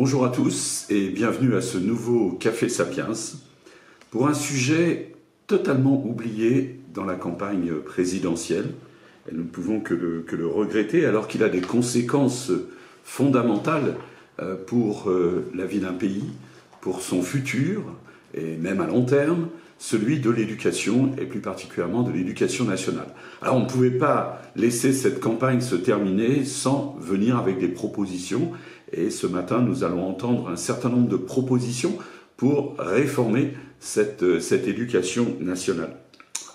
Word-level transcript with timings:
Bonjour 0.00 0.24
à 0.24 0.28
tous 0.28 0.86
et 0.90 1.08
bienvenue 1.08 1.56
à 1.56 1.60
ce 1.60 1.76
nouveau 1.76 2.30
Café 2.30 2.68
Sapiens 2.68 3.10
pour 4.12 4.28
un 4.28 4.32
sujet 4.32 5.10
totalement 5.48 6.06
oublié 6.06 6.78
dans 6.94 7.04
la 7.04 7.16
campagne 7.16 7.72
présidentielle. 7.84 8.66
Et 9.28 9.34
nous 9.34 9.42
ne 9.42 9.48
pouvons 9.48 9.80
que 9.80 9.94
le, 9.94 10.46
regretter 10.46 11.04
alors 11.04 11.26
qu'il 11.26 11.42
a 11.42 11.48
des 11.48 11.60
conséquences 11.60 12.52
fondamentales 13.02 13.96
euh, 14.40 14.54
pour 14.54 15.10
euh, 15.10 15.50
la 15.52 15.66
vie 15.66 15.80
d'un 15.80 15.94
pays, 15.94 16.30
pour 16.80 17.02
son 17.02 17.20
futur 17.20 17.82
et 18.34 18.56
même 18.56 18.80
à 18.80 18.86
long 18.86 19.04
terme, 19.04 19.48
celui 19.78 20.18
de 20.18 20.30
l'éducation 20.30 21.12
et 21.18 21.24
plus 21.24 21.40
particulièrement 21.40 22.02
de 22.02 22.10
l'éducation 22.10 22.64
nationale. 22.64 23.06
Alors 23.40 23.56
on 23.56 23.60
ne 23.60 23.68
pouvait 23.68 23.90
pas 23.90 24.42
laisser 24.56 24.92
cette 24.92 25.20
campagne 25.20 25.60
se 25.60 25.76
terminer 25.76 26.44
sans 26.44 26.96
venir 27.00 27.36
avec 27.36 27.58
des 27.58 27.68
propositions 27.68 28.52
et 28.92 29.10
ce 29.10 29.26
matin, 29.26 29.60
nous 29.60 29.84
allons 29.84 30.08
entendre 30.08 30.48
un 30.48 30.56
certain 30.56 30.88
nombre 30.88 31.08
de 31.08 31.16
propositions 31.16 31.98
pour 32.36 32.76
réformer 32.78 33.54
cette, 33.80 34.22
euh, 34.22 34.40
éducation 34.66 35.36
nationale. 35.40 35.96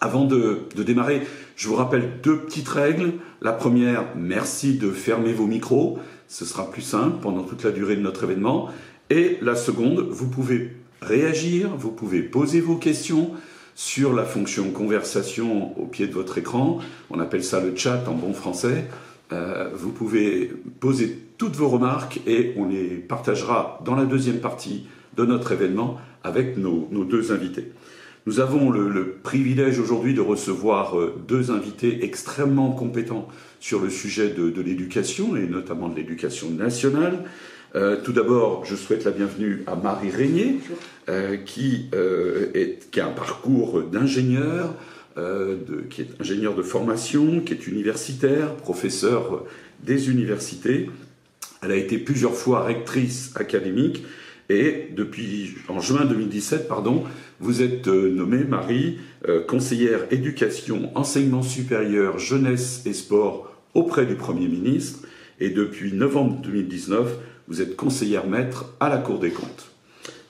Avant 0.01 0.25
de, 0.25 0.61
démarrer, 0.75 1.21
je 1.55 1.67
vous 1.67 1.75
rappelle 1.75 2.19
deux 2.21 2.39
petites 2.39 2.67
règles. 2.67 3.13
La 3.41 3.53
première, 3.53 4.05
merci 4.17 4.77
de 4.77 4.91
fermer 4.91 5.33
vos 5.33 5.45
micros. 5.45 5.99
Ce 6.27 6.45
sera 6.45 6.69
plus 6.69 6.81
simple 6.81 7.17
pendant 7.21 7.43
toute 7.43 7.63
la 7.63 7.71
durée 7.71 7.95
de 7.95 8.01
notre 8.01 8.23
événement. 8.23 8.69
Et 9.09 9.37
la 9.41 9.55
seconde, 9.55 10.05
vous 10.09 10.29
pouvez 10.29 10.75
réagir, 11.03 11.69
vous 11.77 11.91
pouvez 11.91 12.21
poser 12.21 12.61
vos 12.61 12.75
questions 12.75 13.31
sur 13.75 14.13
la 14.13 14.23
fonction 14.23 14.71
conversation 14.71 15.77
au 15.79 15.85
pied 15.85 16.07
de 16.07 16.13
votre 16.13 16.37
écran. 16.37 16.79
On 17.09 17.19
appelle 17.19 17.43
ça 17.43 17.59
le 17.59 17.75
chat 17.75 18.03
en 18.07 18.13
bon 18.13 18.33
français. 18.33 18.85
Euh, 19.31 19.69
vous 19.73 19.91
pouvez 19.91 20.51
poser 20.79 21.17
toutes 21.37 21.55
vos 21.55 21.69
remarques 21.69 22.21
et 22.27 22.53
on 22.57 22.67
les 22.67 22.87
partagera 22.87 23.79
dans 23.83 23.95
la 23.95 24.05
deuxième 24.05 24.39
partie 24.39 24.85
de 25.17 25.25
notre 25.25 25.51
événement 25.51 25.99
avec 26.23 26.57
nos, 26.57 26.87
deux 27.03 27.31
invités. 27.31 27.71
Nous 28.25 28.39
avons 28.39 28.69
le, 28.69 29.17
privilège 29.21 29.79
aujourd'hui 29.79 30.13
de 30.13 30.21
recevoir 30.21 30.97
euh, 30.97 31.21
deux 31.27 31.51
invités 31.51 32.05
extrêmement 32.05 32.71
compétents 32.71 33.27
sur 33.59 33.81
le 33.81 33.89
sujet 33.89 34.29
de, 34.29 34.61
l'éducation 34.61 35.35
et 35.35 35.47
notamment 35.47 35.89
de 35.89 35.95
l'éducation 35.95 36.49
nationale. 36.49 37.25
Euh, 37.75 37.97
tout 38.03 38.13
d'abord, 38.13 38.65
je 38.65 38.75
souhaite 38.75 39.03
la 39.03 39.11
bienvenue 39.11 39.63
à 39.67 39.75
Marie 39.75 40.11
Régnier, 40.11 40.59
qui, 41.45 41.89
est, 41.91 42.89
qui 42.91 42.99
a 42.99 43.07
un 43.07 43.11
parcours 43.11 43.81
d'ingénieur, 43.83 44.73
euh, 45.15 45.57
qui 45.91 46.01
est 46.01 46.09
ingénieur 46.19 46.55
de 46.55 46.63
formation, 46.63 47.39
qui 47.41 47.53
est 47.53 47.67
universitaire, 47.67 48.55
professeur 48.55 49.45
des 49.83 50.09
universités. 50.09 50.89
Elle 51.61 51.71
a 51.71 51.75
été 51.75 51.99
plusieurs 51.99 52.33
fois 52.33 52.63
rectrice 52.63 53.31
académique 53.35 54.03
et 54.49 54.87
depuis 54.95 55.53
en 55.67 55.79
juin 55.79 56.05
2017, 56.05 56.67
pardon, 56.67 57.03
vous 57.39 57.61
êtes 57.61 57.87
euh, 57.89 58.09
nommée 58.09 58.43
Marie 58.43 58.97
euh, 59.27 59.45
conseillère 59.45 60.07
éducation, 60.09 60.89
enseignement 60.95 61.43
supérieur, 61.43 62.17
jeunesse 62.17 62.81
et 62.87 62.93
sport 62.93 63.55
auprès 63.75 64.07
du 64.07 64.15
Premier 64.15 64.47
ministre 64.47 65.07
et 65.39 65.51
depuis 65.51 65.93
novembre 65.93 66.41
2019, 66.41 67.17
vous 67.47 67.61
êtes 67.61 67.75
conseillère 67.75 68.27
maître 68.27 68.65
à 68.79 68.89
la 68.89 68.97
Cour 68.97 69.19
des 69.19 69.31
comptes. 69.31 69.71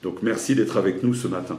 Donc 0.02 0.22
merci 0.22 0.54
d'être 0.54 0.76
avec 0.76 1.02
nous 1.02 1.14
ce 1.14 1.28
matin. 1.28 1.58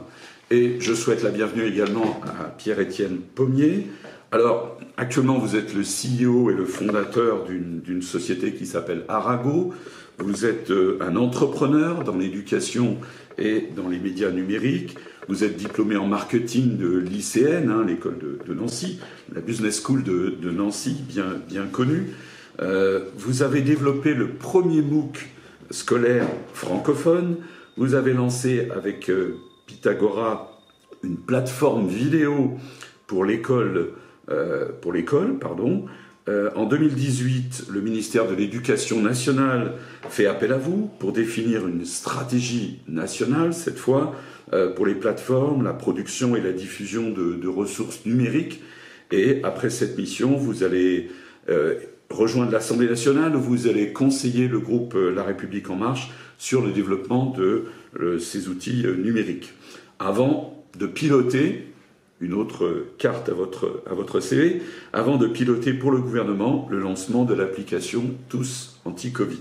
Et 0.50 0.76
je 0.78 0.94
souhaite 0.94 1.22
la 1.22 1.30
bienvenue 1.30 1.66
également 1.66 2.20
à 2.24 2.44
Pierre-Étienne 2.44 3.18
Pommier. 3.34 3.86
Alors, 4.30 4.78
actuellement, 4.96 5.38
vous 5.38 5.56
êtes 5.56 5.74
le 5.74 5.82
CEO 5.82 6.50
et 6.50 6.54
le 6.54 6.64
fondateur 6.64 7.44
d'une 7.44 8.02
société 8.02 8.52
qui 8.52 8.66
s'appelle 8.66 9.04
Arago. 9.08 9.74
Vous 10.18 10.46
êtes 10.46 10.70
euh, 10.70 10.98
un 11.00 11.16
entrepreneur 11.16 12.02
dans 12.02 12.16
l'éducation 12.16 12.96
et 13.38 13.68
dans 13.76 13.88
les 13.88 13.98
médias 13.98 14.30
numériques. 14.30 14.96
Vous 15.28 15.44
êtes 15.44 15.56
diplômé 15.56 15.96
en 15.96 16.06
marketing 16.06 16.78
de 16.78 16.96
l'ICN, 16.96 17.68
hein, 17.68 17.84
l'école 17.86 18.18
de, 18.18 18.54
Nancy, 18.54 18.98
la 19.34 19.40
Business 19.40 19.82
School 19.82 20.02
de, 20.04 20.50
Nancy, 20.50 20.96
bien, 21.06 21.26
bien 21.48 21.66
connue. 21.66 22.12
Euh, 22.62 23.00
vous 23.18 23.42
avez 23.42 23.60
développé 23.60 24.14
le 24.14 24.28
premier 24.28 24.80
MOOC 24.80 25.28
scolaire 25.70 26.26
francophone. 26.52 27.36
Vous 27.76 27.94
avez 27.94 28.12
lancé 28.12 28.68
avec 28.74 29.10
euh, 29.10 29.38
Pythagora 29.66 30.56
une 31.02 31.16
plateforme 31.16 31.86
vidéo 31.86 32.56
pour 33.06 33.24
l'école, 33.24 33.92
euh, 34.30 34.68
pardon. 35.40 35.86
Euh, 36.28 36.50
en 36.56 36.64
2018, 36.64 37.66
le 37.70 37.80
ministère 37.80 38.26
de 38.26 38.34
l'Éducation 38.34 39.00
nationale 39.00 39.74
fait 40.08 40.26
appel 40.26 40.52
à 40.52 40.58
vous 40.58 40.90
pour 40.98 41.12
définir 41.12 41.68
une 41.68 41.84
stratégie 41.84 42.80
nationale, 42.88 43.54
cette 43.54 43.78
fois, 43.78 44.12
euh, 44.52 44.74
pour 44.74 44.86
les 44.86 44.96
plateformes, 44.96 45.62
la 45.62 45.72
production 45.72 46.34
et 46.34 46.40
la 46.40 46.52
diffusion 46.52 47.10
de 47.10 47.48
ressources 47.48 48.04
numériques. 48.06 48.60
Et 49.12 49.40
après 49.44 49.70
cette 49.70 49.96
mission, 49.96 50.36
vous 50.36 50.64
allez 50.64 51.10
rejoindre 52.10 52.52
l'Assemblée 52.52 52.88
nationale 52.88 53.34
vous 53.34 53.66
allez 53.66 53.92
conseiller 53.92 54.48
le 54.48 54.60
groupe 54.60 54.94
La 54.94 55.22
République 55.22 55.70
en 55.70 55.76
marche 55.76 56.10
sur 56.38 56.62
le 56.62 56.72
développement 56.72 57.34
de 57.36 57.64
ces 58.18 58.48
outils 58.48 58.84
numériques 58.98 59.52
avant 59.98 60.64
de 60.78 60.86
piloter 60.86 61.66
une 62.20 62.32
autre 62.32 62.86
carte 62.98 63.28
à 63.28 63.34
votre, 63.34 63.82
à 63.86 64.20
CV, 64.20 64.62
avant 64.92 65.16
de 65.16 65.26
piloter 65.26 65.74
pour 65.74 65.90
le 65.90 65.98
gouvernement 65.98 66.66
le 66.70 66.80
lancement 66.80 67.24
de 67.24 67.34
l'application 67.34 68.14
Tous 68.28 68.80
Anti-Covid. 68.84 69.40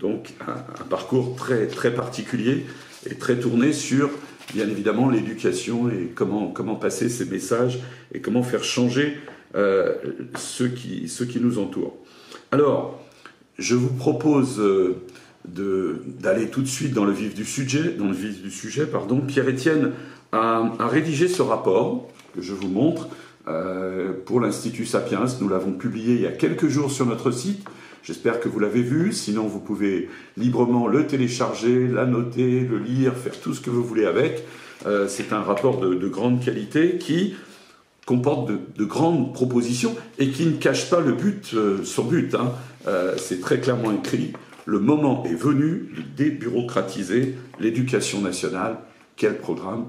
Donc 0.00 0.30
un, 0.46 0.84
parcours 0.84 1.34
très, 1.36 1.66
très 1.66 1.92
particulier 1.92 2.66
et 3.08 3.16
très 3.16 3.38
tourné 3.38 3.72
sur, 3.72 4.10
bien 4.54 4.68
évidemment, 4.68 5.08
l'éducation 5.08 5.88
et 5.88 6.12
comment, 6.14 6.48
comment 6.48 6.76
passer 6.76 7.08
ces 7.08 7.24
messages 7.24 7.80
et 8.12 8.20
comment 8.20 8.42
faire 8.42 8.64
changer 8.64 9.16
euh, 9.54 9.94
ceux, 10.36 10.68
qui, 10.68 11.08
ceux 11.08 11.24
qui 11.26 11.40
nous 11.40 11.58
entourent. 11.58 11.96
Alors, 12.50 13.00
je 13.58 13.74
vous 13.74 13.92
propose... 13.92 14.60
Euh, 14.60 14.96
d'aller 15.46 16.48
tout 16.48 16.62
de 16.62 16.66
suite 16.66 16.94
dans 16.94 17.04
le 17.04 17.12
vif 17.12 17.34
du 17.34 17.44
sujet. 17.44 17.90
Dans 17.98 18.06
le 18.06 18.14
vif 18.14 18.40
du 18.40 18.50
sujet 18.50 18.86
pardon. 18.86 19.20
Pierre-Étienne 19.20 19.92
a, 20.32 20.72
rédigé 20.80 21.28
ce 21.28 21.42
rapport 21.42 22.08
que 22.34 22.40
je 22.40 22.54
vous 22.54 22.68
montre 22.68 23.08
euh, 23.46 24.14
pour 24.24 24.40
l'Institut 24.40 24.86
Sapiens. 24.86 25.26
Nous 25.42 25.48
l'avons 25.50 25.72
publié 25.72 26.14
il 26.14 26.22
y 26.22 26.26
a 26.26 26.32
quelques 26.32 26.68
jours 26.68 26.90
sur 26.90 27.04
notre 27.04 27.30
site. 27.30 27.62
J'espère 28.02 28.40
que 28.40 28.48
vous 28.48 28.58
l'avez 28.58 28.80
vu. 28.80 29.12
Sinon, 29.12 29.46
vous 29.46 29.60
pouvez 29.60 30.08
librement 30.38 30.86
le 30.86 31.06
télécharger, 31.06 31.88
l'annoter, 31.88 32.60
le 32.60 32.78
lire, 32.78 33.14
faire 33.14 33.38
tout 33.38 33.52
ce 33.52 33.60
que 33.60 33.68
vous 33.68 33.84
voulez 33.84 34.06
avec. 34.06 34.44
C'est 35.08 35.32
un 35.34 35.40
rapport 35.40 35.78
de, 35.78 36.08
grande 36.08 36.42
qualité 36.42 36.96
qui 36.98 37.34
comporte 38.06 38.50
de, 38.50 38.84
grandes 38.84 39.32
propositions 39.32 39.96
et 40.18 40.30
qui 40.30 40.46
ne 40.46 40.56
cache 40.56 40.90
pas 40.90 41.00
le 41.00 41.12
but, 41.12 41.52
euh, 41.54 41.84
son 41.84 42.04
but. 42.04 42.34
Hein. 42.34 42.52
c'est 43.16 43.40
très 43.40 43.60
clairement 43.60 43.92
écrit 43.92 44.32
le 44.66 44.78
moment 44.78 45.24
est 45.24 45.34
venu 45.34 45.90
de 45.96 46.02
débureaucratiser 46.16 47.34
l'éducation 47.60 48.20
nationale. 48.20 48.78
Quel 49.16 49.38
programme? 49.38 49.86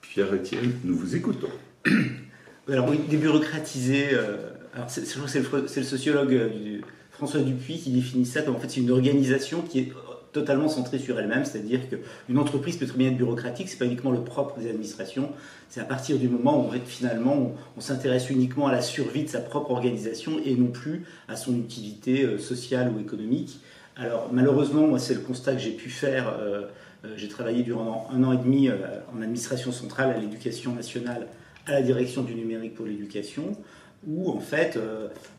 Pierre-Étienne, 0.00 0.72
nous 0.84 0.96
vous 0.96 1.14
écoutons. 1.14 1.48
Alors 2.68 2.88
oui, 2.88 2.98
débureaucratiser, 3.08 4.08
euh, 4.12 4.50
alors 4.74 4.90
c'est, 4.90 5.00
le, 5.00 5.82
sociologue 5.84 6.34
euh, 6.34 6.80
François 7.10 7.40
Dupuis 7.40 7.78
qui 7.78 7.90
définit 7.90 8.26
ça 8.26 8.42
comme 8.42 8.56
en 8.56 8.58
fait 8.58 8.68
c'est 8.68 8.80
une 8.80 8.90
organisation 8.90 9.62
qui 9.62 9.78
est 9.78 9.92
totalement 10.32 10.68
centrée 10.68 10.98
sur 10.98 11.18
elle-même, 11.18 11.44
c'est-à-dire 11.44 11.80
qu'une 11.88 12.38
entreprise 12.38 12.76
peut 12.76 12.86
très 12.86 12.98
bien 12.98 13.08
être 13.08 13.16
bureaucratique, 13.16 13.68
c'est 13.68 13.78
pas 13.78 13.86
uniquement 13.86 14.10
le 14.10 14.20
propre 14.20 14.58
des 14.58 14.68
administrations, 14.68 15.30
c'est 15.68 15.80
à 15.80 15.84
partir 15.84 16.18
du 16.18 16.28
moment 16.28 16.66
où 16.66 16.72
finalement 16.86 17.52
on, 17.76 17.80
s'intéresse 17.80 18.30
uniquement 18.30 18.66
à 18.66 18.72
la 18.72 18.82
survie 18.82 19.24
de 19.24 19.28
sa 19.28 19.40
propre 19.40 19.70
organisation 19.70 20.38
et 20.44 20.54
non 20.54 20.68
plus 20.68 21.04
à 21.28 21.36
son 21.36 21.56
utilité 21.56 22.24
euh, 22.24 22.38
sociale 22.38 22.92
ou 22.94 23.00
économique. 23.00 23.60
Alors 23.96 24.28
malheureusement, 24.32 24.86
moi 24.86 24.98
c'est 24.98 25.14
le 25.14 25.20
constat 25.20 25.54
que 25.54 25.60
j'ai 25.60 25.72
pu 25.72 25.90
faire. 25.90 26.28
Euh, 26.40 26.66
euh, 27.04 27.14
j'ai 27.16 27.28
travaillé 27.28 27.62
durant 27.62 28.08
un 28.12 28.22
an 28.24 28.32
et 28.32 28.38
demi 28.38 28.70
en 28.70 29.22
administration 29.22 29.72
centrale 29.72 30.10
à 30.10 30.18
l'éducation 30.18 30.74
nationale, 30.74 31.26
à 31.66 31.72
la 31.72 31.82
direction 31.82 32.22
du 32.22 32.34
numérique 32.34 32.74
pour 32.74 32.86
l'éducation, 32.86 33.56
où 34.06 34.30
en 34.30 34.40
fait, 34.40 34.78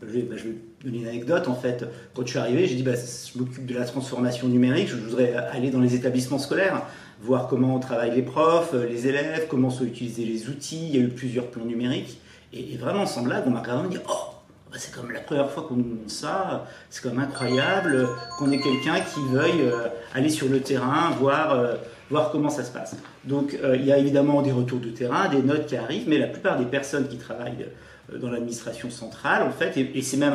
je, 0.01 0.07
vais, 0.07 0.21
bah, 0.23 0.35
je, 0.37 0.43
vais, 0.43 0.55
donner 0.83 0.99
une 0.99 1.07
anecdote, 1.07 1.47
en 1.47 1.55
fait, 1.55 1.85
quand 2.13 2.23
je 2.23 2.31
suis 2.31 2.39
arrivé, 2.39 2.67
j'ai 2.67 2.75
dit, 2.75 2.83
bah, 2.83 2.93
je 2.95 3.39
m'occupe 3.39 3.65
de 3.65 3.73
la 3.73 3.85
transformation 3.85 4.47
numérique, 4.47 4.89
je 4.89 4.95
voudrais 4.95 5.33
aller 5.33 5.71
dans 5.71 5.79
les 5.79 5.95
établissements 5.95 6.39
scolaires, 6.39 6.83
voir 7.21 7.47
comment 7.47 7.79
travaillent 7.79 8.15
les 8.15 8.21
profs, 8.21 8.73
les 8.73 9.07
élèves, 9.07 9.47
comment 9.49 9.69
sont 9.69 9.85
utilisés 9.85 10.25
les 10.25 10.49
outils, 10.49 10.87
il 10.87 10.95
y 10.95 10.99
a 10.99 11.01
eu 11.01 11.09
plusieurs 11.09 11.47
plans 11.47 11.65
numériques, 11.65 12.19
et, 12.53 12.77
vraiment 12.77 13.05
sans 13.05 13.23
blague, 13.23 13.43
on 13.45 13.51
m'a 13.51 13.61
regardé 13.61 13.87
et 13.87 13.97
dit, 13.97 14.03
oh 14.09 14.33
bah, 14.71 14.77
c'est 14.77 14.93
comme 14.93 15.11
la 15.11 15.19
première 15.19 15.49
fois 15.49 15.63
qu'on 15.63 15.75
nous 15.75 15.95
montre 15.95 16.11
ça, 16.11 16.65
c'est 16.89 17.01
comme 17.01 17.19
incroyable 17.19 18.07
qu'on 18.37 18.51
ait 18.51 18.59
quelqu'un 18.59 18.99
qui 18.99 19.19
veuille 19.31 19.61
euh, 19.61 19.87
aller 20.13 20.29
sur 20.29 20.47
le 20.47 20.59
terrain, 20.59 21.11
voir, 21.19 21.53
euh, 21.53 21.75
voir 22.09 22.31
comment 22.31 22.49
ça 22.49 22.63
se 22.63 22.71
passe. 22.71 22.95
Donc 23.23 23.57
euh, 23.63 23.75
il 23.75 23.85
y 23.85 23.91
a 23.91 23.97
évidemment 23.97 24.41
des 24.41 24.51
retours 24.51 24.79
de 24.79 24.89
terrain, 24.89 25.27
des 25.27 25.41
notes 25.41 25.65
qui 25.65 25.75
arrivent, 25.75 26.07
mais 26.07 26.17
la 26.17 26.27
plupart 26.27 26.57
des 26.57 26.65
personnes 26.65 27.07
qui 27.07 27.17
travaillent 27.17 27.67
dans 28.19 28.29
l'administration 28.29 28.89
centrale, 28.89 29.43
en 29.43 29.51
fait, 29.51 29.77
et, 29.77 30.01
c'est 30.01 30.17
même 30.17 30.33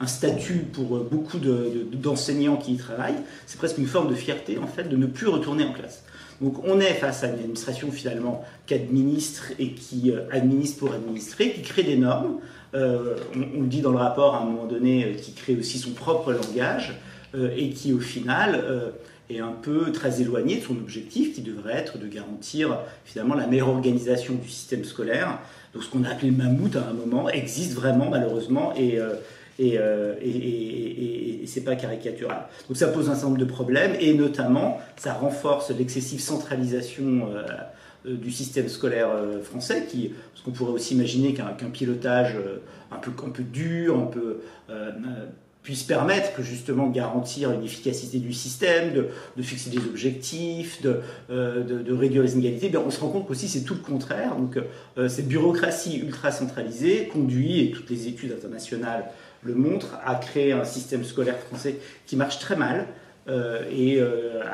un, 0.00 0.06
statut 0.06 0.66
pour 0.72 1.00
beaucoup 1.00 1.38
d'enseignants 1.38 2.56
qui 2.56 2.74
y 2.74 2.76
travaillent. 2.76 3.22
C'est 3.46 3.58
presque 3.58 3.78
une 3.78 3.86
forme 3.86 4.08
de 4.08 4.14
fierté, 4.14 4.58
en 4.58 4.66
fait, 4.66 4.84
de 4.84 4.96
ne 4.96 5.06
plus 5.06 5.26
retourner 5.26 5.64
en 5.64 5.72
classe. 5.72 6.04
Donc 6.40 6.62
on 6.64 6.80
est 6.80 6.92
face 6.92 7.24
à 7.24 7.28
une 7.28 7.34
administration 7.34 7.90
finalement 7.90 8.44
qui 8.66 8.74
administre 8.74 9.52
et 9.58 9.70
qui 9.70 10.12
administre 10.30 10.80
pour 10.80 10.92
administrer, 10.92 11.52
qui 11.52 11.62
crée 11.62 11.82
des 11.82 11.96
normes. 11.96 12.40
on, 12.74 12.78
on, 13.34 13.60
le 13.62 13.66
dit 13.66 13.80
dans 13.80 13.90
le 13.90 13.96
rapport 13.96 14.34
à 14.34 14.42
un 14.42 14.44
moment 14.44 14.66
donné, 14.66 15.16
qui 15.22 15.32
crée 15.32 15.56
aussi 15.56 15.78
son 15.78 15.92
propre 15.92 16.32
langage 16.32 16.94
et 17.34 17.70
qui 17.70 17.94
au 17.94 18.00
final 18.00 18.92
est 19.30 19.40
un 19.40 19.52
peu 19.52 19.92
très 19.92 20.20
éloigné 20.20 20.56
de 20.56 20.62
son 20.62 20.76
objectif 20.76 21.34
qui 21.34 21.42
devrait 21.42 21.74
être 21.74 21.98
de 21.98 22.06
garantir 22.06 22.78
finalement 23.04 23.34
la 23.34 23.46
meilleure 23.46 23.68
organisation 23.68 24.34
du 24.34 24.48
système 24.48 24.84
scolaire. 24.84 25.38
Donc 25.74 25.82
ce 25.82 25.90
qu'on 25.90 26.04
a 26.04 26.10
appelé 26.10 26.30
mammouth 26.30 26.76
à 26.76 26.88
un 26.88 26.92
moment 26.92 27.28
existe 27.28 27.74
vraiment 27.74 28.08
malheureusement 28.08 28.72
et, 28.76 28.98
euh, 28.98 29.14
euh, 29.60 30.14
et, 30.20 30.30
et, 30.30 31.42
et, 31.42 31.46
c'est 31.46 31.62
pas 31.62 31.76
caricatural. 31.76 32.46
Donc 32.68 32.76
ça 32.76 32.88
pose 32.88 33.08
un 33.08 33.14
certain 33.14 33.28
nombre 33.28 33.40
de 33.40 33.44
problèmes 33.44 33.96
et 34.00 34.14
notamment 34.14 34.80
ça 34.96 35.14
renforce 35.14 35.70
l'excessive 35.70 36.20
centralisation 36.20 37.28
euh, 37.30 38.16
du 38.16 38.30
système 38.30 38.68
scolaire 38.68 39.08
français, 39.42 39.84
qui, 39.90 40.12
parce 40.32 40.44
qu'on 40.44 40.52
pourrait 40.52 40.70
aussi 40.70 40.94
imaginer 40.94 41.34
qu'un 41.34 41.70
pilotage 41.72 42.36
un 42.92 42.98
peu, 42.98 43.10
un 43.26 43.30
peu 43.30 43.42
dur, 43.42 43.98
un 43.98 44.06
peu 44.06 44.38
puisse 45.66 45.82
permettre 45.82 46.32
que 46.32 46.44
justement 46.44 46.86
garantir 46.86 47.50
une 47.50 47.64
efficacité 47.64 48.18
du 48.18 48.32
système, 48.32 48.92
de, 48.94 49.42
fixer 49.42 49.68
des 49.68 49.78
objectifs, 49.78 50.78
euh, 50.84 51.64
de, 51.64 51.82
de, 51.82 51.92
réduire 51.92 52.22
les 52.22 52.34
inégalités, 52.34 52.70
on 52.76 52.88
se 52.88 53.00
rend 53.00 53.08
compte 53.08 53.26
qu'aussi 53.26 53.48
c'est 53.48 53.62
tout 53.62 53.74
le 53.74 53.80
contraire. 53.80 54.36
Donc 54.36 54.60
euh, 54.96 55.08
cette 55.08 55.26
bureaucratie 55.26 55.98
ultra 55.98 56.30
centralisée 56.30 57.08
conduit, 57.08 57.62
et 57.62 57.72
toutes 57.72 57.90
les 57.90 58.06
études 58.06 58.30
internationales 58.30 59.06
le 59.42 59.56
montrent, 59.56 59.98
à 60.04 60.14
créer 60.14 60.52
un 60.52 60.62
système 60.62 61.02
scolaire 61.02 61.36
français 61.36 61.80
qui 62.06 62.14
marche 62.14 62.38
très 62.38 62.54
mal 62.54 62.86
euh, 63.26 63.64
et 63.76 64.00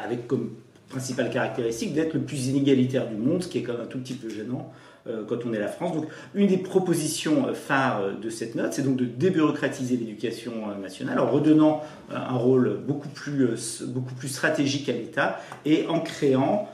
avec 0.03 0.27
comme 0.27 0.53
principale 0.89 1.29
caractéristique 1.29 1.93
d'être 1.93 2.15
le 2.15 2.21
plus 2.21 2.47
inégalitaire 2.47 3.07
du 3.07 3.17
monde, 3.17 3.43
ce 3.43 3.49
qui 3.49 3.59
est 3.59 3.63
quand 3.63 3.75
même 3.75 3.83
un 3.83 3.87
tout 3.87 3.99
petit 3.99 4.15
peu 4.15 4.31
gênant 4.31 4.73
euh, 4.73 4.92
quand 5.29 5.39
on 5.47 5.53
est 5.53 5.59
la 5.59 5.69
France. 5.69 5.95
Donc, 5.95 6.07
une 6.35 6.47
des 6.47 6.59
propositions 6.59 7.49
euh, 7.49 7.55
phares 7.55 8.01
euh, 8.01 8.13
de 8.13 8.31
cette 8.31 8.55
note, 8.55 8.73
c'est 8.73 8.83
donc 8.83 8.97
de 8.97 9.05
débureaucratiser 9.05 9.97
l'éducation 9.97 10.53
nationale 10.81 11.19
en 11.19 11.31
redonnant 11.31 11.83
un 12.11 12.37
rôle 12.37 12.79
beaucoup 12.87 13.09
plus, 13.09 13.83
beaucoup 13.83 14.15
plus 14.15 14.29
stratégique 14.29 14.89
à 14.89 14.93
l'État 14.93 15.41
et 15.65 15.87
en 15.89 16.01
créant 16.01 16.69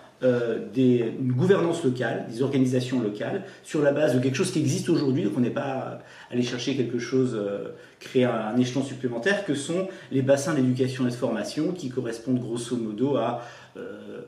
des, 0.74 1.14
une 1.20 1.30
gouvernance 1.30 1.84
locale, 1.84 2.26
des 2.28 2.42
organisations 2.42 3.00
locales, 3.00 3.44
sur 3.62 3.82
la 3.82 3.92
base 3.92 4.16
de 4.16 4.18
quelque 4.18 4.34
chose 4.34 4.50
qui 4.50 4.58
existe 4.58 4.88
aujourd'hui, 4.88 5.22
donc 5.22 5.34
on 5.36 5.40
n'est 5.40 5.48
pas 5.48 6.00
allé 6.32 6.42
chercher 6.42 6.76
quelque 6.76 6.98
chose, 6.98 7.40
créer 8.00 8.24
un, 8.24 8.56
échelon 8.56 8.82
supplémentaire, 8.82 9.44
que 9.44 9.54
sont 9.54 9.86
les 10.10 10.22
bassins 10.22 10.54
d'éducation 10.54 11.06
et 11.06 11.10
de 11.10 11.14
formation, 11.14 11.70
qui 11.70 11.88
correspondent 11.88 12.40
grosso 12.40 12.76
modo 12.76 13.16
à 13.16 13.44
euh, 13.78 14.22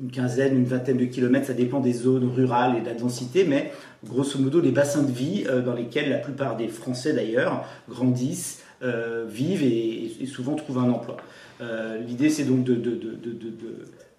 une 0.00 0.10
quinzaine, 0.10 0.56
une 0.56 0.64
vingtaine 0.64 0.96
de 0.96 1.04
kilomètres, 1.04 1.46
ça 1.46 1.52
dépend 1.52 1.80
des 1.80 1.92
zones 1.92 2.28
rurales 2.28 2.76
et 2.76 2.80
de 2.80 2.86
la 2.86 2.94
densité, 2.94 3.44
mais 3.44 3.72
grosso 4.04 4.38
modo 4.38 4.60
les 4.60 4.70
bassins 4.70 5.02
de 5.02 5.12
vie 5.12 5.44
euh, 5.48 5.62
dans 5.62 5.74
lesquels 5.74 6.10
la 6.10 6.18
plupart 6.18 6.56
des 6.56 6.68
Français 6.68 7.12
d'ailleurs 7.12 7.64
grandissent, 7.88 8.62
euh, 8.82 9.26
vivent 9.28 9.62
et, 9.62 10.26
souvent 10.26 10.54
trouvent 10.54 10.78
un 10.78 10.90
emploi. 10.90 11.16
L'idée 12.06 12.30
c'est 12.30 12.44
donc 12.44 12.64
de, 12.64 12.80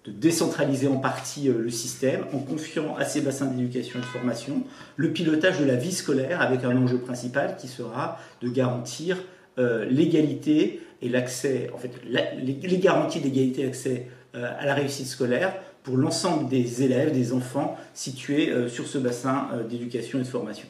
décentraliser 0.06 0.86
en 0.86 0.98
partie 0.98 1.48
le 1.48 1.70
système 1.70 2.20
en 2.32 2.38
confiant 2.38 2.94
à 2.96 3.04
ces 3.04 3.20
bassins 3.20 3.46
d'éducation 3.46 3.98
et 3.98 4.02
de 4.02 4.06
formation 4.06 4.62
le 4.96 5.10
pilotage 5.10 5.58
de 5.58 5.64
la 5.64 5.74
vie 5.74 5.90
scolaire 5.90 6.40
avec 6.40 6.62
un 6.62 6.76
enjeu 6.76 6.98
principal 6.98 7.56
qui 7.56 7.66
sera 7.66 8.20
de 8.42 8.48
garantir 8.48 9.16
l'égalité 9.58 10.80
et 11.02 11.08
l'accès, 11.08 11.68
en 11.74 11.78
fait, 11.78 11.90
les, 12.06 12.78
garanties 12.78 13.20
d'égalité 13.20 13.64
d'accès 13.64 14.06
euh, 14.06 14.21
à 14.34 14.64
la 14.66 14.74
réussite 14.74 15.06
scolaire 15.06 15.54
pour 15.82 15.96
l'ensemble 15.96 16.48
des 16.48 16.82
élèves, 16.82 17.12
des 17.12 17.32
enfants 17.32 17.76
situés 17.94 18.50
euh, 18.50 18.68
sur 18.68 18.86
ce 18.86 18.98
bassin 18.98 19.48
euh, 19.52 19.64
d'éducation 19.64 20.20
et 20.20 20.22
de 20.22 20.28
formation. 20.28 20.66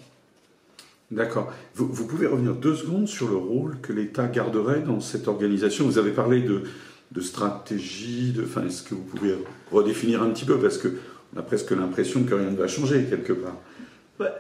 D'accord. 1.11 1.53
Vous, 1.75 2.06
pouvez 2.06 2.26
revenir 2.26 2.55
deux 2.55 2.75
secondes 2.75 3.06
sur 3.06 3.29
le 3.29 3.37
rôle 3.37 3.79
que 3.82 3.93
l'État 3.93 4.29
garderait 4.29 4.81
dans 4.81 5.00
cette 5.00 5.29
organisation. 5.29 5.85
Vous 5.85 5.99
avez 5.99 6.12
parlé 6.12 6.41
de, 6.41 6.62
de 7.11 7.20
stratégie, 7.20 8.32
de, 8.32 8.44
enfin, 8.44 8.64
est-ce 8.64 8.82
que 8.82 8.94
vous 8.94 9.03
pouvez 9.03 9.35
redéfinir 9.70 10.23
un 10.23 10.31
petit 10.31 10.47
peu? 10.47 10.59
Parce 10.59 10.79
qu'on 10.79 10.88
a 11.37 11.43
presque 11.43 11.73
l'impression 11.73 12.25
que 12.25 12.35
rien 12.35 12.50
ne 12.50 12.56
va 12.56 12.67
changer 12.67 13.05
quelque 13.05 13.35
part. 13.35 13.56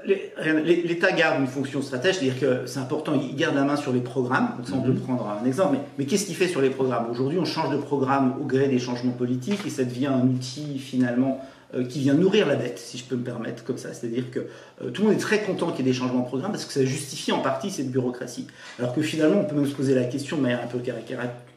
L'État 0.04 1.12
garde 1.12 1.40
une 1.40 1.46
fonction 1.46 1.82
stratégique, 1.82 2.20
c'est-à-dire 2.20 2.40
que 2.40 2.66
c'est 2.66 2.78
important, 2.78 3.12
il 3.14 3.34
garde 3.36 3.54
la 3.54 3.64
main 3.64 3.76
sur 3.76 3.92
les 3.92 4.00
programmes, 4.00 4.56
on 4.72 4.80
peut 4.80 4.90
mhm. 4.90 5.00
prendre 5.00 5.28
un 5.28 5.46
exemple, 5.46 5.78
mais, 5.98 6.04
qu'est-ce 6.04 6.26
qu'il 6.26 6.36
fait 6.36 6.48
sur 6.48 6.60
les 6.60 6.70
programmes? 6.70 7.06
Aujourd'hui 7.10 7.38
on 7.38 7.44
change 7.44 7.70
de 7.70 7.76
programme 7.76 8.34
au 8.40 8.44
gré 8.44 8.68
des 8.68 8.78
changements 8.78 9.12
politiques 9.12 9.60
et 9.66 9.70
ça 9.70 9.84
devient 9.84 10.06
un 10.06 10.22
outil 10.22 10.78
finalement 10.78 11.40
euh, 11.74 11.84
qui 11.84 12.00
vient 12.00 12.14
nourrir 12.14 12.46
la 12.46 12.56
bête, 12.56 12.78
si 12.78 12.98
je 12.98 13.04
peux 13.04 13.16
me 13.16 13.24
permettre 13.24 13.64
comme 13.64 13.78
ça. 13.78 13.94
C'est-à-dire 13.94 14.30
que 14.30 14.40
euh, 14.82 14.90
tout 14.90 15.02
le 15.02 15.08
monde 15.08 15.16
est 15.16 15.20
très 15.20 15.40
content 15.40 15.70
qu'il 15.70 15.86
y 15.86 15.88
ait 15.88 15.92
des 15.92 15.98
changements 15.98 16.20
de 16.20 16.26
programme 16.26 16.52
parce 16.52 16.66
que 16.66 16.72
ça 16.72 16.84
justifie 16.84 17.32
en 17.32 17.40
partie 17.40 17.70
cette 17.70 17.90
bureaucratie. 17.90 18.46
Alors 18.78 18.94
que 18.94 19.00
finalement 19.00 19.40
on 19.40 19.44
peut 19.44 19.56
même 19.56 19.66
se 19.66 19.74
poser 19.74 19.94
la 19.94 20.04
question 20.04 20.36
de 20.36 20.42
manière 20.42 20.60
un 20.62 20.66
peu 20.66 20.80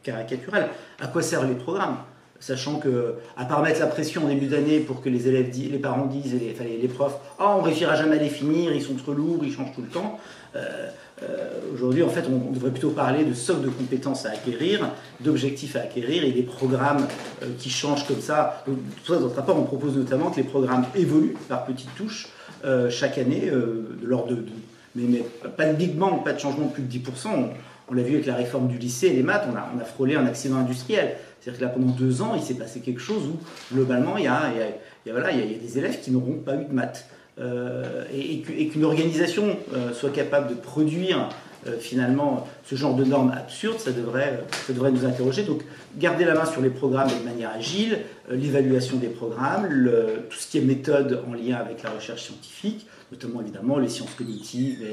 caricaturale, 0.02 0.68
à 1.00 1.06
quoi 1.08 1.22
servent 1.22 1.48
les 1.48 1.54
programmes? 1.54 1.98
Sachant 2.40 2.78
que, 2.78 3.14
à 3.36 3.44
part 3.44 3.62
mettre 3.62 3.80
la 3.80 3.86
pression 3.86 4.24
en 4.24 4.28
début 4.28 4.46
d'année 4.46 4.80
pour 4.80 5.00
que 5.00 5.08
les 5.08 5.28
élèves, 5.28 5.50
les 5.54 5.78
parents 5.78 6.06
disent, 6.06 6.34
et 6.34 6.54
les, 6.80 6.88
profs, 6.88 7.18
ah, 7.38 7.56
on 7.58 7.62
réussira 7.62 7.96
jamais 7.96 8.16
à 8.16 8.22
les 8.22 8.28
finir, 8.28 8.72
ils 8.74 8.82
sont 8.82 8.94
trop 8.94 9.12
lourds, 9.12 9.40
ils 9.42 9.52
changent 9.52 9.74
tout 9.74 9.82
le 9.82 9.88
temps. 9.88 10.18
Euh, 10.54 10.88
euh, 11.22 11.48
aujourd'hui, 11.72 12.02
en 12.02 12.08
fait, 12.08 12.24
on, 12.30 12.52
devrait 12.52 12.70
plutôt 12.70 12.90
parler 12.90 13.24
de 13.24 13.32
socle 13.32 13.62
de 13.62 13.70
compétences 13.70 14.26
à 14.26 14.30
acquérir, 14.30 14.90
d'objectifs 15.20 15.76
à 15.76 15.80
acquérir 15.80 16.24
et 16.24 16.32
des 16.32 16.42
programmes 16.42 17.06
euh, 17.42 17.46
qui 17.58 17.70
changent 17.70 18.06
comme 18.06 18.20
ça. 18.20 18.62
Donc, 18.66 18.76
dans 19.08 19.20
notre 19.20 19.36
rapport, 19.36 19.58
on 19.58 19.64
propose 19.64 19.96
notamment 19.96 20.30
que 20.30 20.36
les 20.36 20.44
programmes 20.44 20.84
évoluent 20.94 21.36
par 21.48 21.64
petites 21.64 21.94
touches 21.94 22.28
chaque 22.90 23.16
année, 23.16 23.48
de 23.48 24.04
l'ordre 24.04 24.34
de, 24.34 24.44
mais, 24.96 25.24
pas 25.56 25.66
de 25.66 25.74
big 25.74 25.94
bang, 25.94 26.24
pas 26.24 26.32
de 26.32 26.40
changement 26.40 26.66
de 26.66 26.72
plus 26.72 26.82
de 26.82 26.92
10%. 26.92 27.28
On, 27.88 27.94
l'a 27.94 28.02
vu 28.02 28.14
avec 28.14 28.26
la 28.26 28.34
réforme 28.34 28.66
du 28.66 28.76
lycée 28.76 29.06
et 29.06 29.12
les 29.12 29.22
maths, 29.22 29.46
on 29.48 29.78
a 29.78 29.84
frôlé 29.84 30.16
un 30.16 30.26
accident 30.26 30.56
industriel. 30.56 31.14
C'est-à-dire 31.46 31.60
que 31.60 31.64
là, 31.64 31.70
pendant 31.70 31.92
deux 31.92 32.22
ans, 32.22 32.34
il 32.34 32.42
s'est 32.42 32.54
passé 32.54 32.80
quelque 32.80 33.00
chose 33.00 33.22
où, 33.28 33.36
globalement, 33.72 34.16
il 34.16 34.24
y 34.24 34.26
a, 34.26 34.50
des 35.04 35.78
élèves 35.78 36.00
qui 36.00 36.10
n'auront 36.10 36.40
pas 36.44 36.56
eu 36.56 36.64
de 36.64 36.72
maths. 36.72 37.06
Euh, 37.38 38.02
et, 38.12 38.40
qu'une 38.40 38.84
organisation 38.84 39.56
euh, 39.72 39.92
soit 39.92 40.10
capable 40.10 40.48
de 40.48 40.54
produire 40.54 41.28
euh, 41.68 41.78
finalement 41.78 42.48
ce 42.64 42.74
genre 42.74 42.96
de 42.96 43.04
normes 43.04 43.30
absurdes, 43.30 43.78
ça 43.78 43.92
devrait, 43.92 44.42
ça 44.66 44.72
devrait 44.72 44.90
nous 44.90 45.04
interroger. 45.04 45.44
Donc 45.44 45.62
garder 45.96 46.24
la 46.24 46.34
main 46.34 46.46
sur 46.46 46.62
les 46.62 46.70
programmes 46.70 47.10
de 47.10 47.24
manière 47.24 47.50
agile, 47.50 48.00
l'évaluation 48.28 48.96
des 48.96 49.08
programmes, 49.08 49.68
tout 50.28 50.36
ce 50.36 50.48
qui 50.48 50.58
est 50.58 50.62
méthode 50.62 51.22
en 51.28 51.34
lien 51.34 51.58
avec 51.58 51.84
la 51.84 51.90
recherche 51.90 52.22
scientifique, 52.22 52.88
notamment 53.12 53.40
évidemment 53.40 53.78
les 53.78 53.88
sciences 53.88 54.14
cognitives, 54.18 54.84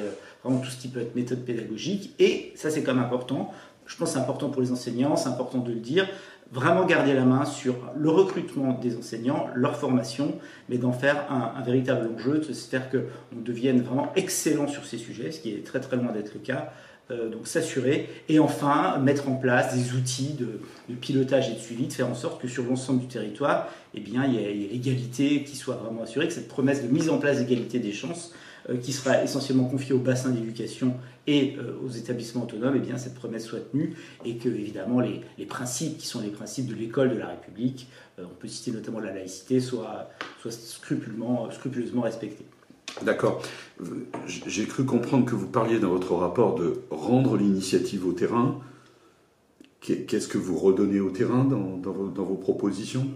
vraiment 0.44 0.60
tout 0.60 0.70
ce 0.70 0.78
qui 0.78 0.90
peut 0.90 1.00
être 1.00 1.16
méthode 1.16 1.40
pédagogique. 1.40 2.14
Et 2.20 2.52
ça 2.56 2.70
c'est 2.70 2.84
quand 2.84 2.94
même 2.94 3.04
important, 3.04 3.52
je 3.86 3.98
pense 3.98 4.10
que 4.10 4.14
c'est 4.14 4.20
important 4.20 4.50
pour 4.50 4.62
les 4.62 4.72
enseignants, 4.72 5.16
c'est 5.16 5.30
important 5.30 5.60
de 5.60 5.72
le 5.72 5.80
dire, 5.80 6.08
vraiment 6.54 6.86
garder 6.86 7.14
la 7.14 7.26
main 7.26 7.46
sur 7.46 7.76
le 7.98 8.10
recrutement 8.10 8.74
des 8.74 8.96
enseignants, 8.96 9.48
leur 9.56 9.76
formation, 9.76 10.38
mais 10.70 10.78
d'en 10.78 10.94
faire 10.94 11.26
un, 11.32 11.62
véritable 11.64 12.10
enjeu, 12.16 12.42
faire 12.42 12.90
qu'on 12.92 13.42
devienne 13.42 13.82
vraiment 13.82 14.12
excellent 14.16 14.68
sur 14.68 14.86
ces 14.86 14.98
sujets, 14.98 15.32
ce 15.32 15.40
qui 15.40 15.50
est 15.50 15.66
très 15.66 15.80
très 15.80 15.98
loin 15.98 16.12
d'être 16.12 16.34
le 16.34 16.40
cas. 16.40 16.72
Euh, 17.12 17.30
donc 17.30 17.48
s'assurer 17.48 18.08
et 18.30 18.40
enfin 18.40 18.98
mettre 18.98 19.28
en 19.28 19.36
place 19.36 19.76
des 19.76 19.94
outils 19.94 20.38
de, 20.40 20.96
pilotage 20.96 21.50
et 21.50 21.56
de 21.56 21.60
suivi, 21.60 21.88
de 21.88 21.92
faire 21.92 22.08
en 22.08 22.16
sorte 22.16 22.42
que 22.42 22.48
sur 22.48 22.64
l'ensemble 22.64 23.02
du 23.02 23.08
territoire, 23.08 23.68
eh 23.94 24.00
il 24.00 24.14
y 24.14 24.38
ait 24.38 24.70
l'égalité 24.72 25.44
qui 25.44 25.58
soit 25.58 25.76
vraiment 25.76 26.04
assurée, 26.04 26.28
que 26.28 26.34
cette 26.34 26.48
promesse 26.48 26.82
de 26.82 26.88
mise 26.88 27.10
en 27.10 27.18
place 27.18 27.40
d'égalité 27.40 27.80
des 27.80 27.92
chances 27.92 28.32
euh, 28.70 28.78
qui 28.78 28.94
sera 28.94 29.22
essentiellement 29.22 29.66
confiée 29.66 29.94
au 29.94 30.00
bassin 30.00 30.30
d'éducation 30.30 30.96
et 31.28 31.56
euh, 31.58 31.76
aux 31.86 31.90
établissements 31.90 32.44
autonomes, 32.44 32.74
eh 32.76 32.80
bien, 32.80 32.98
cette 32.98 33.16
promesse 33.16 33.46
soit 33.46 33.72
tenue 33.72 33.96
et 34.26 34.38
que, 34.38 34.50
évidemment, 34.50 35.00
les, 35.00 35.22
principes 35.46 35.98
qui 35.98 36.08
sont 36.08 36.22
les 36.22 36.30
principes 36.30 36.68
de 36.68 36.76
l'école 36.76 37.14
de 37.14 37.18
la 37.18 37.28
République, 37.28 37.88
euh, 38.20 38.24
on 38.30 38.36
peut 38.36 38.48
citer 38.48 38.72
notamment 38.72 39.00
la 39.00 39.14
laïcité, 39.14 39.60
soient, 39.60 40.10
soient 40.42 40.52
scrupuleusement 40.52 42.02
respectés. 42.02 42.46
D'accord. 43.02 43.42
J'ai 44.28 44.66
cru 44.66 44.86
comprendre 44.86 45.26
que 45.26 45.36
vous 45.36 45.48
parliez 45.48 45.80
dans 45.80 45.90
votre 45.90 46.14
rapport 46.14 46.56
de 46.56 46.82
rendre 46.92 47.38
l'initiative 47.38 48.06
au 48.06 48.12
terrain. 48.12 48.60
Qu'est-ce 49.82 50.28
que 50.28 50.38
vous 50.38 50.58
redonnez 50.58 51.00
au 51.00 51.10
terrain 51.10 51.44
dans, 51.44 51.78
dans, 51.78 52.24
vos, 52.24 52.36
propositions? 52.36 53.08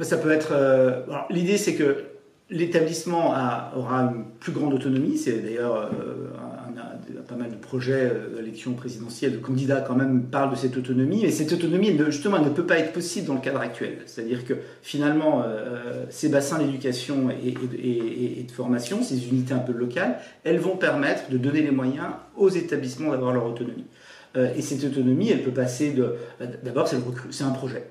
Ça 0.00 0.18
peut 0.18 0.30
être. 0.30 0.50
Euh, 0.52 1.02
l'idée, 1.30 1.56
c'est 1.56 1.74
que 1.74 2.04
l'établissement 2.50 3.30
aura 3.76 4.00
une 4.02 4.24
plus 4.40 4.52
grande 4.52 4.74
autonomie. 4.74 5.16
C'est 5.16 5.38
d'ailleurs 5.38 5.90
pas 7.32 7.38
mal 7.38 7.50
de 7.50 7.56
projets 7.56 8.12
d'élection 8.36 8.74
présidentielle, 8.74 9.32
de 9.32 9.38
candidats 9.38 9.80
quand 9.80 9.94
même 9.94 10.24
parlent 10.24 10.50
de 10.50 10.56
cette 10.56 10.76
autonomie, 10.76 11.24
et 11.24 11.30
cette 11.30 11.52
autonomie, 11.52 11.96
justement, 12.06 12.38
ne 12.40 12.50
peut 12.50 12.66
pas 12.66 12.78
être 12.78 12.92
possible 12.92 13.26
dans 13.26 13.34
le 13.34 13.40
cadre 13.40 13.60
actuel. 13.60 13.98
C'est-à-dire 14.06 14.44
que 14.44 14.54
finalement, 14.82 15.44
ces 16.10 16.28
bassins 16.28 16.58
d'éducation 16.58 17.30
et, 17.30 18.44
de 18.46 18.52
formation, 18.52 19.02
ces 19.02 19.28
unités 19.28 19.54
un 19.54 19.58
peu 19.58 19.72
locales, 19.72 20.18
elles 20.44 20.58
vont 20.58 20.76
permettre 20.76 21.30
de 21.30 21.38
donner 21.38 21.62
les 21.62 21.70
moyens 21.70 22.08
aux 22.36 22.50
établissements 22.50 23.10
d'avoir 23.10 23.32
leur 23.32 23.46
autonomie. 23.46 23.86
et 24.36 24.60
cette 24.60 24.84
autonomie, 24.84 25.30
elle 25.30 25.42
peut 25.42 25.52
passer 25.52 25.92
de... 25.92 26.16
D'abord, 26.62 26.88
c'est 26.88 27.44
un 27.44 27.50
projet. 27.50 27.86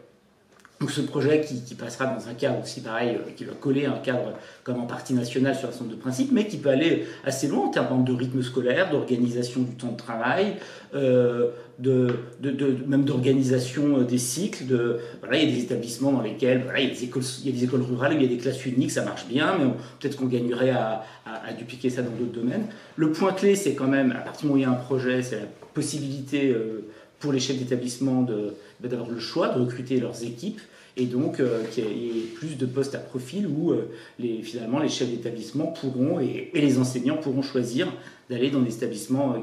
Donc 0.81 0.89
ce 0.89 1.01
projet 1.01 1.41
qui, 1.41 1.75
passera 1.75 2.07
dans 2.07 2.27
un 2.27 2.33
cadre 2.33 2.59
aussi 2.63 2.81
pareil, 2.81 3.15
euh, 3.15 3.31
qui 3.35 3.45
va 3.45 3.53
coller 3.53 3.85
un 3.85 3.99
cadre 3.99 4.33
comme 4.63 4.79
en 4.79 4.87
partie 4.87 5.13
national 5.13 5.55
sur 5.55 5.69
un 5.69 5.71
certain 5.71 5.85
de 5.85 5.95
principes, 5.95 6.31
mais 6.31 6.47
qui 6.47 6.57
peut 6.57 6.69
aller 6.69 7.05
assez 7.23 7.47
loin 7.47 7.67
en 7.67 7.69
termes 7.69 8.03
de 8.03 8.11
rythme 8.11 8.41
scolaire, 8.41 8.89
d'organisation 8.89 9.61
du 9.61 9.75
temps 9.75 9.91
de 9.91 9.97
travail, 9.97 10.55
euh, 10.95 11.51
de, 11.77 12.07
même 12.87 13.03
d'organisation 13.03 13.99
euh, 13.99 14.03
des 14.03 14.17
cycles. 14.17 14.75
Voilà, 15.19 15.37
il 15.37 15.49
y 15.49 15.53
a 15.53 15.55
des 15.55 15.61
établissements 15.61 16.13
dans 16.13 16.21
lesquels 16.21 16.63
voilà, 16.63 16.79
il, 16.79 16.87
y 16.87 16.89
a 16.89 17.51
des 17.51 17.63
écoles, 17.63 17.83
rurales, 17.83 18.13
il 18.15 18.23
y 18.23 18.25
a 18.25 18.29
des 18.29 18.37
classes 18.37 18.65
uniques, 18.65 18.91
ça 18.91 19.05
marche 19.05 19.27
bien, 19.27 19.55
mais 19.59 19.65
peut-être 19.99 20.17
qu'on 20.17 20.25
gagnerait 20.25 20.71
à, 20.71 21.03
dupliquer 21.55 21.91
ça 21.91 22.01
dans 22.01 22.09
d'autres 22.09 22.33
domaines. 22.41 22.65
Le 22.95 23.11
point 23.11 23.33
clé, 23.33 23.55
c'est 23.55 23.75
quand 23.75 23.87
même, 23.87 24.11
à 24.11 24.21
partir 24.21 24.41
du 24.41 24.47
moment 24.47 24.55
où 24.55 24.57
il 24.57 24.63
y 24.63 24.65
a 24.65 24.71
un 24.71 24.81
projet, 24.81 25.21
c'est 25.21 25.35
la 25.35 25.47
possibilité 25.75 26.55
pour 27.21 27.31
les 27.31 27.39
chefs 27.39 27.57
d'établissement 27.57 28.27
d'avoir 28.81 29.09
le 29.09 29.19
choix 29.19 29.49
de 29.49 29.61
recruter 29.61 29.99
leurs 29.99 30.23
équipes 30.23 30.59
et 30.97 31.05
donc 31.05 31.39
euh, 31.39 31.63
qu'il 31.71 31.85
y 31.85 32.09
ait 32.09 32.23
plus 32.35 32.57
de 32.57 32.65
postes 32.65 32.95
à 32.95 32.99
profil 32.99 33.47
où 33.47 33.71
euh, 33.71 33.89
les, 34.19 34.41
finalement 34.41 34.79
les 34.79 34.89
chefs 34.89 35.09
d'établissement 35.09 35.67
pourront 35.67 36.19
et, 36.19 36.51
les 36.53 36.79
enseignants 36.79 37.17
pourront 37.17 37.41
choisir 37.41 37.87
d'aller 38.29 38.49
dans 38.49 38.61
des 38.61 38.75
établissements 38.75 39.35
euh, 39.35 39.39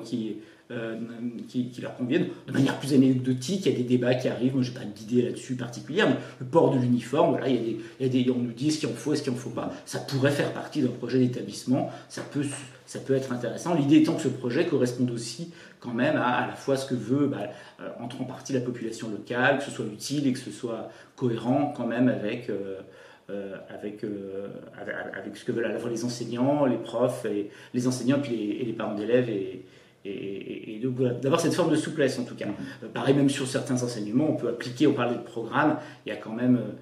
qui, 1.49 1.71
qui, 1.71 1.81
leur 1.81 1.97
conviennent 1.97 2.29
de 2.47 2.53
manière 2.53 2.79
plus 2.79 2.93
anecdotique. 2.93 3.67
Il 3.67 3.73
y 3.73 3.75
a 3.75 3.79
des 3.79 3.85
débats 3.85 4.15
qui 4.15 4.29
arrivent, 4.29 4.55
moi 4.55 4.63
je 4.63 4.71
n'ai 4.71 4.79
pas 4.79 4.85
d'idée 4.85 5.23
là-dessus 5.23 5.55
particulière, 5.55 6.09
mais 6.09 6.17
le 6.41 6.47
port 6.47 6.75
de 6.75 6.79
l'uniforme, 6.79 7.31
voilà, 7.31 7.49
il 7.49 7.79
y, 8.01 8.05
a 8.05 8.09
des, 8.09 8.31
on 8.31 8.39
nous 8.39 8.53
dit 8.53 8.71
ce 8.71 8.81
qu'il 8.81 8.89
en 8.89 8.93
faut, 8.93 9.15
ce 9.15 9.23
qu'il 9.23 9.33
en 9.33 9.37
faut 9.37 9.51
pas. 9.51 9.73
Ça 9.87 9.99
pourrait 9.99 10.31
faire 10.31 10.53
partie 10.53 10.83
d'un 10.83 10.89
projet 10.89 11.19
d'établissement, 11.19 11.91
ça 12.09 12.23
peut, 12.23 12.45
ça 12.87 12.99
peut 12.99 13.15
être 13.15 13.33
intéressant. 13.33 13.75
L'idée 13.75 13.97
étant 13.97 14.15
que 14.15 14.23
ce 14.23 14.29
projet 14.29 14.67
corresponde 14.67 15.11
aussi 15.11 15.53
quand 15.81 15.95
même 15.95 16.17
à, 16.17 16.39
à 16.39 16.47
la 16.47 16.55
fois 16.55 16.77
ce 16.77 16.87
que 16.87 16.95
veut, 16.95 17.27
bah, 17.27 17.49
entre 18.01 18.21
en 18.21 18.25
partie 18.25 18.53
la 18.53 18.61
population 18.61 19.11
locale, 19.11 19.59
que 19.59 19.65
ce 19.65 19.71
soit 19.71 19.85
utile 19.87 20.27
et 20.27 20.33
que 20.33 20.39
ce 20.39 20.51
soit 20.51 20.91
cohérent 21.17 21.73
quand 21.77 21.87
même 21.87 22.09
avec, 22.09 22.51
euh, 22.51 22.81
euh, 23.31 23.57
avec, 23.71 24.05
euh, 24.05 24.49
avec, 25.15 25.37
ce 25.37 25.45
que 25.45 25.53
veulent 25.53 25.67
à 25.67 25.73
la 25.73 25.79
fois 25.79 25.91
les 25.91 26.05
enseignants, 26.05 26.67
les 26.67 26.79
profs, 26.79 27.25
et 27.27 27.51
les 27.75 27.87
enseignants 27.87 28.21
puis 28.21 28.37
les, 28.37 28.63
et 28.63 28.65
les 28.65 28.73
parents 28.73 28.95
d'élèves. 28.95 29.29
Et, 29.29 29.65
et, 30.09 30.81
d'avoir 31.23 31.41
cette 31.41 31.55
forme 31.55 31.71
de 31.71 31.77
souplesse 31.77 32.19
en 32.19 32.25
tout 32.25 32.35
cas. 32.35 32.47
pareil, 32.95 33.15
même 33.15 33.29
sur 33.29 33.47
certains 33.47 33.83
enseignements, 33.83 34.31
on 34.31 34.37
peut 34.37 34.49
appliquer, 34.49 34.87
on 34.87 34.95
parlait 34.95 35.17
de 35.17 35.23
programme, 35.23 35.77
il 36.07 36.11
y 36.11 36.13
a 36.13 36.17
quand 36.17 36.33
même 36.33 36.57
euh, 36.57 36.73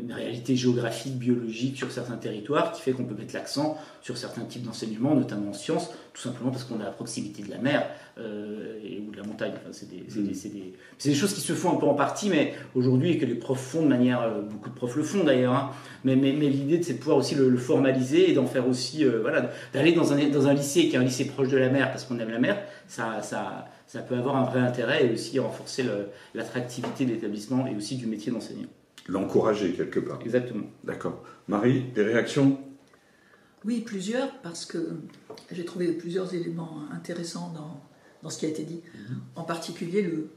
une 0.00 0.12
réalité 0.12 0.56
géographique, 0.56 1.16
biologique 1.18 1.76
sur 1.76 1.92
certains 1.92 2.16
territoires 2.16 2.72
qui 2.72 2.82
fait 2.82 2.92
qu'on 2.92 3.04
peut 3.04 3.14
mettre 3.14 3.34
l'accent 3.34 3.78
sur 4.00 4.16
certains 4.16 4.42
types 4.42 4.64
d'enseignements, 4.64 5.14
notamment 5.14 5.50
en 5.50 5.52
sciences, 5.52 5.90
tout 6.12 6.20
simplement 6.20 6.50
parce 6.50 6.64
qu'on 6.64 6.80
est 6.80 6.84
à 6.84 6.90
proximité 6.90 7.42
de 7.42 7.50
la 7.50 7.58
mer 7.58 7.88
euh, 8.18 8.80
et, 8.82 9.00
ou 9.00 9.12
de 9.12 9.16
la 9.16 9.22
montagne. 9.22 9.52
c'est 9.70 9.88
des, 9.88 10.00
des, 10.00 10.74
des, 11.04 11.14
choses 11.14 11.32
qui 11.32 11.40
se 11.40 11.52
font 11.52 11.72
un 11.72 11.76
peu 11.76 11.86
en 11.86 11.94
partie, 11.94 12.28
mais 12.28 12.54
aujourd'hui, 12.74 13.12
et 13.12 13.18
que 13.18 13.24
les 13.24 13.36
profs 13.36 13.60
font 13.60 13.82
de 13.82 13.88
manière. 13.88 14.22
Euh, 14.22 14.42
beaucoup 14.42 14.68
de 14.68 14.74
profs 14.74 14.96
le 14.96 15.04
font 15.04 15.22
d'ailleurs, 15.22 15.54
hein, 15.54 15.70
mais, 16.04 16.16
mais, 16.16 16.32
mais 16.32 16.48
l'idée, 16.48 16.82
c'est 16.82 16.94
de 16.94 16.98
pouvoir 16.98 17.18
aussi 17.18 17.36
le, 17.36 17.56
formaliser 17.56 18.30
et 18.30 18.34
d'en 18.34 18.46
faire 18.46 18.66
aussi. 18.66 19.04
voilà, 19.04 19.52
d'aller 19.72 19.92
dans 19.92 20.12
un, 20.12 20.28
dans 20.28 20.48
un 20.48 20.54
lycée 20.54 20.88
qui 20.88 20.96
est 20.96 20.98
un 20.98 21.04
lycée 21.04 21.26
proche 21.26 21.48
de 21.48 21.56
la 21.56 21.68
mer 21.68 21.90
parce 21.90 22.04
qu'on 22.04 22.18
aime 22.18 22.30
la 22.30 22.40
mer, 22.40 22.60
ça. 22.88 23.22
ça 23.22 23.68
ça 23.84 24.00
peut 24.00 24.16
avoir 24.16 24.36
un 24.36 24.44
vrai 24.44 24.60
intérêt 24.60 25.04
et 25.04 25.12
aussi 25.12 25.38
renforcer 25.38 25.84
l'attractivité 26.32 27.04
de 27.04 27.10
l'établissement 27.10 27.66
et 27.66 27.76
aussi 27.76 27.96
du 27.96 28.06
métier 28.06 28.32
d'enseignant 28.32 28.70
l'encourager 29.06 29.72
quelque 29.72 30.00
part. 30.00 30.20
Exactement. 30.22 30.66
D'accord. 30.84 31.22
Marie, 31.48 31.84
des 31.94 32.02
réactions? 32.02 32.60
Oui, 33.64 33.80
plusieurs, 33.80 34.32
parce 34.40 34.64
que 34.66 34.96
j'ai 35.50 35.64
trouvé 35.64 35.92
plusieurs 35.92 36.34
éléments 36.34 36.82
intéressants 36.92 37.52
dans, 38.22 38.30
ce 38.30 38.38
qui 38.38 38.46
a 38.46 38.48
été 38.48 38.64
dit. 38.64 38.82
Mhm. 38.94 39.20
En 39.36 39.42
particulier 39.44 40.02
le, 40.02 40.30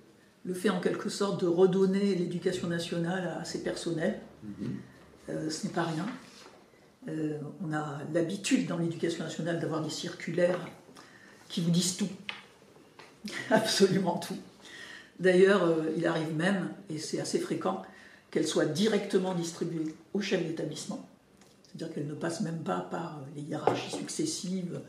le, 0.45 0.53
fait 0.53 0.69
en 0.69 0.79
quelque 0.79 1.09
sorte 1.09 1.41
de 1.41 1.47
redonner 1.47 2.15
l'éducation 2.15 2.67
nationale 2.67 3.37
à 3.39 3.45
ses 3.45 3.63
personnels. 3.63 4.19
Mhm. 4.43 4.75
Euh, 5.29 5.49
ce 5.49 5.65
n'est 5.65 5.73
pas 5.73 5.83
rien. 5.83 6.05
Euh, 7.07 7.37
on 7.63 7.73
a 7.73 7.99
l'habitude 8.13 8.67
dans 8.67 8.77
l'éducation 8.77 9.23
nationale 9.23 9.59
d'avoir 9.59 9.81
des 9.81 9.89
circulaires 9.89 10.59
qui 11.49 11.61
vous 11.61 11.71
disent 11.71 11.97
tout. 11.97 12.09
Absolument 13.49 14.17
tout. 14.17 14.37
D'ailleurs, 15.19 15.63
euh, 15.63 15.93
il 15.97 16.05
arrive 16.05 16.35
même, 16.35 16.69
et 16.89 16.97
c'est 16.97 17.19
assez 17.19 17.39
fréquent, 17.39 17.83
qu'elle 18.35 18.45
soit 18.45 18.65
directement 18.65 19.33
distribuée 19.33 19.95
au 20.13 20.19
chef 20.19 20.45
d'établissement, 20.45 21.07
c'est-à-dire 21.63 21.95
qu'elle 21.95 22.07
ne 22.07 22.13
passe 22.13 22.41
même 22.41 22.63
pas 22.63 22.81
par 22.81 23.21
les 23.33 23.43
hiérarchies 23.43 23.95
successives 23.95 24.81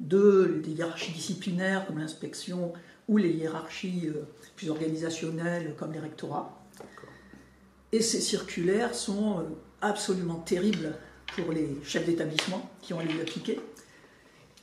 de 0.00 0.60
les 0.62 0.72
hiérarchies 0.72 1.12
disciplinaires 1.12 1.86
comme 1.86 1.98
l'inspection 1.98 2.74
ou 3.08 3.16
les 3.16 3.30
hiérarchies 3.30 4.08
euh, 4.08 4.24
plus 4.54 4.68
organisationnelles 4.68 5.74
comme 5.78 5.94
les 5.94 5.98
rectorats. 5.98 6.62
Et 7.90 8.02
ces 8.02 8.20
circulaires 8.20 8.94
sont 8.94 9.38
euh, 9.38 9.44
absolument 9.80 10.40
terribles 10.40 10.94
pour 11.36 11.52
les 11.52 11.78
chefs 11.84 12.04
d'établissement 12.04 12.68
qui 12.82 12.92
ont 12.92 12.98
à 12.98 13.04
les 13.04 13.18
appliquer, 13.18 13.60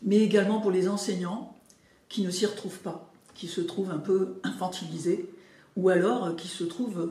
mais 0.03 0.17
également 0.17 0.61
pour 0.61 0.69
les 0.69 0.87
enseignants 0.87 1.57
qui 2.07 2.21
ne 2.21 2.29
s'y 2.29 2.45
retrouvent 2.45 2.81
pas, 2.81 3.11
qui 3.33 3.47
se 3.47 3.61
trouvent 3.61 3.89
un 3.89 3.97
peu 3.97 4.35
infantilisés, 4.43 5.27
ou 5.75 5.89
alors 5.89 6.25
euh, 6.25 6.33
qui 6.35 6.49
se 6.49 6.63
trouvent 6.63 7.09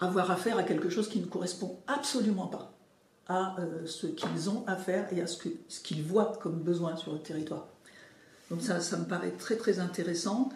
avoir 0.00 0.30
affaire 0.30 0.58
à 0.58 0.62
quelque 0.62 0.88
chose 0.88 1.08
qui 1.08 1.20
ne 1.20 1.26
correspond 1.26 1.78
absolument 1.86 2.46
pas 2.46 2.72
à 3.26 3.58
euh, 3.58 3.86
ce 3.86 4.06
qu'ils 4.06 4.50
ont 4.50 4.64
à 4.66 4.76
faire 4.76 5.10
et 5.12 5.20
à 5.20 5.26
ce 5.26 5.38
qu'ils 5.82 6.02
voient 6.02 6.38
comme 6.42 6.60
besoin 6.60 6.96
sur 6.96 7.12
le 7.12 7.20
territoire. 7.20 7.68
Donc 8.50 8.60
ça, 8.60 8.80
ça 8.80 8.98
me 8.98 9.04
paraît 9.04 9.30
très 9.30 9.56
très 9.56 9.78
intéressant. 9.78 10.50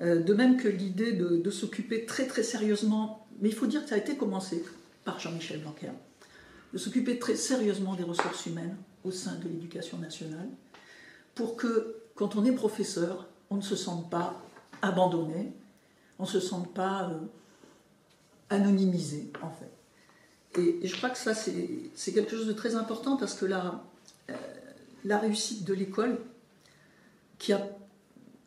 Euh, 0.00 0.22
de 0.22 0.34
même 0.34 0.56
que 0.56 0.68
l'idée 0.68 1.12
de, 1.12 1.50
s'occuper 1.50 2.06
très 2.06 2.26
très 2.26 2.42
sérieusement, 2.42 3.26
mais 3.40 3.48
il 3.48 3.54
faut 3.54 3.66
dire 3.66 3.82
que 3.82 3.88
ça 3.88 3.94
a 3.94 3.98
été 3.98 4.16
commencé 4.16 4.64
par 5.04 5.18
Jean-Michel 5.20 5.60
Blanquer, 5.60 5.90
de 6.72 6.78
s'occuper 6.78 7.18
très 7.18 7.36
sérieusement 7.36 7.94
des 7.94 8.02
ressources 8.02 8.46
humaines 8.46 8.76
au 9.04 9.10
sein 9.10 9.34
de 9.36 9.48
l'éducation 9.48 9.98
nationale, 9.98 10.48
pour 11.34 11.56
que 11.56 11.96
quand 12.14 12.36
on 12.36 12.44
est 12.44 12.52
professeur, 12.52 13.28
on 13.50 13.56
ne 13.56 13.62
se 13.62 13.76
sente 13.76 14.10
pas 14.10 14.40
abandonné, 14.82 15.52
on 16.18 16.24
ne 16.24 16.28
se 16.28 16.40
sente 16.40 16.72
pas... 16.74 17.10
Euh, 17.10 17.18
anonymisé, 18.52 19.30
en 19.42 19.50
fait. 19.50 20.60
Et, 20.60 20.86
je 20.86 20.96
crois 20.96 21.10
que 21.10 21.18
ça, 21.18 21.34
c'est 21.34 22.12
quelque 22.12 22.30
chose 22.30 22.46
de 22.46 22.52
très 22.52 22.74
important 22.74 23.16
parce 23.16 23.34
que 23.34 23.46
la, 23.46 23.82
euh, 24.30 24.34
la 25.04 25.18
réussite 25.18 25.64
de 25.64 25.74
l'école, 25.74 26.18
qui 27.38 27.52
a 27.52 27.68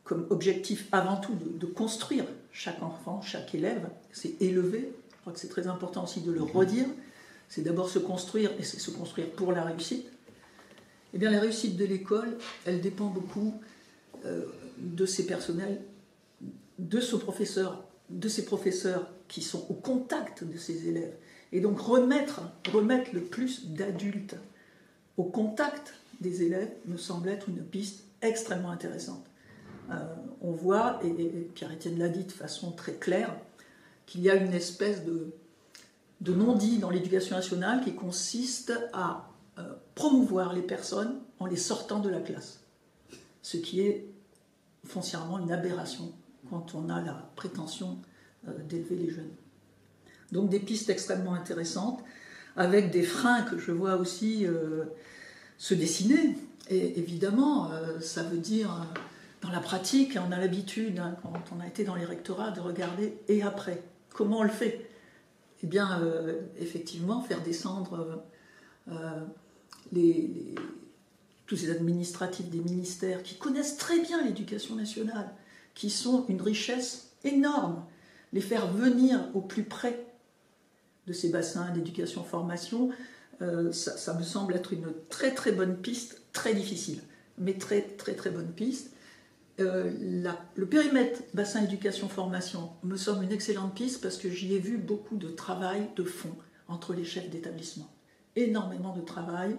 comme 0.05 0.27
objectif 0.29 0.87
avant 0.91 1.17
tout 1.17 1.33
de, 1.33 1.65
construire 1.65 2.25
chaque 2.51 2.81
enfant, 2.81 3.21
chaque 3.21 3.53
élève, 3.55 3.89
c'est 4.11 4.39
élever, 4.41 4.93
je 5.11 5.17
crois 5.21 5.33
que 5.33 5.39
c'est 5.39 5.49
très 5.49 5.67
important 5.67 6.03
aussi 6.03 6.21
de 6.21 6.31
le 6.31 6.41
mhm. 6.41 6.51
redire, 6.51 6.85
c'est 7.49 7.63
d'abord 7.63 7.89
se 7.89 7.99
construire, 7.99 8.51
et 8.59 8.63
c'est 8.63 8.79
se 8.79 8.91
construire 8.91 9.29
pour 9.31 9.51
la 9.51 9.63
réussite. 9.63 10.05
Eh 11.13 11.17
bien, 11.17 11.31
la 11.31 11.39
réussite 11.39 11.75
de 11.75 11.85
l'école, 11.85 12.37
elle 12.65 12.81
dépend 12.81 13.07
beaucoup 13.07 13.59
euh, 14.25 14.45
de 14.77 15.05
ses 15.05 15.25
personnels, 15.25 15.81
de 16.77 16.99
son 16.99 17.17
professeur, 17.17 17.84
de 18.09 18.29
ses 18.29 18.45
professeurs 18.45 19.09
qui 19.27 19.41
sont 19.41 19.65
au 19.69 19.73
contact 19.73 20.43
de 20.43 20.57
ces 20.57 20.87
élèves. 20.87 21.15
Et 21.51 21.59
donc 21.59 21.79
remettre, 21.79 22.41
remettre 22.71 23.11
le 23.13 23.21
plus 23.21 23.67
d'adultes 23.67 24.35
au 25.17 25.23
contact 25.23 25.93
des 26.21 26.43
élèves 26.43 26.71
me 26.85 26.97
semble 26.97 27.29
être 27.29 27.49
une 27.49 27.63
piste 27.63 28.03
extrêmement 28.21 28.71
intéressante. 28.71 29.25
Euh, 29.91 30.15
on 30.41 30.51
voit, 30.51 30.99
et, 31.03 31.11
Pierre-Étienne 31.53 31.99
l'a 31.99 32.09
dit 32.09 32.23
de 32.23 32.31
façon 32.31 32.71
très 32.71 32.93
claire, 32.93 33.35
qu'il 34.05 34.21
y 34.21 34.29
a 34.29 34.35
une 34.35 34.53
espèce 34.53 35.03
de, 35.03 35.31
de 36.21 36.33
non-dit 36.33 36.77
dans 36.77 36.89
l'éducation 36.89 37.35
nationale 37.35 37.83
qui 37.83 37.93
consiste 37.93 38.73
à 38.93 39.29
euh, 39.57 39.73
promouvoir 39.95 40.53
les 40.53 40.61
personnes 40.61 41.19
en 41.39 41.45
les 41.45 41.55
sortant 41.55 41.99
de 41.99 42.09
la 42.09 42.19
classe. 42.19 42.61
Ce 43.41 43.57
qui 43.57 43.81
est 43.81 44.07
foncièrement 44.85 45.39
une 45.39 45.51
aberration 45.51 46.11
quand 46.49 46.75
on 46.75 46.89
a 46.89 47.01
la 47.01 47.13
prétention 47.35 47.99
euh, 48.47 48.51
d'élever 48.69 48.95
les 48.95 49.09
jeunes. 49.09 49.31
Donc 50.31 50.49
des 50.49 50.59
pistes 50.59 50.89
extrêmement 50.89 51.33
intéressantes, 51.33 52.03
avec 52.55 52.91
des 52.91 53.03
freins 53.03 53.41
que 53.43 53.57
je 53.57 53.71
vois 53.71 53.95
aussi 53.95 54.45
euh, 54.45 54.85
se 55.57 55.73
dessiner. 55.73 56.35
Et 56.69 56.99
évidemment, 56.99 57.71
euh, 57.71 57.99
ça 57.99 58.23
veut 58.23 58.37
dire, 58.37 58.87
dans 59.41 59.49
la 59.49 59.59
pratique, 59.59 60.17
on 60.17 60.31
a 60.31 60.39
l'habitude, 60.39 60.99
hein, 60.99 61.15
quand 61.21 61.33
on 61.55 61.59
a 61.59 61.67
été 61.67 61.83
dans 61.83 61.95
les 61.95 62.05
rectorats, 62.05 62.51
de 62.51 62.61
regarder 62.61 63.17
et 63.27 63.43
après? 63.43 63.83
Comment 64.09 64.39
on 64.39 64.43
le 64.43 64.49
fait? 64.49 64.89
Eh 65.63 65.67
bien, 65.67 66.01
effectivement, 66.59 67.21
faire 67.21 67.41
descendre 67.41 68.23
tous 71.47 71.55
ces 71.57 71.71
administratifs 71.71 72.49
des 72.49 72.59
ministères 72.59 73.23
qui 73.23 73.35
connaissent 73.35 73.77
très 73.77 73.99
bien 73.99 74.23
l'éducation 74.23 74.75
nationale, 74.75 75.31
qui 75.75 75.89
sont 75.89 76.25
une 76.29 76.41
richesse 76.41 77.11
énorme, 77.23 77.85
les 78.33 78.41
faire 78.41 78.71
venir 78.71 79.29
au 79.33 79.41
plus 79.41 79.63
près 79.63 80.05
de 81.05 81.13
ces 81.13 81.29
bassins 81.29 81.69
d'éducation-formation, 81.71 82.89
euh, 83.41 83.71
ça, 83.71 84.13
me 84.13 84.23
semble 84.23 84.55
être 84.55 84.73
une 84.73 84.93
très 85.09 85.33
très 85.33 85.51
bonne 85.51 85.77
piste, 85.77 86.21
très 86.31 86.53
difficile, 86.53 87.01
mais 87.37 87.53
très 87.53 87.81
très 87.81 88.13
très 88.13 88.29
bonne 88.29 88.51
piste. 88.51 88.91
Euh, 89.59 89.91
le 90.55 90.65
périmètre 90.65 91.21
bassin 91.33 91.63
éducation-formation 91.63 92.71
me 92.83 92.97
semble 92.97 93.23
une 93.23 93.31
excellente 93.31 93.73
piste 93.75 94.01
parce 94.01 94.17
que 94.17 94.29
j'y 94.29 94.53
ai 94.53 94.59
vu 94.59 94.77
beaucoup 94.77 95.17
de 95.17 95.29
travail 95.29 95.89
de 95.95 96.03
fond 96.03 96.35
entre 96.67 96.93
les 96.93 97.05
chefs 97.05 97.29
d'établissement. 97.29 97.89
Énormément 98.35 98.95
de 98.95 99.01
travail, 99.01 99.55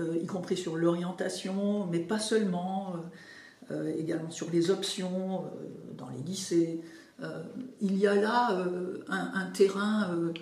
euh, 0.00 0.18
y 0.20 0.26
compris 0.26 0.56
sur 0.56 0.76
l'orientation, 0.76 1.86
mais 1.86 2.00
pas 2.00 2.18
seulement, 2.18 2.94
également 3.96 4.30
sur 4.30 4.50
les 4.50 4.70
options 4.70 5.44
dans 5.96 6.08
les 6.10 6.22
lycées. 6.22 6.80
il 7.80 7.96
y 7.96 8.06
a 8.06 8.14
là 8.14 8.66
un, 9.08 9.46
terrain 9.52 10.32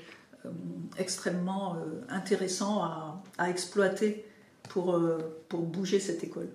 extrêmement 0.99 1.77
intéressant 2.09 2.83
à, 2.83 3.23
à 3.39 3.51
exploiter 3.51 4.25
pour, 4.69 5.01
pour 5.49 5.61
bouger 5.63 6.01
cette 6.01 6.25
école. 6.25 6.49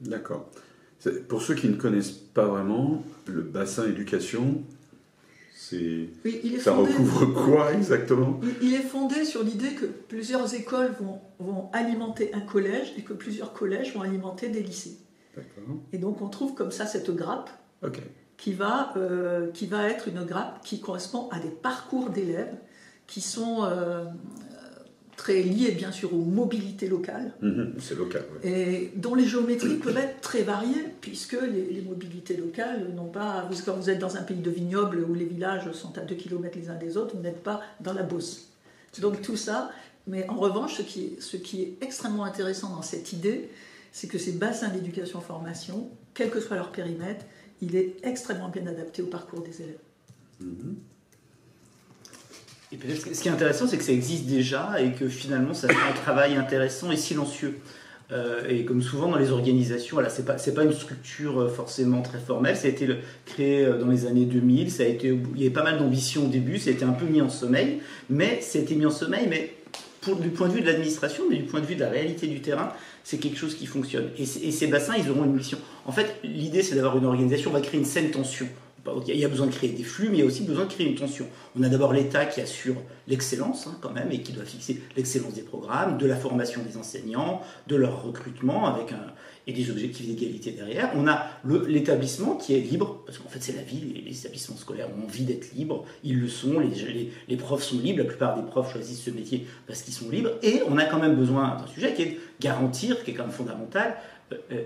D'accord. 0.00 0.50
Pour 1.28 1.42
ceux 1.42 1.54
qui 1.54 1.68
ne 1.68 1.76
connaissent 1.76 2.10
pas 2.10 2.46
vraiment, 2.46 3.02
le 3.26 3.42
bassin 3.42 3.88
éducation, 3.88 4.62
c'est 5.54 6.08
ça 6.60 6.74
recouvre 6.74 7.26
quoi 7.26 7.72
exactement? 7.72 8.40
Il, 8.60 8.74
est 8.74 8.82
fondé 8.82 9.24
sur 9.24 9.42
l'idée 9.42 9.74
que 9.74 9.86
plusieurs 9.86 10.54
écoles 10.54 10.92
vont, 11.00 11.20
vont, 11.38 11.70
alimenter 11.72 12.32
un 12.34 12.40
collège 12.40 12.92
et 12.96 13.02
que 13.02 13.12
plusieurs 13.12 13.52
collèges 13.52 13.94
vont 13.94 14.02
alimenter 14.02 14.48
des 14.48 14.62
lycées. 14.62 14.98
Et 15.92 15.98
donc 15.98 16.20
on 16.22 16.28
trouve 16.28 16.54
comme 16.54 16.70
ça 16.70 16.86
cette 16.86 17.10
grappe 17.10 17.50
qui, 18.36 18.52
va, 18.52 18.92
euh, 18.96 19.50
qui 19.52 19.66
va 19.66 19.88
être 19.88 20.08
une 20.08 20.24
grappe 20.24 20.64
qui 20.64 20.80
correspond 20.80 21.28
à 21.30 21.38
des 21.38 21.50
parcours 21.50 22.10
d'élèves 22.10 22.54
qui 23.06 23.20
sont 23.20 23.64
euh, 23.64 24.04
très 25.16 25.42
lié 25.42 25.72
bien 25.72 25.92
sûr 25.92 26.12
aux 26.14 26.24
mobilités 26.24 26.88
locales. 26.88 27.32
Mhm, 27.40 27.74
c'est 27.78 27.96
local. 27.96 28.24
Et 28.42 28.90
dont 28.96 29.14
les 29.14 29.26
géométries 29.26 29.76
peuvent 29.76 29.96
être 29.96 30.20
très 30.20 30.42
variées, 30.42 30.86
puisque 31.00 31.36
les, 31.40 31.82
mobilités 31.82 32.36
locales 32.36 32.92
n'ont 32.94 33.10
pas. 33.10 33.48
Quand 33.64 33.74
vous 33.74 33.90
êtes 33.90 33.98
dans 33.98 34.16
un 34.16 34.22
pays 34.22 34.40
de 34.40 34.50
vignobles 34.50 35.06
où 35.08 35.14
les 35.14 35.24
villages 35.24 35.70
sont 35.72 35.96
à 35.98 36.00
2 36.00 36.14
km 36.14 36.58
les 36.58 36.70
uns 36.70 36.76
des 36.76 36.96
autres, 36.96 37.14
vous 37.16 37.22
n'êtes 37.22 37.42
pas 37.42 37.60
dans 37.80 37.92
la 37.92 38.02
Beauce. 38.02 38.48
Donc 39.00 39.22
tout 39.22 39.36
ça. 39.36 39.70
Mais 40.06 40.28
en 40.28 40.34
revanche, 40.34 40.78
ce 40.78 40.82
qui 40.82 41.04
est, 41.04 41.20
ce 41.20 41.36
qui 41.36 41.62
est 41.62 41.76
extrêmement 41.80 42.24
intéressant 42.24 42.70
dans 42.70 42.82
cette 42.82 43.12
idée, 43.12 43.50
c'est 43.92 44.08
que 44.08 44.18
ces 44.18 44.32
bassins 44.32 44.68
d'éducation-formation, 44.68 45.90
quel 46.14 46.30
que 46.30 46.40
soit 46.40 46.56
leur 46.56 46.72
périmètre, 46.72 47.24
il 47.60 47.76
est 47.76 47.96
extrêmement 48.02 48.48
bien 48.48 48.66
adapté 48.66 49.02
au 49.02 49.06
parcours 49.06 49.42
des 49.42 49.62
élèves. 49.62 49.78
Et 52.72 52.76
peut-être 52.76 53.14
ce 53.14 53.20
qui 53.20 53.28
est 53.28 53.30
intéressant, 53.30 53.68
c'est 53.68 53.76
que 53.76 53.84
ça 53.84 53.92
existe 53.92 54.24
déjà 54.24 54.80
et 54.80 54.92
que 54.92 55.06
finalement, 55.08 55.52
ça 55.52 55.68
fait 55.68 55.74
un 55.74 55.94
travail 55.94 56.36
intéressant 56.36 56.90
et 56.90 56.96
silencieux. 56.96 57.60
Euh, 58.10 58.46
et 58.48 58.64
comme 58.64 58.82
souvent 58.82 59.08
dans 59.08 59.18
les 59.18 59.30
organisations, 59.30 59.96
voilà, 59.96 60.10
c'est 60.10 60.24
pas 60.24 60.34
pas 60.34 60.64
une 60.64 60.72
structure 60.72 61.40
euh, 61.40 61.48
forcément 61.48 62.02
très 62.02 62.18
formelle. 62.18 62.56
Ça 62.56 62.66
a 62.66 62.70
été 62.70 62.88
créé 63.24 63.64
euh, 63.64 63.78
dans 63.78 63.86
les 63.86 64.06
années 64.06 64.24
2000. 64.24 64.70
Ça 64.70 64.82
a 64.82 64.86
été, 64.86 65.08
il 65.08 65.40
y 65.40 65.44
avait 65.44 65.54
pas 65.54 65.62
mal 65.62 65.78
d'ambition 65.78 66.26
au 66.26 66.28
début. 66.28 66.58
Ça 66.58 66.70
a 66.70 66.72
été 66.72 66.84
un 66.84 66.92
peu 66.92 67.06
mis 67.06 67.20
en 67.20 67.30
sommeil, 67.30 67.80
mais 68.10 68.40
été 68.54 68.74
mis 68.74 68.86
en 68.86 68.90
sommeil, 68.90 69.26
mais 69.28 69.54
pour, 70.02 70.16
du 70.16 70.28
point 70.28 70.48
de 70.48 70.52
vue 70.52 70.60
de 70.60 70.66
l'administration, 70.66 71.24
mais 71.30 71.36
du 71.36 71.44
point 71.44 71.60
de 71.60 71.66
vue 71.66 71.76
de 71.76 71.80
la 71.80 71.88
réalité 71.88 72.26
du 72.26 72.42
terrain, 72.42 72.72
c'est 73.04 73.18
quelque 73.18 73.38
chose 73.38 73.54
qui 73.54 73.66
fonctionne. 73.66 74.10
Et, 74.18 74.26
ces 74.26 74.66
bassins, 74.66 74.94
ils 74.96 75.08
auront 75.10 75.24
une 75.24 75.34
mission. 75.34 75.58
En 75.86 75.92
fait, 75.92 76.16
l'idée, 76.22 76.62
c'est 76.62 76.74
d'avoir 76.74 76.98
une 76.98 77.06
organisation. 77.06 77.50
On 77.50 77.54
va 77.54 77.60
créer 77.60 77.80
une 77.80 77.86
saine 77.86 78.10
tension. 78.10 78.46
Il 79.06 79.16
y 79.16 79.24
a 79.24 79.28
besoin 79.28 79.46
de 79.46 79.52
créer 79.52 79.70
des 79.70 79.84
flux, 79.84 80.08
mais 80.08 80.16
il 80.16 80.20
y 80.20 80.22
a 80.24 80.26
aussi 80.26 80.42
besoin 80.42 80.64
de 80.64 80.72
créer 80.72 80.88
une 80.88 80.96
tension. 80.96 81.26
On 81.56 81.62
a 81.62 81.68
d'abord 81.68 81.92
l'État 81.92 82.26
qui 82.26 82.40
assure 82.40 82.74
l'excellence, 83.06 83.68
hein, 83.68 83.78
quand 83.80 83.92
même, 83.92 84.10
et 84.10 84.22
qui 84.22 84.32
doit 84.32 84.44
fixer 84.44 84.82
l'excellence 84.96 85.34
des 85.34 85.42
programmes, 85.42 85.98
de 85.98 86.06
la 86.06 86.16
formation 86.16 86.62
des 86.68 86.76
enseignants, 86.76 87.42
de 87.68 87.76
leur 87.76 88.02
recrutement, 88.02 88.66
avec 88.66 88.90
un, 88.90 89.06
et 89.46 89.52
des 89.52 89.70
objectifs 89.70 90.06
d'égalité 90.06 90.52
derrière. 90.52 90.90
On 90.96 91.06
a 91.06 91.26
l'établissement 91.66 92.36
qui 92.36 92.54
est 92.54 92.60
libre, 92.60 93.02
parce 93.06 93.18
qu'en 93.18 93.28
fait 93.28 93.42
c'est 93.42 93.56
la 93.56 93.62
vie, 93.62 94.02
les, 94.06 94.18
établissements 94.18 94.56
scolaires 94.56 94.88
ont 94.96 95.04
envie 95.04 95.24
d'être 95.24 95.52
libres, 95.54 95.84
ils 96.04 96.20
le 96.20 96.28
sont, 96.28 96.60
les, 96.60 97.10
les, 97.28 97.36
profs 97.36 97.64
sont 97.64 97.78
libres, 97.78 97.98
la 97.98 98.04
plupart 98.04 98.40
des 98.40 98.48
profs 98.48 98.72
choisissent 98.72 99.02
ce 99.02 99.10
métier 99.10 99.46
parce 99.66 99.82
qu'ils 99.82 99.94
sont 99.94 100.10
libres, 100.10 100.30
et 100.42 100.62
on 100.68 100.78
a 100.78 100.84
quand 100.84 101.00
même 101.00 101.16
besoin 101.16 101.56
d'un 101.56 101.66
sujet 101.66 101.94
qui 101.94 102.02
est 102.02 102.10
de 102.10 102.16
garantir, 102.40 103.02
qui 103.04 103.10
est 103.10 103.14
quand 103.14 103.24
même 103.24 103.32
fondamental, 103.32 103.96
euh, 104.32 104.36
euh, 104.52 104.62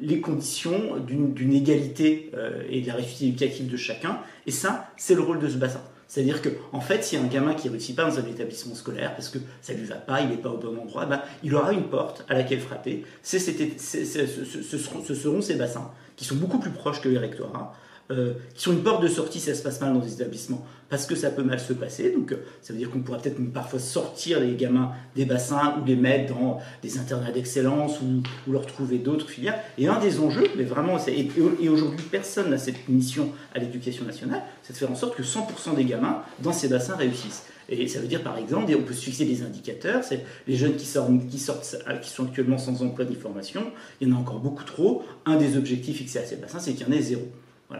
les 0.00 0.20
conditions 0.20 0.98
d'une 0.98 1.52
égalité 1.52 2.30
euh, 2.34 2.62
et 2.70 2.80
de 2.80 2.86
la 2.86 2.94
réussite 2.94 3.22
éducative 3.22 3.68
de 3.70 3.76
chacun. 3.76 4.20
Et 4.46 4.50
ça, 4.50 4.90
c'est 4.96 5.14
le 5.14 5.20
rôle 5.20 5.40
de 5.40 5.48
ce 5.48 5.56
bassin. 5.56 5.80
C'est-à-dire 6.08 6.42
que, 6.42 6.50
en 6.72 6.80
fait, 6.80 7.14
a 7.14 7.20
un 7.20 7.26
gamin 7.26 7.54
qui 7.54 7.68
réussit 7.68 7.96
pas 7.96 8.04
dans 8.04 8.18
un 8.18 8.26
établissement 8.26 8.74
scolaire 8.74 9.14
parce 9.14 9.28
que 9.28 9.38
ça 9.62 9.72
ne 9.72 9.78
lui 9.78 9.86
va 9.86 9.96
pas, 9.96 10.20
il 10.20 10.28
n'est 10.28 10.36
pas 10.36 10.50
au 10.50 10.58
bon 10.58 10.76
endroit, 10.78 11.06
ben, 11.06 11.22
il 11.42 11.54
aura 11.54 11.72
une 11.72 11.84
porte 11.84 12.24
à 12.28 12.34
laquelle 12.34 12.60
frapper. 12.60 13.04
ce, 13.22 13.38
seront, 13.38 15.40
ces 15.40 15.54
bassins 15.54 15.90
qui 16.16 16.24
sont 16.24 16.36
beaucoup 16.36 16.58
plus 16.58 16.70
proches 16.70 17.00
que 17.00 17.08
les 17.08 17.18
rectorats, 17.18 17.74
euh, 18.10 18.34
qui 18.54 18.62
sont 18.62 18.72
une 18.72 18.82
porte 18.82 19.02
de 19.02 19.08
sortie 19.08 19.40
si 19.40 19.46
ça 19.46 19.54
se 19.54 19.62
passe 19.62 19.80
mal 19.80 19.94
dans 19.94 20.00
des 20.00 20.12
établissements, 20.12 20.62
parce 20.90 21.06
que 21.06 21.14
ça 21.14 21.30
peut 21.30 21.42
mal 21.42 21.58
se 21.58 21.72
passer. 21.72 22.10
Donc, 22.10 22.32
euh, 22.32 22.44
ça 22.60 22.74
veut 22.74 22.78
dire 22.78 22.90
qu'on 22.90 23.00
pourra 23.00 23.16
peut-être 23.16 23.40
parfois 23.50 23.78
sortir 23.78 24.40
les 24.40 24.56
gamins 24.56 24.92
des 25.16 25.24
bassins 25.24 25.76
ou 25.80 25.86
les 25.86 25.96
mettre 25.96 26.34
dans 26.34 26.60
des 26.82 26.98
internats 26.98 27.32
d'excellence 27.32 28.02
ou, 28.02 28.22
leur 28.52 28.66
trouver 28.66 28.98
d'autres 28.98 29.30
filières. 29.30 29.58
Et 29.78 29.88
un 29.88 29.98
des 29.98 30.20
enjeux, 30.20 30.48
mais 30.54 30.64
vraiment, 30.64 30.98
et, 31.06 31.68
aujourd'hui 31.70 32.04
personne 32.10 32.50
n'a 32.50 32.58
cette 32.58 32.88
mission 32.90 33.30
à 33.54 33.58
l'éducation 33.58 34.04
nationale, 34.04 34.42
c'est 34.62 34.74
de 34.74 34.78
faire 34.78 34.90
en 34.90 34.96
sorte 34.96 35.16
que 35.16 35.22
100% 35.22 35.74
des 35.74 35.86
gamins 35.86 36.22
dans 36.40 36.52
ces 36.52 36.68
bassins 36.68 36.96
réussissent. 36.96 37.44
Et 37.70 37.88
ça 37.88 38.00
veut 38.00 38.06
dire 38.06 38.22
par 38.22 38.36
exemple, 38.36 38.70
on 38.78 38.82
peut 38.82 38.92
se 38.92 39.04
fixer 39.04 39.24
des 39.24 39.42
indicateurs, 39.42 40.04
c'est 40.04 40.26
les 40.46 40.56
jeunes 40.56 40.76
qui 40.76 40.84
sortent, 40.84 41.10
sortent, 41.38 42.00
qui 42.02 42.10
sont 42.10 42.26
actuellement 42.26 42.58
sans 42.58 42.82
emploi 42.82 43.06
ni 43.06 43.14
formation, 43.14 43.72
il 44.02 44.08
y 44.08 44.12
en 44.12 44.16
a 44.16 44.18
encore 44.20 44.40
beaucoup 44.40 44.64
trop. 44.64 45.02
Un 45.24 45.36
des 45.36 45.56
objectifs 45.56 45.96
fixés 45.96 46.18
à 46.18 46.26
ces 46.26 46.36
bassins, 46.36 46.58
c'est 46.58 46.74
qu'il 46.74 46.86
y 46.86 46.90
en 46.90 46.92
ait 46.92 47.00
zéro 47.00 47.26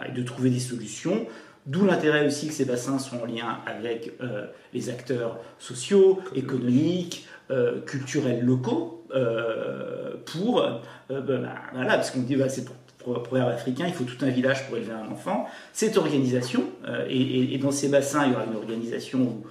et 0.09 0.13
de 0.13 0.23
trouver 0.23 0.51
des 0.51 0.61
solutions. 0.61 1.27
D'où 1.67 1.87
l'intérêt 1.87 2.27
aussi 2.27 2.49
que 2.49 2.53
ces 2.53 2.67
bassins 2.67 2.99
sont 2.99 3.21
en 3.23 3.25
lien 3.25 3.59
avec 3.67 4.13
euh, 4.21 4.47
les 4.75 4.91
acteurs 4.91 5.39
sociaux, 5.59 6.21
économiques, 6.35 7.27
euh, 7.51 7.81
culturels 7.81 8.45
locaux, 8.45 9.07
euh, 9.15 10.15
pour, 10.27 10.63
ben, 11.09 11.21
ben, 11.21 11.49
voilà, 11.73 11.95
parce 11.95 12.11
qu'on 12.11 12.21
dit 12.21 12.37
bah, 12.37 12.51
c'est 12.51 12.67
pour, 12.99 13.23
pour, 13.23 13.37
africain, 13.39 13.85
il 13.87 13.95
faut 13.95 14.05
tout 14.05 14.23
un 14.23 14.31
village 14.31 14.67
pour 14.67 14.77
élever 14.77 14.93
un 14.93 15.11
enfant. 15.11 15.47
Cette 15.73 15.97
organisation, 15.97 16.65
et, 17.09 17.59
dans 17.59 17.71
ces 17.71 17.89
bassins, 17.89 18.27
il 18.27 18.33
y 18.33 18.35
aura 18.35 18.45
une 18.45 18.57
organisation 18.57 19.21
où, 19.21 19.47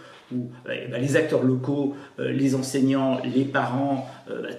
ben, 0.66 1.02
les 1.02 1.16
acteurs 1.16 1.44
locaux, 1.44 1.96
les 2.18 2.56
enseignants, 2.56 3.20
les 3.24 3.46
parents, 3.46 4.08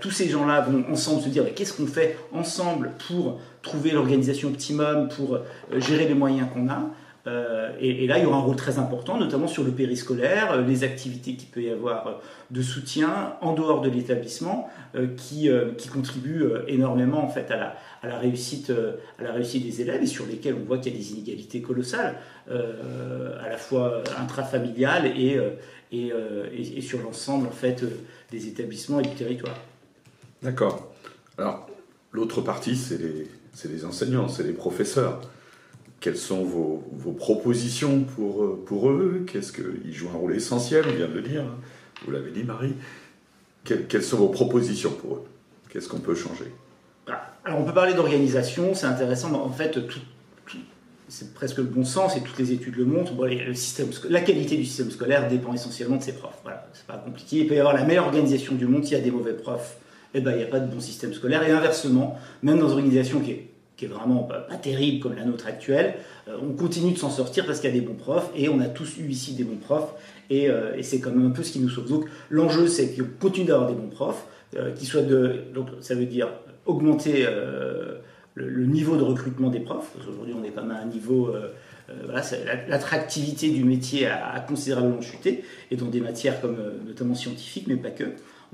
tous 0.00 0.10
ces 0.10 0.28
gens-là 0.28 0.60
vont 0.60 0.84
ensemble 0.92 1.22
se 1.22 1.28
dire 1.28 1.44
qu'est-ce 1.54 1.72
qu'on 1.72 1.87
fait 1.87 2.18
ensemble 2.32 2.92
pour 3.08 3.40
trouver 3.64 3.90
l'organisation 3.90 4.50
optimum 4.50 5.08
pour 5.08 5.34
euh, 5.34 5.40
gérer 5.80 6.06
les 6.06 6.14
moyens 6.14 6.48
qu'on 6.52 6.68
a. 6.68 6.82
Euh, 7.26 7.72
et, 7.80 8.06
là, 8.06 8.18
il 8.18 8.24
y 8.24 8.26
aura 8.26 8.37
un 8.37 8.42
rôle 8.42 8.56
très 8.56 8.78
important, 8.78 9.16
notamment 9.16 9.48
sur 9.48 9.64
le 9.64 9.70
périscolaire, 9.70 10.52
euh, 10.52 10.62
les 10.62 10.84
activités 10.84 11.37
qu'il 11.37 11.48
peut 11.48 11.62
y 11.62 11.70
avoir 11.70 12.20
de 12.50 12.62
soutien 12.62 13.37
en 13.40 13.54
dehors 13.54 13.80
de 13.80 13.88
l'établissement, 13.88 14.68
qui, 15.16 15.50
qui 15.76 15.88
contribuent 15.88 16.44
énormément 16.68 17.24
en 17.24 17.28
fait 17.28 17.50
à 17.50 17.74
la, 18.06 18.18
réussite, 18.18 18.72
à 19.18 19.22
la 19.24 19.32
réussite 19.32 19.64
des 19.64 19.80
élèves 19.80 20.02
et 20.04 20.06
sur 20.06 20.24
lesquels 20.24 20.54
on 20.54 20.64
voit 20.64 20.78
qu'il 20.78 20.92
y 20.92 20.94
a 20.94 20.98
des 20.98 21.12
inégalités 21.14 21.62
colossales, 21.62 22.14
à 22.48 23.48
la 23.48 23.56
fois 23.56 24.04
intrafamiliales 24.20 25.06
et, 25.06 25.40
et, 25.90 26.80
sur 26.80 27.00
l'ensemble 27.00 27.48
en 27.48 27.52
fait 27.52 27.82
des 28.30 28.46
établissements 28.46 29.00
et 29.00 29.04
du 29.04 29.16
territoire. 29.16 29.58
D'accord. 30.42 30.94
Alors, 31.38 31.68
l'autre 32.12 32.40
partie, 32.40 32.76
c'est 32.76 33.00
les 33.68 33.84
enseignants, 33.84 34.28
c'est 34.28 34.44
les 34.44 34.52
professeurs. 34.52 35.22
Quelles 36.04 36.18
sont 36.18 36.44
vos, 36.44 36.82
propositions 37.12 38.00
pour, 38.02 38.62
pour 38.66 38.90
eux? 38.90 39.24
Qu'est-ce 39.26 39.54
qu'ils 39.54 39.90
jouent 39.90 40.10
un 40.10 40.18
rôle 40.18 40.36
essentiel, 40.36 40.84
on 40.86 40.92
vient 40.92 41.08
de 41.08 41.14
le 41.14 41.22
dire, 41.22 41.40
hein. 41.40 41.56
vous 42.04 42.10
l'avez 42.10 42.30
dit 42.30 42.44
Marie. 42.44 42.74
quelles 43.64 44.02
sont 44.02 44.18
vos 44.18 44.28
propositions 44.28 44.90
pour 44.90 45.14
eux? 45.14 45.24
Qu'est-ce 45.70 45.88
qu'on 45.88 46.00
peut 46.00 46.14
changer? 46.14 46.52
Ah, 47.06 47.32
Alors 47.46 47.60
on 47.60 47.64
peut 47.64 47.72
parler 47.72 47.94
d'organisation, 47.94 48.74
c'est 48.74 48.84
intéressant, 48.84 49.32
en 49.32 49.48
fait 49.48 49.78
c'est 51.08 51.32
presque 51.32 51.56
le 51.56 51.64
bon 51.64 51.86
sens 51.86 52.18
et 52.18 52.20
toutes 52.20 52.38
les 52.38 52.52
études 52.52 52.76
le 52.76 52.84
montrent. 52.84 53.14
le 53.26 53.54
système, 53.54 53.88
la 54.10 54.20
qualité 54.20 54.58
du 54.58 54.66
système 54.66 54.90
scolaire 54.90 55.26
dépend 55.26 55.54
essentiellement 55.54 55.96
de 55.96 56.02
ses 56.02 56.12
profs. 56.12 56.38
Voilà, 56.42 56.68
c'est 56.74 56.86
pas 56.86 56.98
compliqué. 56.98 57.38
Il 57.38 57.46
peut 57.46 57.54
y 57.54 57.60
avoir 57.60 57.74
la 57.74 57.84
meilleure 57.84 58.04
organisation 58.04 58.56
du 58.56 58.66
monde, 58.66 58.84
s'il 58.84 58.98
y 58.98 59.00
a 59.00 59.02
des 59.02 59.10
mauvais 59.10 59.32
profs, 59.32 59.78
eh 60.12 60.20
ben, 60.20 60.32
il 60.32 60.36
n'y 60.36 60.42
a 60.42 60.48
pas 60.48 60.60
de 60.60 60.70
bon 60.70 60.80
système 60.80 61.14
scolaire. 61.14 61.48
Et 61.48 61.50
inversement, 61.50 62.18
même 62.42 62.58
dans 62.58 62.68
une 62.68 62.74
organisation 62.74 63.20
qui 63.20 63.30
est, 63.30 63.53
qui 63.76 63.87
est 63.87 63.88
vraiment 63.88 64.22
pas, 64.22 64.46
terrible 64.62 65.00
comme 65.00 65.14
la 65.14 65.24
nôtre 65.24 65.46
actuelle, 65.46 65.94
euh, 66.28 66.37
on 66.42 66.52
continue 66.52 66.92
de 66.92 66.98
s'en 66.98 67.10
sortir 67.10 67.44
parce 67.46 67.60
qu'il 67.60 67.74
y 67.74 67.76
a 67.76 67.80
des 67.80 67.87
bons 67.87 67.94
profs, 67.94 68.30
et 68.37 68.48
on 68.48 68.60
a 68.60 68.66
tous 68.66 68.98
eu 68.98 69.08
ici 69.08 69.34
des 69.34 69.44
bons 69.44 69.56
profs, 69.56 69.94
et, 70.30 70.48
euh, 70.48 70.80
c'est 70.82 71.00
quand 71.00 71.10
même 71.10 71.26
un 71.26 71.30
peu 71.30 71.42
ce 71.42 71.52
qui 71.52 71.60
nous 71.60 71.68
sauve. 71.68 71.88
Donc 71.88 72.06
l'enjeu, 72.30 72.68
c'est 72.68 72.94
qu'on 72.94 73.08
continue 73.20 73.46
d'avoir 73.46 73.68
des 73.68 73.74
bons 73.74 73.88
profs, 73.88 74.26
euh, 74.56 74.74
soient 74.76 75.02
de... 75.02 75.44
Donc 75.52 75.68
ça 75.80 75.94
veut 75.94 76.06
dire 76.06 76.28
augmenter 76.66 77.26
le, 78.34 78.64
niveau 78.66 78.96
de 78.96 79.02
recrutement 79.02 79.50
des 79.50 79.60
profs. 79.60 79.92
Aujourd'hui, 79.98 80.34
on 80.38 80.42
est 80.44 80.50
quand 80.50 80.62
même 80.62 80.70
à 80.70 80.80
un 80.80 80.87
niveau. 80.87 81.34
l'attractivité 82.68 83.50
du 83.50 83.64
métier 83.64 84.06
a, 84.06 84.40
considérablement 84.40 85.02
chuté, 85.02 85.44
et 85.70 85.76
dans 85.76 85.87
des 85.87 86.00
matières 86.00 86.40
comme 86.40 86.56
notamment 86.87 87.14
scientifiques, 87.14 87.66
mais 87.66 87.76
pas 87.76 87.90
que, 87.90 88.04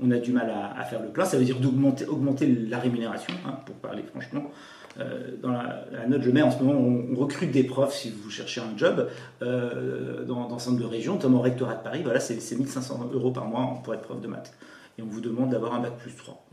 on 0.03 0.11
a 0.11 0.17
du 0.17 0.31
mal 0.31 0.51
à, 0.77 0.83
faire 0.83 1.01
le 1.01 1.09
plein. 1.09 1.23
Ça 1.23 1.37
veut 1.37 1.45
dire 1.45 1.59
d'augmenter 1.59 2.05
augmenter 2.05 2.47
la 2.47 2.79
rémunération, 2.79 3.33
hein, 3.45 3.59
pour 3.65 3.75
parler 3.75 4.03
franchement. 4.11 4.51
Euh, 4.99 5.37
dans 5.41 5.51
la, 5.51 5.85
note, 6.07 6.21
je 6.21 6.31
mets 6.31 6.41
en 6.41 6.51
ce 6.51 6.61
moment, 6.61 6.79
on, 6.79 7.15
recrute 7.15 7.51
des 7.51 7.63
profs 7.63 7.95
si 7.95 8.11
vous 8.11 8.29
cherchez 8.29 8.61
un 8.61 8.77
job 8.77 9.07
euh, 9.41 10.23
dans, 10.25 10.47
dans 10.47 10.59
centre 10.59 10.79
de 10.79 10.85
région, 10.85 11.13
notamment 11.13 11.39
au 11.39 11.41
rectorat 11.41 11.75
de 11.75 11.83
Paris. 11.83 12.01
Voilà, 12.03 12.19
c'est 12.19 12.35
1500 12.35 13.11
euros 13.13 13.31
par 13.31 13.45
mois 13.45 13.79
pour 13.83 13.93
être 13.93 14.01
prof 14.01 14.19
de 14.19 14.27
maths. 14.27 14.53
Et 14.97 15.01
on 15.01 15.07
vous 15.07 15.21
demande 15.21 15.49
d'avoir 15.49 15.73
un 15.73 15.79
bac 15.79 15.97
plus 15.97 16.15
3. 16.15 16.45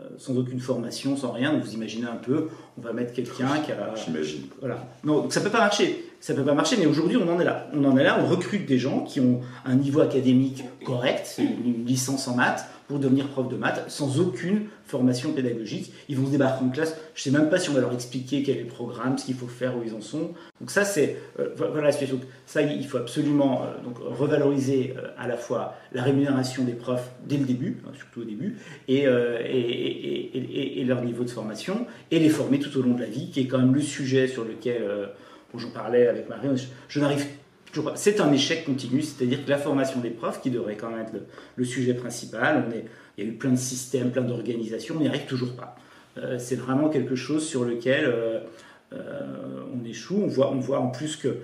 Euh, 0.00 0.02
sans 0.18 0.36
aucune 0.36 0.58
formation, 0.58 1.16
sans 1.16 1.30
rien. 1.30 1.52
Donc 1.52 1.62
vous 1.62 1.74
imaginez 1.74 2.06
un 2.06 2.16
peu, 2.16 2.48
on 2.76 2.80
va 2.80 2.92
mettre 2.92 3.12
quelqu'un 3.12 3.58
qui 3.64 3.70
a. 3.70 3.94
J'imagine. 4.04 4.42
Voilà. 4.58 4.84
Non, 5.04 5.20
donc 5.20 5.32
ça 5.32 5.40
peut 5.40 5.50
pas 5.50 5.58
marcher. 5.58 6.04
Ça 6.18 6.34
peut 6.34 6.42
pas 6.42 6.54
marcher, 6.54 6.76
mais 6.78 6.86
aujourd'hui 6.86 7.16
on 7.16 7.28
en 7.32 7.38
est 7.38 7.44
là. 7.44 7.68
On 7.74 7.84
en 7.84 7.96
est 7.96 8.02
là, 8.02 8.18
on 8.20 8.26
recrute 8.26 8.66
des 8.66 8.78
gens 8.78 9.00
qui 9.00 9.20
ont 9.20 9.40
un 9.64 9.76
niveau 9.76 10.00
académique 10.00 10.64
correct, 10.84 11.38
une 11.38 11.84
licence 11.84 12.26
en 12.26 12.34
maths, 12.34 12.66
pour 12.88 12.98
devenir 12.98 13.28
prof 13.28 13.48
de 13.48 13.56
maths 13.56 13.84
sans 13.88 14.20
aucune 14.20 14.66
formation 14.84 15.32
pédagogique. 15.32 15.92
Ils 16.08 16.16
vont 16.16 16.26
se 16.26 16.32
débarquer 16.32 16.64
en 16.64 16.68
classe. 16.68 16.96
Je 17.14 17.20
ne 17.20 17.32
sais 17.32 17.38
même 17.38 17.48
pas 17.48 17.58
si 17.58 17.70
on 17.70 17.72
va 17.72 17.80
leur 17.80 17.92
expliquer 17.92 18.42
quel 18.42 18.58
est 18.58 18.62
le 18.62 18.66
programme, 18.66 19.16
ce 19.18 19.24
qu'il 19.24 19.34
faut 19.34 19.46
faire, 19.46 19.76
où 19.76 19.82
ils 19.84 19.94
en 19.94 20.00
sont. 20.00 20.32
Donc 20.60 20.70
ça, 20.70 20.84
c'est 20.84 21.16
euh, 21.38 21.48
voilà 21.56 21.84
la 21.84 21.92
situation. 21.92 22.20
Ça, 22.46 22.62
il 22.62 22.86
faut 22.86 22.98
absolument 22.98 23.62
euh, 23.62 23.82
donc 23.82 23.98
revaloriser 23.98 24.94
euh, 24.96 25.08
à 25.18 25.26
la 25.26 25.36
fois 25.36 25.74
la 25.92 26.02
rémunération 26.02 26.64
des 26.64 26.74
profs 26.74 27.10
dès 27.24 27.38
le 27.38 27.44
début, 27.44 27.82
hein, 27.86 27.92
surtout 27.96 28.20
au 28.20 28.24
début, 28.24 28.58
et, 28.88 29.06
leur 30.84 31.02
niveau 31.02 31.24
de 31.24 31.30
formation, 31.30 31.86
et 32.10 32.18
les 32.18 32.28
former 32.28 32.58
tout 32.58 32.76
au 32.78 32.82
long 32.82 32.92
de 32.94 33.00
la 33.00 33.08
vie, 33.08 33.30
qui 33.30 33.40
est 33.40 33.46
quand 33.46 33.58
même 33.58 33.74
le 33.74 33.80
sujet 33.80 34.28
sur 34.28 34.44
lequel 34.44 34.82
j'en 35.56 35.70
parlais 35.70 36.06
avec 36.08 36.28
Marie. 36.28 36.48
je 36.88 37.00
n'arrive 37.00 37.26
c'est 37.94 38.20
un 38.20 38.32
échec 38.32 38.64
continu, 38.64 39.02
c'est-à-dire 39.02 39.44
que 39.44 39.50
la 39.50 39.58
formation 39.58 40.00
des 40.00 40.10
profs, 40.10 40.40
qui 40.40 40.50
devrait 40.50 40.76
quand 40.76 40.90
même 40.90 41.00
être 41.00 41.14
le, 41.56 41.64
sujet 41.64 41.94
principal, 41.94 42.64
on 42.68 42.72
est, 42.72 42.84
il 43.16 43.24
y 43.24 43.26
a 43.26 43.30
eu 43.30 43.34
plein 43.34 43.50
de 43.50 43.56
systèmes, 43.56 44.10
plein 44.10 44.22
d'organisations, 44.22 44.96
on 44.96 45.00
n'y 45.00 45.08
arrive 45.08 45.26
toujours 45.26 45.54
pas. 45.54 45.76
Euh, 46.18 46.38
c'est 46.38 46.56
vraiment 46.56 46.88
quelque 46.88 47.16
chose 47.16 47.46
sur 47.46 47.64
lequel 47.64 48.04
euh, 48.04 48.40
euh, 48.92 49.62
on 49.74 49.84
échoue. 49.84 50.20
On 50.22 50.28
voit, 50.28 50.52
on 50.52 50.60
voit 50.60 50.78
en 50.78 50.88
plus 50.88 51.16
que 51.16 51.38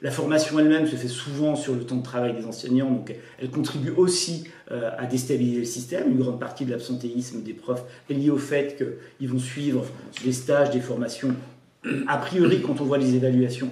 la 0.00 0.10
formation 0.10 0.58
elle-même 0.58 0.86
se 0.86 0.96
fait 0.96 1.08
souvent 1.08 1.56
sur 1.56 1.74
le 1.74 1.84
temps 1.84 1.96
de 1.96 2.02
travail 2.02 2.34
des 2.34 2.46
enseignants, 2.46 2.90
donc 2.90 3.14
elle 3.38 3.50
contribue 3.50 3.90
aussi 3.90 4.44
à 4.70 5.04
déstabiliser 5.04 5.58
le 5.58 5.66
système. 5.66 6.10
Une 6.10 6.18
grande 6.18 6.40
partie 6.40 6.64
de 6.64 6.70
l'absentéisme 6.70 7.42
des 7.42 7.52
profs 7.52 7.84
est 8.08 8.14
liée 8.14 8.30
au 8.30 8.38
fait 8.38 8.76
qu'ils 8.76 9.28
vont 9.28 9.38
suivre 9.38 9.84
des 10.24 10.32
stages, 10.32 10.70
des 10.70 10.80
formations. 10.80 11.34
A 12.06 12.16
priori, 12.16 12.62
quand 12.62 12.80
on 12.80 12.84
voit 12.84 12.96
les 12.96 13.14
évaluations, 13.16 13.68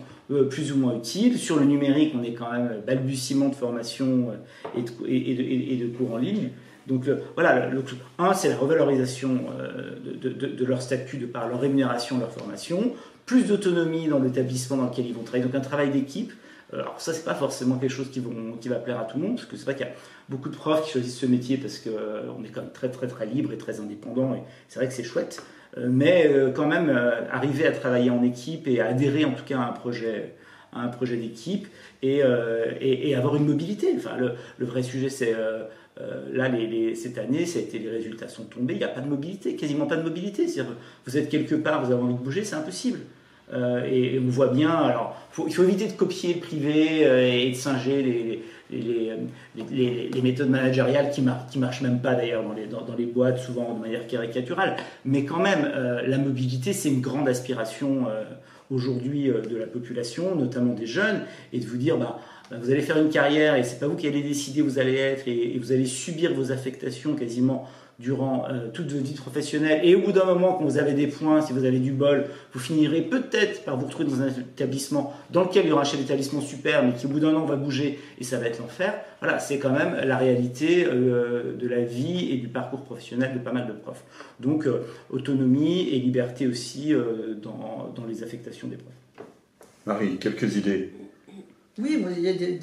plus 0.48 0.72
ou 0.72 0.76
moins 0.76 0.96
utile. 0.96 1.38
Sur 1.38 1.58
le 1.58 1.64
numérique, 1.64 2.14
on 2.18 2.22
est 2.22 2.34
quand 2.34 2.50
même 2.52 2.82
balbutiement 2.86 3.48
de 3.48 3.54
formation 3.54 4.30
euh, 4.30 4.78
et 4.78 4.82
de, 5.34 5.72
et, 5.72 5.76
de, 5.76 5.86
cours 5.88 6.14
en 6.14 6.18
ligne. 6.18 6.50
Donc 6.86 7.04
voilà, 7.34 7.68
le, 7.68 7.84
un, 8.18 8.32
c'est 8.34 8.48
la 8.48 8.56
revalorisation 8.56 9.44
euh, 9.58 9.96
de, 10.22 10.64
leur 10.64 10.82
statut 10.82 11.18
de 11.18 11.26
par 11.26 11.48
leur 11.48 11.60
rémunération, 11.60 12.18
leur 12.18 12.32
formation, 12.32 12.94
plus 13.26 13.44
d'autonomie 13.44 14.08
dans 14.08 14.18
l'établissement 14.18 14.76
dans 14.76 14.86
lequel 14.86 15.06
ils 15.06 15.14
vont 15.14 15.22
travailler, 15.22 15.44
donc 15.44 15.54
un 15.54 15.60
travail 15.60 15.90
d'équipe. 15.90 16.32
Alors 16.72 17.00
ça, 17.00 17.12
c'est 17.12 17.24
pas 17.24 17.34
forcément 17.34 17.76
quelque 17.76 17.92
chose 17.92 18.10
qui, 18.10 18.20
vont, 18.20 18.56
qui 18.60 18.68
va 18.68 18.76
plaire 18.76 19.00
à 19.00 19.04
tout 19.04 19.18
le 19.18 19.24
monde, 19.24 19.36
parce 19.36 19.46
que 19.46 19.56
c'est 19.56 19.64
vrai 19.64 19.74
qu'il 19.74 19.86
y 19.86 19.88
a 19.88 19.92
beaucoup 20.28 20.48
de 20.48 20.56
profs 20.56 20.84
qui 20.84 20.92
choisissent 20.92 21.18
ce 21.18 21.26
métier 21.26 21.56
parce 21.56 21.78
qu'on 21.78 22.44
est 22.44 22.48
quand 22.48 22.62
même 22.62 22.72
très 22.72 22.90
très 22.90 23.08
très 23.08 23.26
libre 23.26 23.52
et 23.52 23.58
très 23.58 23.80
indépendant, 23.80 24.34
et 24.34 24.42
c'est 24.68 24.78
vrai 24.78 24.88
que 24.88 24.94
c'est 24.94 25.04
chouette. 25.04 25.42
Euh, 25.78 25.86
mais 25.88 26.26
euh, 26.26 26.50
quand 26.50 26.66
même 26.66 26.88
euh, 26.88 27.22
arriver 27.30 27.66
à 27.66 27.72
travailler 27.72 28.10
en 28.10 28.22
équipe 28.22 28.66
et 28.66 28.80
à 28.80 28.86
adhérer 28.86 29.24
en 29.24 29.32
tout 29.32 29.44
cas 29.44 29.58
à 29.58 29.68
un 29.68 29.72
projet, 29.72 30.34
projet 30.92 31.16
d'équipe 31.16 31.68
et, 32.02 32.22
et, 32.80 33.14
avoir 33.14 33.36
une 33.36 33.46
mobilité. 33.46 33.92
Enfin, 33.96 34.16
le, 34.16 34.66
vrai 34.66 34.82
sujet, 34.82 35.08
c'est 35.08 35.34
là, 36.32 36.50
cette 36.94 37.18
année, 37.18 37.44
ça 37.44 37.58
a 37.58 37.62
été, 37.62 37.78
les 37.78 37.90
résultats 37.90 38.28
sont 38.28 38.44
tombés, 38.44 38.74
il 38.74 38.78
n'y 38.78 38.84
a 38.84 38.88
pas 38.88 39.00
de 39.00 39.08
mobilité, 39.08 39.56
quasiment 39.56 39.86
pas 39.86 39.96
de 39.96 40.02
mobilité. 40.02 40.46
Vous 41.06 41.16
êtes 41.18 41.28
quelque 41.28 41.56
part, 41.56 41.84
vous 41.84 41.92
avez 41.92 42.00
envie 42.00 42.14
de 42.14 42.20
bouger, 42.20 42.44
c'est 42.44 42.54
impossible. 42.54 43.00
et, 43.52 44.20
on 44.24 44.30
voit 44.30 44.48
bien, 44.48 44.70
alors, 44.70 45.16
il 45.44 45.52
faut 45.52 45.64
éviter 45.64 45.88
de 45.88 45.92
copier 45.92 46.34
le 46.34 46.40
privé 46.40 47.00
et 47.44 47.50
de 47.50 47.56
singer 47.56 48.02
les, 48.02 48.42
les, 48.72 50.22
méthodes 50.22 50.50
managériales 50.50 51.10
qui, 51.10 51.22
qui 51.50 51.58
marchent 51.58 51.82
même 51.82 52.00
pas 52.00 52.14
d'ailleurs 52.14 52.42
dans 52.42 52.52
les, 52.52 52.66
dans, 52.66 52.94
les 52.96 53.06
boîtes, 53.06 53.38
souvent 53.38 53.74
de 53.74 53.80
manière 53.80 54.06
caricaturale. 54.06 54.76
Mais 55.04 55.24
quand 55.24 55.40
même, 55.40 55.70
euh, 55.74 56.02
la 56.06 56.18
mobilité, 56.18 56.72
c'est 56.72 56.88
une 56.88 57.00
grande 57.00 57.28
aspiration 57.28 58.06
euh, 58.08 58.24
aujourd'hui 58.70 59.30
euh, 59.30 59.40
de 59.42 59.56
la 59.56 59.66
population, 59.66 60.34
notamment 60.34 60.74
des 60.74 60.86
jeunes, 60.86 61.22
et 61.52 61.58
de 61.58 61.66
vous 61.66 61.76
dire, 61.76 61.96
bah, 61.96 62.18
bah 62.50 62.56
vous 62.60 62.70
allez 62.70 62.82
faire 62.82 62.98
une 62.98 63.10
carrière 63.10 63.54
et 63.54 63.62
c'est 63.62 63.78
pas 63.78 63.86
vous 63.86 63.96
qui 63.96 64.06
allez 64.06 64.22
décider 64.22 64.62
où 64.62 64.64
vous 64.64 64.78
allez 64.78 64.96
être 64.96 65.28
et 65.28 65.56
vous 65.58 65.72
allez 65.72 65.86
subir 65.86 66.34
vos 66.34 66.50
affectations 66.50 67.14
quasiment 67.14 67.68
durant 68.00 68.46
euh, 68.48 68.70
toute 68.72 68.90
votre 68.90 69.04
vie 69.04 69.14
professionnelle. 69.14 69.80
Et 69.84 69.94
au 69.94 70.00
bout 70.00 70.12
d'un 70.12 70.24
moment, 70.24 70.54
quand 70.54 70.64
vous 70.64 70.78
avez 70.78 70.94
des 70.94 71.06
points, 71.06 71.42
si 71.42 71.52
vous 71.52 71.64
avez 71.64 71.78
du 71.78 71.92
bol, 71.92 72.24
vous 72.54 72.58
finirez 72.58 73.02
peut-être 73.02 73.62
par 73.64 73.76
vous 73.76 73.86
retrouver 73.86 74.08
dans 74.08 74.22
un 74.22 74.28
établissement 74.28 75.12
dans 75.30 75.44
lequel 75.44 75.66
il 75.66 75.68
y 75.68 75.72
aura 75.72 75.82
un 75.82 75.84
chef 75.84 76.00
d'établissement 76.00 76.40
super, 76.40 76.82
mais 76.82 76.94
qui 76.94 77.04
au 77.04 77.10
bout 77.10 77.20
d'un 77.20 77.34
an 77.34 77.44
va 77.44 77.56
bouger 77.56 77.98
et 78.18 78.24
ça 78.24 78.38
va 78.38 78.46
être 78.46 78.58
l'enfer. 78.58 78.94
Voilà, 79.20 79.38
c'est 79.38 79.58
quand 79.58 79.72
même 79.72 79.94
la 80.02 80.16
réalité 80.16 80.86
euh, 80.86 81.54
de 81.56 81.68
la 81.68 81.82
vie 81.82 82.30
et 82.32 82.38
du 82.38 82.48
parcours 82.48 82.80
professionnel 82.80 83.34
de 83.34 83.38
pas 83.38 83.52
mal 83.52 83.66
de 83.66 83.72
profs. 83.72 84.04
Donc, 84.40 84.66
euh, 84.66 84.80
autonomie 85.10 85.90
et 85.90 85.98
liberté 85.98 86.46
aussi 86.46 86.94
dans, 87.42 87.92
dans, 87.94 88.06
les 88.06 88.22
affectations 88.22 88.66
des 88.66 88.76
profs. 88.76 89.26
Marie, 89.84 90.16
quelques 90.16 90.56
idées? 90.56 90.90
Oui, 91.78 92.02
il 92.16 92.22
y 92.22 92.28
a 92.28 92.32
des, 92.32 92.58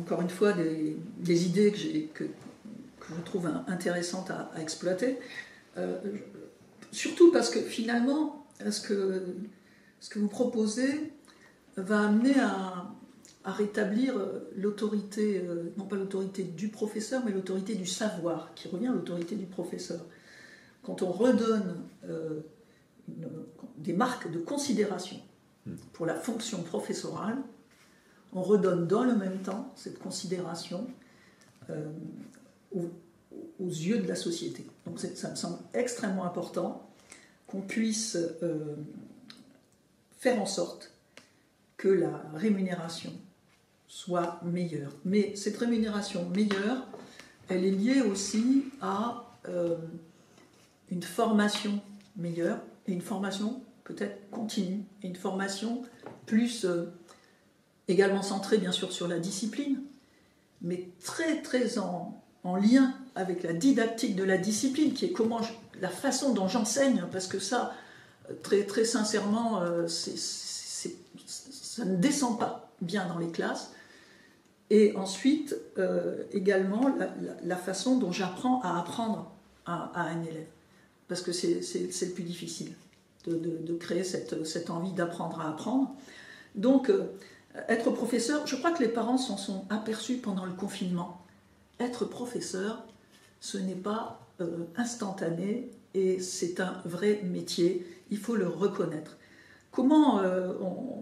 encore 0.00 0.22
une 0.22 0.30
fois 0.30 0.52
des, 0.52 1.46
idées 1.46 1.72
que 1.72 1.78
j'ai 1.78 2.08
je 3.14 3.22
trouve 3.22 3.48
intéressante 3.68 4.30
à, 4.30 4.50
exploiter. 4.60 5.18
Euh, 5.76 5.98
surtout 6.92 7.30
parce 7.32 7.50
que 7.50 7.60
finalement, 7.60 8.46
ce 8.68 8.80
que, 8.80 9.22
ce 10.00 10.08
que 10.08 10.18
vous 10.18 10.28
proposez 10.28 11.12
va 11.76 12.06
amener 12.06 12.38
à, 12.40 12.92
rétablir 13.44 14.14
l'autorité, 14.56 15.40
euh, 15.46 15.72
non 15.76 15.84
pas 15.84 15.94
l'autorité 15.94 16.42
du 16.42 16.66
professeur, 16.66 17.22
mais 17.24 17.30
l'autorité 17.30 17.76
du 17.76 17.86
savoir, 17.86 18.52
qui 18.56 18.66
revient 18.66 18.88
à 18.88 18.92
l'autorité 18.92 19.36
du 19.36 19.46
professeur. 19.46 20.00
Quand 20.82 21.00
on 21.02 21.12
redonne 21.12 21.76
euh, 22.08 22.40
des 23.78 23.92
marques 23.92 24.28
de 24.32 24.40
considération 24.40 25.18
pour 25.92 26.06
la 26.06 26.16
fonction 26.16 26.60
professorale, 26.64 27.36
on 28.32 28.42
redonne 28.42 28.88
dans 28.88 29.04
le 29.04 29.14
même 29.14 29.38
temps 29.38 29.72
cette 29.76 30.00
considération 30.00 30.88
aux, 32.76 33.68
yeux 33.68 33.98
de 33.98 34.08
la 34.08 34.16
société. 34.16 34.64
Donc 34.86 35.00
ça 35.00 35.30
me 35.30 35.36
semble 35.36 35.58
extrêmement 35.74 36.24
important 36.24 36.88
qu'on 37.46 37.60
puisse 37.60 38.16
euh, 38.16 38.76
faire 40.18 40.40
en 40.40 40.46
sorte 40.46 40.92
que 41.76 41.88
la 41.88 42.22
rémunération 42.34 43.12
soit 43.88 44.40
meilleure. 44.44 44.92
Mais 45.04 45.36
cette 45.36 45.56
rémunération 45.56 46.28
meilleure, 46.30 46.86
elle 47.48 47.64
est 47.64 47.70
liée 47.70 48.00
aussi 48.00 48.64
à 48.80 49.24
euh, 49.48 49.76
une 50.90 51.02
formation 51.02 51.80
meilleure 52.16 52.60
et 52.86 52.92
une 52.92 53.02
formation 53.02 53.62
peut-être 53.84 54.30
continue 54.30 54.82
et 55.02 55.06
une 55.06 55.16
formation 55.16 55.82
plus 56.26 56.64
euh, 56.64 56.86
également 57.88 58.22
centrée 58.22 58.58
bien 58.58 58.72
sûr 58.72 58.92
sur 58.92 59.06
la 59.06 59.18
discipline, 59.18 59.80
mais 60.60 60.88
très 61.04 61.42
très 61.42 61.78
en, 61.78 62.20
en 62.46 62.56
lien 62.56 62.94
avec 63.14 63.42
la 63.42 63.52
didactique 63.52 64.14
de 64.14 64.24
la 64.24 64.38
discipline, 64.38 64.92
qui 64.92 65.06
est 65.06 65.12
comment 65.12 65.40
la 65.80 65.88
façon 65.88 66.32
dont 66.32 66.48
j'enseigne, 66.48 67.04
parce 67.10 67.26
que 67.26 67.38
ça, 67.38 67.74
très, 68.42 68.64
très 68.64 68.84
sincèrement, 68.84 69.60
euh, 69.62 69.88
ça 69.88 71.84
ne 71.84 71.96
descend 71.96 72.38
pas 72.38 72.70
bien 72.80 73.06
dans 73.06 73.18
les 73.18 73.30
classes. 73.30 73.72
Et 74.70 74.96
ensuite, 74.96 75.56
euh, 75.78 76.24
également, 76.32 76.94
la, 77.44 77.56
façon 77.56 77.98
dont 77.98 78.12
j'apprends 78.12 78.60
à 78.62 78.78
apprendre 78.78 79.30
à, 79.64 79.92
un 79.94 80.22
élève. 80.22 80.46
Parce 81.08 81.22
que 81.22 81.32
c'est 81.32 81.60
le 81.60 82.12
plus 82.12 82.24
difficile, 82.24 82.72
de, 83.26 83.74
créer 83.74 84.04
cette, 84.04 84.44
cette 84.44 84.70
envie 84.70 84.92
d'apprendre 84.92 85.40
à 85.40 85.48
apprendre. 85.48 85.94
Donc, 86.54 86.90
euh, 86.90 87.04
être 87.68 87.90
professeur, 87.90 88.46
je 88.46 88.56
crois 88.56 88.72
que 88.72 88.82
les 88.82 88.88
parents 88.88 89.18
s'en 89.18 89.36
sont 89.36 89.64
aperçus 89.70 90.16
pendant 90.16 90.44
le 90.44 90.52
confinement 90.52 91.25
être 91.80 92.04
professeur, 92.04 92.84
ce 93.40 93.58
n'est 93.58 93.74
pas 93.74 94.20
euh, 94.40 94.64
instantané 94.76 95.70
et 95.94 96.20
c'est 96.20 96.60
un 96.60 96.74
vrai 96.84 97.20
métier, 97.24 97.86
il 98.10 98.18
faut 98.18 98.36
le 98.36 98.48
reconnaître. 98.48 99.16
Comment 99.72 100.20
euh, 100.20 100.52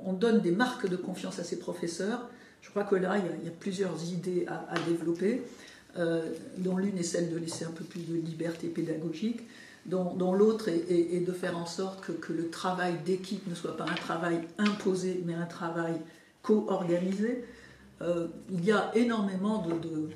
on, 0.05 0.13
donne 0.13 0.41
des 0.41 0.51
marques 0.51 0.89
de 0.89 0.97
confiance 0.97 1.39
à 1.39 1.45
ces 1.45 1.59
professeurs? 1.59 2.29
Je 2.61 2.71
crois 2.71 2.85
que 2.85 2.97
là, 2.97 3.19
il 3.19 3.45
y 3.45 3.49
a, 3.49 3.53
plusieurs 3.53 4.05
idées 4.05 4.47
à, 4.49 4.75
développer, 4.89 5.43
euh, 5.99 6.23
dont 6.59 6.77
l'une 6.77 6.97
est 6.99 7.05
celle 7.05 7.33
de 7.33 7.37
laisser 7.37 7.65
un 7.65 7.71
peu 7.71 7.85
plus 7.85 8.03
de 8.03 8.15
liberté 8.15 8.69
pédagogique. 8.69 9.43
dont, 9.87 10.33
l'autre 10.33 10.69
est, 10.69 11.27
de 11.27 11.33
faire 11.33 11.59
en 11.59 11.67
sorte 11.67 12.05
que, 12.05 12.33
le 12.33 12.49
travail 12.51 12.95
d'équipe 13.05 13.47
ne 13.47 13.55
soit 13.55 13.77
pas 13.77 13.85
un 13.85 13.95
travail 13.95 14.41
imposé, 14.59 15.23
mais 15.27 15.35
un 15.35 15.47
travail 15.47 15.95
co-organisé. 16.43 17.45
Il 18.01 18.65
y 18.65 18.73
a 18.73 18.91
énormément 18.95 19.67
de, 19.67 20.09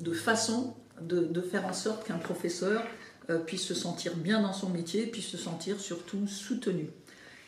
de, 0.00 0.12
faire 0.12 1.66
en 1.66 1.72
sorte 1.72 2.06
qu'un 2.06 2.18
professeur 2.18 2.82
euh, 3.28 3.38
puisse 3.38 3.64
se 3.64 3.74
sentir 3.74 4.16
bien 4.16 4.42
dans 4.42 4.52
son 4.52 4.70
métier, 4.70 5.06
puisse 5.06 5.28
se 5.28 5.38
sentir 5.38 5.80
surtout 5.80 6.26
soutenu. 6.26 6.88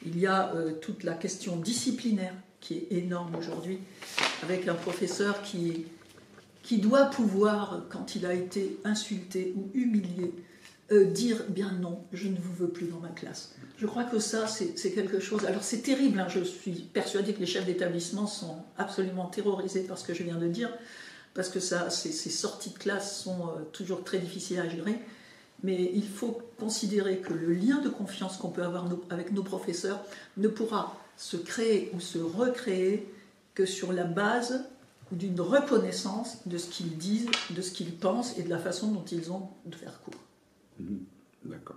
Il 0.05 0.19
y 0.19 0.27
a 0.27 0.55
euh, 0.55 0.73
toute 0.81 1.05
la 1.05 1.15
question 1.15 1.57
disciplinaire 1.57 2.35
qui 2.61 2.75
est 2.75 2.93
énorme 2.93 3.35
aujourd'hui, 3.35 3.79
avec 4.43 4.69
un 4.69 4.75
professeur 4.75 5.43
qui, 5.43 5.87
qui 6.63 6.79
doit 6.79 7.07
pouvoir, 7.07 7.83
quand 7.91 8.15
il 8.15 8.25
a 8.25 8.35
été 8.35 8.79
insulté 8.85 9.53
ou 9.57 9.69
humilié, 9.75 10.33
euh, 10.93 11.05
dire 11.05 11.45
bien 11.49 11.73
non, 11.81 12.05
je 12.13 12.29
ne 12.29 12.37
vous 12.37 12.53
veux 12.53 12.69
plus 12.69 12.87
dans 12.87 12.99
ma 12.99 13.09
classe. 13.09 13.55
Je 13.79 13.87
crois 13.87 14.05
que 14.05 14.19
ça, 14.19 14.47
c'est 14.47 14.91
quelque 14.93 15.21
chose. 15.21 15.45
Alors 15.47 15.63
c'est 15.63 15.81
terrible, 15.81 16.21
hein, 16.21 16.29
je 16.29 16.41
suis 16.41 16.73
persuadée 16.73 17.33
que 17.33 17.41
les 17.41 17.47
chefs 17.47 17.65
d'établissement 17.65 18.27
sont 18.27 18.57
absolument 18.77 19.27
terrorisés 19.27 19.83
par 19.83 19.97
ce 19.97 20.05
que 20.05 20.13
je 20.13 20.23
viens 20.23 20.37
de 20.37 20.49
dire, 20.49 20.71
parce 21.35 21.49
que 21.49 21.61
ça, 21.61 21.91
ces, 21.91 22.13
sorties 22.13 22.71
de 22.71 22.79
classe 22.79 23.23
sont 23.23 23.49
euh, 23.49 23.63
toujours 23.73 24.05
très 24.05 24.19
difficiles 24.19 24.61
à 24.61 24.69
gérer. 24.69 24.99
Mais 25.63 25.91
il 25.95 26.07
faut 26.07 26.43
considérer 26.59 27.19
que 27.19 27.33
le 27.33 27.55
lien 27.55 27.81
de 27.81 27.89
confiance 27.89 28.37
qu'on 28.37 28.51
peut 28.51 28.65
avoir 28.65 28.87
avec 29.11 29.33
nos 29.33 29.45
professeurs 29.45 30.01
ne 30.37 30.49
pourra 30.49 30.99
se 31.17 31.37
créer 31.37 31.91
ou 31.95 32.01
se 32.01 32.19
recréer 32.19 33.07
que 33.55 33.65
sur 33.65 33.93
la 33.93 34.05
base 34.05 34.65
d'une 35.13 35.41
reconnaissance 35.41 36.39
de 36.47 36.59
ce 36.59 36.69
qu'ils 36.69 36.97
disent, 36.97 37.29
de 37.51 37.63
ce 37.63 37.71
qu'ils 37.71 37.93
pensent 37.93 38.37
et 38.39 38.43
de 38.43 38.51
la 38.51 38.59
façon 38.59 38.91
dont 38.91 39.05
ils 39.13 39.31
ont 39.31 39.49
de 39.67 39.77
faire 39.77 40.01
cours. 40.01 40.21
Mhm. 40.81 41.01
D'accord. 41.45 41.77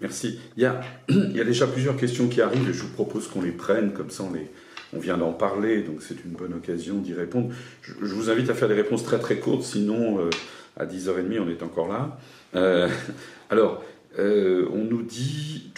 Merci. 0.00 0.40
Il 0.56 0.62
y, 0.62 0.66
a, 0.66 0.80
il 1.08 1.36
y, 1.36 1.40
a, 1.40 1.44
déjà 1.44 1.66
plusieurs 1.66 1.96
questions 1.96 2.28
qui 2.28 2.40
arrivent 2.40 2.68
et 2.68 2.72
je 2.72 2.82
vous 2.82 2.92
propose 2.92 3.28
qu'on 3.28 3.42
les 3.42 3.52
prenne, 3.52 3.92
comme 3.92 4.10
ça 4.10 4.24
on, 4.24 4.32
les, 4.32 4.50
on 4.94 4.98
vient 4.98 5.16
d'en 5.16 5.32
parler, 5.32 5.82
donc 5.82 6.02
c'est 6.02 6.24
une 6.24 6.32
bonne 6.32 6.54
occasion 6.54 6.98
d'y 6.98 7.14
répondre. 7.14 7.52
Je, 7.82 7.92
vous 8.14 8.30
invite 8.30 8.50
à 8.50 8.54
faire 8.54 8.68
des 8.68 8.74
réponses 8.74 9.04
très 9.04 9.18
très 9.18 9.38
courtes, 9.38 9.62
sinon 9.62 10.18
euh, 10.18 10.30
à 10.76 10.86
10h30 10.86 11.40
on 11.40 11.48
est 11.48 11.62
encore 11.62 11.88
là. 11.88 12.18
Euh, 12.54 12.88
alors, 13.50 13.82
euh, 14.18 14.68
on 14.72 14.84
nous 14.84 15.02
dit, 15.02 15.72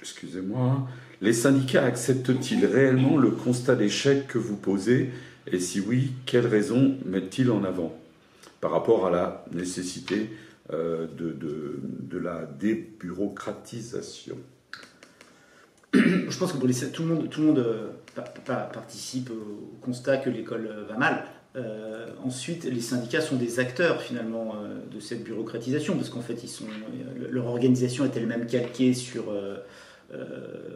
excusez-moi, 0.00 0.86
les 1.20 1.32
syndicats 1.32 1.84
acceptent-ils 1.84 2.64
réellement 2.64 3.16
le 3.16 3.30
constat 3.30 3.74
d'échec 3.74 4.28
que 4.28 4.38
vous 4.38 4.56
posez? 4.56 5.10
Et 5.50 5.58
si 5.58 5.80
oui, 5.80 6.12
quelles 6.24 6.46
raisons 6.46 6.96
mettent-ils 7.04 7.50
en 7.50 7.64
avant? 7.64 7.98
Par 8.60 8.70
rapport 8.70 9.06
à 9.06 9.10
la 9.10 9.44
nécessité 9.52 10.30
de, 10.70 11.08
de, 11.18 12.18
la 12.18 12.46
débureaucratisation 12.60 14.38
Je 15.92 16.38
pense 16.38 16.52
que 16.52 16.86
tout 16.86 17.02
le 17.02 17.08
monde, 17.08 17.28
tout 17.28 17.40
le 17.40 17.46
monde 17.48 17.66
euh, 18.18 18.66
participe 18.72 19.30
au 19.30 19.76
constat 19.80 20.18
que 20.18 20.30
l'école 20.30 20.68
va 20.88 20.96
mal. 20.96 21.24
Euh, 21.54 22.08
ensuite, 22.24 22.64
les 22.64 22.80
syndicats 22.80 23.20
sont 23.20 23.36
des 23.36 23.60
acteurs 23.60 24.00
finalement 24.00 24.54
de 24.90 25.00
cette 25.00 25.22
bureaucratisation 25.22 25.96
parce 25.96 26.08
qu'en 26.08 26.22
fait, 26.22 26.42
ils 26.42 26.48
sont, 26.48 26.64
leur 27.30 27.46
organisation 27.46 28.04
est 28.04 28.16
elle-même 28.16 28.46
calquée 28.46 28.94
sur, 28.94 29.24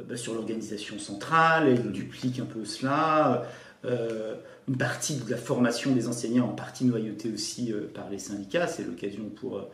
bah, 0.09 0.17
sur 0.17 0.35
l'organisation 0.35 0.99
centrale, 0.99 1.69
elle 1.69 1.93
duplique 1.93 2.41
un 2.41 2.45
peu 2.45 2.67
cela. 2.67 3.45
une 3.85 4.77
partie 4.77 5.17
de 5.17 5.31
la 5.31 5.39
formation 5.39 5.93
des 5.93 6.09
enseignants 6.09 6.51
en 6.51 6.55
partie 6.55 6.85
noyautée 6.85 7.33
aussi 7.33 7.73
par 7.95 8.11
les 8.11 8.19
syndicats, 8.19 8.67
c'est 8.67 8.85
l'occasion 8.85 9.31
pour 9.31 9.67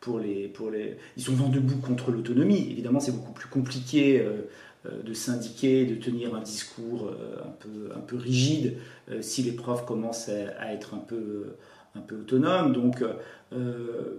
pour 0.00 0.18
les, 0.18 0.48
pour 0.48 0.70
les... 0.70 0.96
Ils 1.16 1.22
sont 1.22 1.34
vent 1.34 1.48
debout 1.48 1.76
contre 1.76 2.10
l'autonomie. 2.10 2.68
Évidemment, 2.70 3.00
c'est 3.00 3.12
beaucoup 3.12 3.32
plus 3.32 3.48
compliqué 3.48 4.20
euh, 4.20 4.24
euh, 4.24 4.42
de 4.84 5.12
syndiquer, 5.12 5.84
de 5.84 5.94
tenir 5.94 6.34
un 6.34 6.40
discours 6.40 7.08
euh, 7.08 7.36
un, 7.44 7.52
peu, 7.58 7.92
un 7.94 8.00
peu 8.00 8.16
rigide 8.16 8.76
si 9.20 9.42
les 9.42 9.52
profs 9.52 9.84
commencent 9.84 10.28
à, 10.28 10.72
être 10.72 10.94
un 10.94 10.98
peu, 10.98 11.56
un 11.94 12.00
peu 12.00 12.16
autonomes. 12.16 12.72
Donc, 12.72 13.02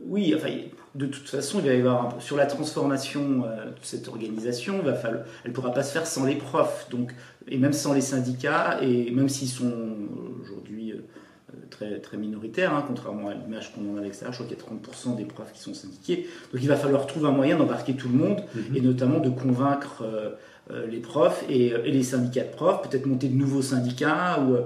oui, 0.06 0.34
enfin, 0.36 0.50
de 0.96 1.06
toute 1.06 1.30
façon, 1.30 1.60
il 1.60 1.66
va 1.66 1.74
y 1.74 1.80
avoir 1.80 2.22
sur 2.22 2.36
la 2.36 2.46
transformation 2.46 3.40
de 3.40 3.72
cette 3.82 4.10
organisation, 4.10 4.82
va 4.82 4.94
falloir, 4.94 5.24
elle 5.46 5.52
ne 5.52 5.56
pourra 5.56 5.72
pas 5.72 5.84
se 5.84 5.94
faire 5.94 6.06
sans 6.06 6.26
les 6.26 6.36
profs, 6.36 6.90
donc, 6.90 7.14
et 7.48 7.58
même 7.58 7.72
sans 7.72 7.94
les 7.94 8.02
syndicats, 8.02 8.80
et 8.82 9.12
même 9.12 9.30
s'ils 9.30 9.48
sont 9.48 9.72
aujourd'hui 10.42 10.94
très, 11.70 12.00
très 12.00 12.18
minoritaire, 12.18 12.74
hein, 12.74 12.84
contrairement 12.86 13.30
à 13.30 13.34
l'image 13.34 13.74
qu'on 13.74 13.92
en 13.92 13.98
a 13.98 14.02
à 14.02 14.04
l'extérieur. 14.04 14.34
Je 14.34 14.44
crois 14.44 14.56
qu'il 14.56 14.58
y 14.58 14.62
a 14.62 15.14
30% 15.14 15.16
des 15.16 15.26
profs 15.26 15.52
qui 15.54 15.60
sont 15.60 15.74
syndiqués. 15.74 16.28
Donc 16.54 16.62
il 16.62 16.68
va 16.68 16.76
falloir 16.76 17.08
trouver 17.08 17.28
un 17.28 17.32
moyen 17.32 17.58
d'embarquer 17.58 17.96
tout 17.96 18.10
le 18.10 18.16
monde 18.18 18.44
mhm. 18.54 18.76
et 18.76 18.82
notamment 18.82 19.20
de 19.20 19.30
convaincre 19.30 20.04
euh, 20.04 20.32
euh, 20.32 20.32
les 20.70 21.00
profs 21.00 21.44
et, 21.50 21.74
euh, 21.74 21.84
et, 21.84 21.92
les 21.92 22.04
syndicats 22.04 22.44
de 22.44 22.52
profs, 22.52 22.82
peut-être 22.90 23.06
monter 23.06 23.28
de 23.28 23.36
nouveaux 23.36 23.62
syndicats. 23.62 24.40
Ou, 24.42 24.58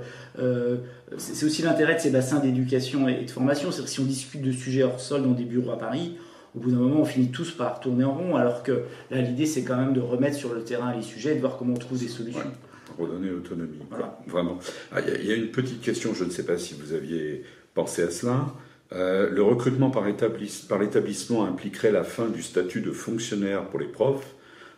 c'est 1.18 1.46
aussi 1.46 1.62
l'intérêt 1.62 1.96
de 1.96 2.00
ces 2.00 2.10
bassins 2.10 2.40
d'éducation 2.40 3.08
et 3.08 3.24
de 3.24 3.32
formation. 3.32 3.72
C'est-à-dire 3.72 3.90
si 3.90 4.00
on 4.00 4.06
discute 4.06 4.42
de 4.42 4.52
sujets 4.52 4.84
hors 4.84 5.00
sol 5.00 5.24
dans 5.24 5.32
des 5.32 5.46
bureaux 5.46 5.72
à 5.72 5.78
Paris, 5.78 6.18
au 6.56 6.60
bout 6.60 6.72
d'un 6.72 6.78
moment, 6.78 7.02
on 7.02 7.06
finit 7.06 7.32
tous 7.32 7.52
par 7.52 7.80
tourner 7.80 8.04
en 8.04 8.14
rond, 8.14 8.36
alors 8.36 8.64
que 8.64 8.84
là, 9.12 9.22
l'idée, 9.22 9.46
c'est 9.46 9.64
quand 9.64 9.78
même 9.78 9.94
de 9.94 10.00
remettre 10.00 10.38
sur 10.38 10.54
le 10.54 10.64
terrain 10.64 10.94
les 10.96 11.02
sujets 11.02 11.34
et 11.34 11.36
de 11.36 11.42
voir 11.42 11.58
comment 11.58 11.74
on 11.74 11.80
trouve 11.80 12.00
des 12.00 12.08
solutions 12.08 12.52
redonner 12.98 13.30
l'autonomie. 13.30 13.80
Voilà. 13.90 14.20
Vraiment. 14.28 14.60
Ah, 14.92 15.00
il 15.02 15.26
y, 15.26 15.32
a 15.32 15.36
une 15.36 15.50
petite 15.50 15.82
question, 15.82 16.14
je 16.14 16.24
ne 16.24 16.30
sais 16.30 16.44
pas 16.44 16.58
si 16.58 16.76
vous 16.76 16.94
aviez 16.94 17.44
pensé 17.74 18.04
à 18.04 18.10
cela. 18.12 18.54
Euh, 18.94 19.30
le 19.30 19.42
recrutement 19.42 19.90
par, 19.90 20.06
l'établissement 20.06 21.46
impliquerait 21.46 21.92
la 21.92 22.04
fin 22.04 22.28
du 22.28 22.42
statut 22.44 22.82
de 22.82 22.92
fonctionnaire 22.92 23.68
pour 23.70 23.80
les 23.80 23.88
profs. 23.88 24.35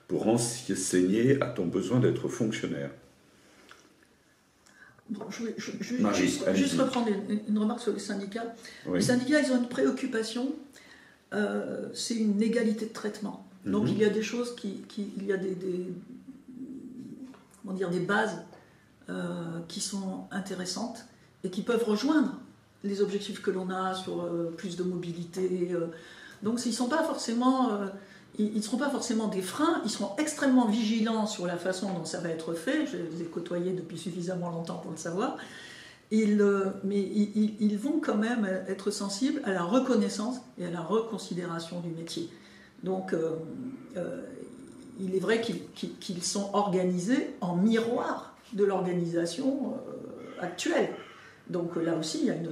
Pour 0.07 0.27
enseigner, 0.27 1.41
a-t-on 1.41 1.65
besoin 1.65 1.99
d'être 1.99 2.27
fonctionnaire 2.29 2.91
je 5.29 5.43
vais 5.43 5.55
juste, 6.55 6.79
reprendre 6.79 7.07
une, 7.47 7.57
remarque 7.57 7.79
sur 7.79 7.93
les 7.93 7.99
syndicats. 7.99 8.55
Les 8.93 9.01
syndicats, 9.01 9.39
ils 9.39 9.51
ont 9.51 9.57
une 9.57 9.69
préoccupation, 9.69 10.53
euh, 11.33 11.87
c'est 11.93 12.15
une 12.15 12.41
égalité 12.41 12.85
de 12.85 12.93
traitement. 12.93 13.45
Donc 13.65 13.83
mhm. 13.83 13.89
il 13.93 13.97
y 13.99 14.05
a 14.05 14.09
des 14.09 14.23
choses 14.23 14.55
qui, 14.55 14.83
il 14.97 15.25
y 15.25 15.33
a 15.33 15.37
des, 15.37 15.55
dire, 17.73 17.89
des 17.89 17.99
bases 17.99 18.41
euh, 19.09 19.59
qui 19.67 19.81
sont 19.81 20.25
intéressantes 20.31 21.05
et 21.43 21.49
qui 21.49 21.61
peuvent 21.61 21.83
rejoindre 21.83 22.33
les 22.83 23.01
objectifs 23.01 23.41
que 23.41 23.51
l'on 23.51 23.69
a 23.69 23.93
sur 23.93 24.21
euh, 24.21 24.53
plus 24.55 24.77
de 24.77 24.83
mobilité. 24.83 25.69
Donc, 26.43 26.63
ils 26.65 26.73
sont 26.73 26.87
pas 26.87 27.03
forcément, 27.03 27.71
ils 28.37 28.55
ne 28.55 28.61
seront 28.61 28.77
pas 28.77 28.89
forcément 28.89 29.27
des 29.27 29.41
freins, 29.41 29.81
ils 29.83 29.89
seront 29.89 30.15
extrêmement 30.17 30.67
vigilants 30.67 31.25
sur 31.25 31.47
la 31.47 31.57
façon 31.57 31.91
dont 31.93 32.05
ça 32.05 32.19
va 32.19 32.29
être 32.29 32.53
fait. 32.53 32.85
Je 32.85 32.97
les 32.97 33.21
ai 33.21 33.25
côtoyés 33.25 33.73
depuis 33.73 33.97
suffisamment 33.97 34.49
longtemps 34.49 34.77
pour 34.77 34.91
le 34.91 34.97
savoir. 34.97 35.37
Ils, 36.11 36.41
mais 36.83 37.01
ils, 37.01 37.77
vont 37.77 37.99
quand 37.99 38.15
même 38.15 38.45
être 38.69 38.91
sensibles 38.91 39.41
à 39.43 39.51
la 39.51 39.63
reconnaissance 39.63 40.37
et 40.57 40.65
à 40.65 40.71
la 40.71 40.81
reconsidération 40.81 41.81
du 41.81 41.89
métier. 41.89 42.29
Donc, 42.83 43.13
il 44.99 45.15
est 45.15 45.19
vrai 45.19 45.41
qu'ils 45.41 46.23
sont 46.23 46.49
organisés 46.53 47.35
en 47.41 47.55
miroir 47.55 48.35
de 48.53 48.63
l'organisation 48.63 49.73
euh, 49.73 50.41
actuelle. 50.41 50.89
Donc 51.49 51.75
là 51.75 51.95
aussi, 51.97 52.19
il 52.21 52.25
y 52.25 52.31
a 52.31 52.35
une 52.35 52.49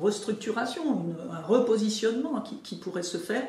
restructuration, 0.00 1.14
un 1.30 1.40
repositionnement 1.40 2.42
qui, 2.62 2.76
pourrait 2.76 3.02
se 3.02 3.18
faire. 3.18 3.46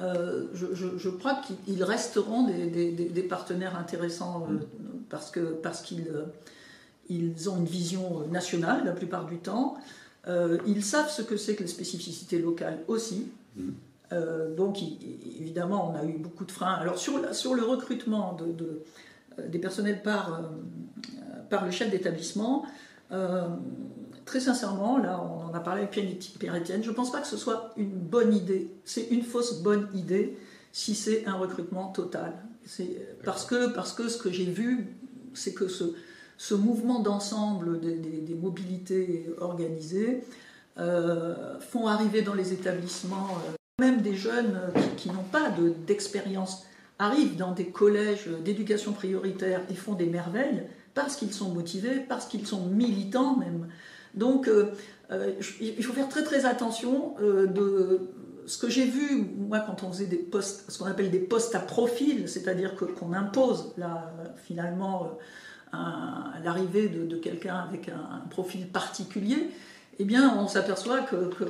Euh, 0.00 0.46
je, 0.54 1.08
crois 1.10 1.40
qu'ils 1.66 1.84
resteront 1.84 2.46
des, 2.46 3.26
partenaires 3.28 3.76
intéressants 3.76 4.48
euh, 4.50 4.56
parce 5.10 5.30
qu'ils 5.30 5.54
parce 5.62 5.82
qu'ils 5.82 6.10
ils 7.08 7.50
ont 7.50 7.58
une 7.58 7.66
vision 7.66 8.26
nationale 8.28 8.84
la 8.84 8.92
plupart 8.92 9.26
du 9.26 9.38
temps. 9.38 9.76
ils 10.66 10.84
savent 10.84 11.10
ce 11.10 11.22
que 11.22 11.36
c'est 11.36 11.54
que 11.56 11.62
les 11.62 11.68
spécificités 11.68 12.38
locales 12.38 12.78
aussi. 12.88 13.28
Mmh. 13.56 13.70
Euh, 14.12 14.54
donc, 14.54 14.78
évidemment, 15.40 15.90
on 15.90 15.98
a 15.98 16.04
eu 16.04 16.18
beaucoup 16.18 16.44
de 16.44 16.52
freins. 16.52 16.74
Alors, 16.74 16.98
sur, 16.98 17.34
sur 17.34 17.54
le 17.54 17.62
recrutement 17.62 18.34
de, 18.34 18.82
euh, 19.38 19.48
des 19.48 19.58
personnels 19.58 20.02
par, 20.02 20.34
euh, 20.34 20.42
par 21.48 21.64
le 21.64 21.70
chef 21.70 21.90
d'établissement, 21.90 22.64
très 24.32 24.40
sincèrement, 24.40 24.96
là, 24.96 25.22
on 25.22 25.50
en 25.50 25.52
a 25.52 25.60
parlé 25.60 25.82
avec 25.82 25.90
Pierre-Étienne, 25.90 26.82
je 26.82 26.88
ne 26.88 26.94
pense 26.94 27.12
pas 27.12 27.20
que 27.20 27.26
ce 27.26 27.36
soit 27.36 27.74
une 27.76 27.90
bonne 27.90 28.34
idée. 28.34 28.70
C'est 28.86 29.08
une 29.10 29.22
fausse 29.22 29.60
bonne 29.60 29.88
idée 29.92 30.38
si 30.72 30.94
c'est 30.94 31.26
un 31.26 31.34
recrutement 31.34 31.88
total. 31.88 32.32
Parce 33.26 33.44
que, 33.44 33.74
parce 33.74 33.92
que 33.92 34.08
ce 34.08 34.16
que 34.16 34.30
j'ai 34.32 34.46
vu, 34.46 34.96
c'est 35.34 35.52
que 35.52 35.68
ce, 35.68 35.84
ce 36.38 36.54
mouvement 36.54 37.00
d'ensemble 37.00 37.78
des, 37.78 37.96
des, 37.96 38.34
mobilités 38.34 39.28
organisées 39.38 40.24
font 40.76 41.86
arriver 41.86 42.22
dans 42.22 42.32
les 42.32 42.54
établissements 42.54 43.36
même 43.78 44.00
des 44.00 44.14
jeunes 44.14 44.58
qui, 44.96 45.10
n'ont 45.10 45.28
pas 45.30 45.52
d'expérience 45.86 46.64
arrivent 46.98 47.36
dans 47.36 47.52
des 47.52 47.66
collèges 47.66 48.28
d'éducation 48.42 48.92
prioritaire 48.92 49.60
et 49.68 49.74
font 49.74 49.92
des 49.92 50.06
merveilles 50.06 50.62
parce 50.94 51.16
qu'ils 51.16 51.34
sont 51.34 51.50
motivés, 51.50 52.00
parce 52.08 52.24
qu'ils 52.24 52.46
sont 52.46 52.64
militants 52.64 53.36
même. 53.36 53.68
Donc 54.14 54.48
euh, 54.48 54.72
euh, 55.10 55.32
il 55.60 55.84
faut 55.84 55.92
faire 55.92 56.08
très 56.08 56.22
très 56.22 56.44
attention 56.44 57.14
euh, 57.20 57.46
de, 57.46 58.00
ce 58.46 58.58
que 58.58 58.68
j'ai 58.68 58.84
vu, 58.84 59.24
moi, 59.38 59.60
quand 59.60 59.82
on 59.84 59.92
faisait 59.92 60.06
des 60.06 60.16
postes, 60.16 60.70
ce 60.70 60.78
qu'on 60.78 60.86
appelle 60.86 61.10
des 61.10 61.20
postes 61.20 61.54
à 61.54 61.60
profil, 61.60 62.28
c'est-à-dire 62.28 62.74
qu'on 62.74 63.12
impose 63.12 63.72
là, 63.76 64.12
finalement 64.44 65.18
l'arrivée 66.44 66.88
de, 66.88 67.16
quelqu'un 67.16 67.56
avec 67.56 67.88
un, 67.88 68.28
profil 68.28 68.66
particulier, 68.66 69.48
eh 69.98 70.04
bien, 70.04 70.36
on 70.38 70.48
s'aperçoit 70.48 71.00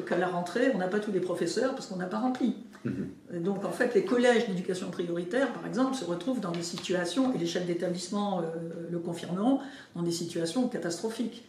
qu'à 0.06 0.18
la 0.18 0.28
rentrée, 0.28 0.70
on 0.74 0.78
n'a 0.78 0.88
pas 0.88 1.00
tous 1.00 1.12
les 1.12 1.20
professeurs 1.20 1.74
parce 1.74 1.86
qu'on 1.86 1.96
n'a 1.96 2.06
pas 2.06 2.18
rempli. 2.18 2.56
Mhm. 2.84 3.42
Donc, 3.42 3.64
en 3.64 3.70
fait, 3.70 3.94
les 3.94 4.04
collèges 4.04 4.48
d'éducation 4.48 4.90
prioritaire, 4.90 5.52
par 5.52 5.66
exemple, 5.66 5.94
se 5.94 6.04
retrouvent 6.04 6.40
dans 6.40 6.50
des 6.50 6.62
situations, 6.62 7.34
et 7.34 7.38
les 7.38 7.46
chefs 7.46 7.66
d'établissement 7.66 8.40
euh, 8.40 8.88
le 8.90 8.98
confirmeront, 8.98 9.60
dans 9.94 10.02
des 10.02 10.10
situations 10.10 10.68
catastrophiques. 10.68 11.44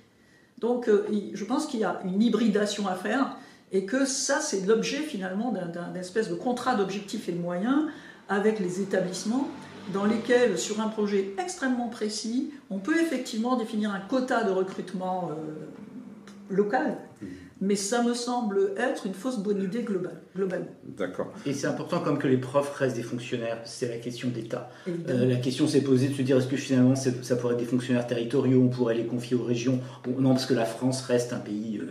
Donc, 0.63 0.87
euh, 0.87 1.05
je 1.33 1.43
pense 1.43 1.65
qu'il 1.67 1.81
y 1.81 1.83
a 1.83 1.99
une 2.05 2.21
hybridation 2.21 2.87
à 2.87 2.95
faire 2.95 3.35
et 3.73 3.85
que 3.85 4.05
ça, 4.05 4.39
c'est 4.39 4.65
l'objet 4.65 4.99
finalement 4.99 5.51
d'un 5.51 5.93
espèce 5.95 6.29
de 6.29 6.35
contrat 6.35 6.75
d'objectifs 6.75 7.27
et 7.27 7.33
de 7.33 7.41
moyens 7.41 7.87
avec 8.29 8.61
les 8.61 8.79
établissements 8.79 9.49
dans 9.91 10.05
lesquels, 10.05 10.57
sur 10.57 10.79
un 10.79 10.87
projet 10.87 11.33
extrêmement 11.37 11.89
précis, 11.89 12.51
on 12.69 12.79
peut 12.79 12.97
effectivement 13.01 13.57
définir 13.57 13.91
un 13.91 13.99
quota 13.99 14.45
de 14.45 14.51
recrutement 14.51 15.31
euh, 15.31 16.55
local, 16.55 16.95
mmh. 17.21 17.25
Mais 17.63 17.77
ça 17.77 18.03
me 18.03 18.13
semble 18.13 18.73
être 18.75 19.07
une 19.07 19.13
fausse 19.13 19.39
bonne 19.39 19.63
idée 19.63 19.83
globale, 19.83 20.19
globalement. 20.35 20.75
D'accord. 20.83 21.31
Et 21.45 21.53
c'est 21.53 21.67
important 21.67 22.01
comme 22.01 22.17
que 22.17 22.27
les 22.27 22.37
profs 22.37 22.75
restent 22.75 22.97
des 22.97 23.03
fonctionnaires, 23.03 23.59
c'est 23.63 23.87
la 23.87 23.97
question 23.97 24.27
d'État. 24.27 24.69
Euh, 24.87 25.25
la 25.25 25.37
question 25.37 25.65
s'est 25.65 25.81
posée 25.81 26.09
de 26.09 26.13
se 26.13 26.21
dire 26.23 26.37
est-ce 26.37 26.47
que 26.47 26.57
finalement 26.57 26.95
ça 26.95 27.35
pourrait 27.37 27.53
être 27.53 27.61
des 27.61 27.65
fonctionnaires 27.65 28.05
territoriaux, 28.05 28.61
on 28.61 28.67
pourrait 28.67 28.95
les 28.95 29.05
confier 29.05 29.37
aux 29.37 29.43
régions? 29.43 29.79
Non, 30.19 30.31
parce 30.31 30.45
que 30.45 30.53
la 30.53 30.65
France 30.65 31.01
reste 31.03 31.31
un 31.33 31.39
pays... 31.39 31.79
Euh, 31.81 31.85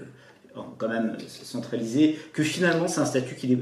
quand 0.76 0.88
même 0.88 1.16
centralisé, 1.26 2.18
que 2.35 2.42
finalement 2.42 2.87
c'est 2.87 3.00
un 3.00 3.06
statut 3.06 3.37
qui 3.37 3.50
est... 3.50 3.58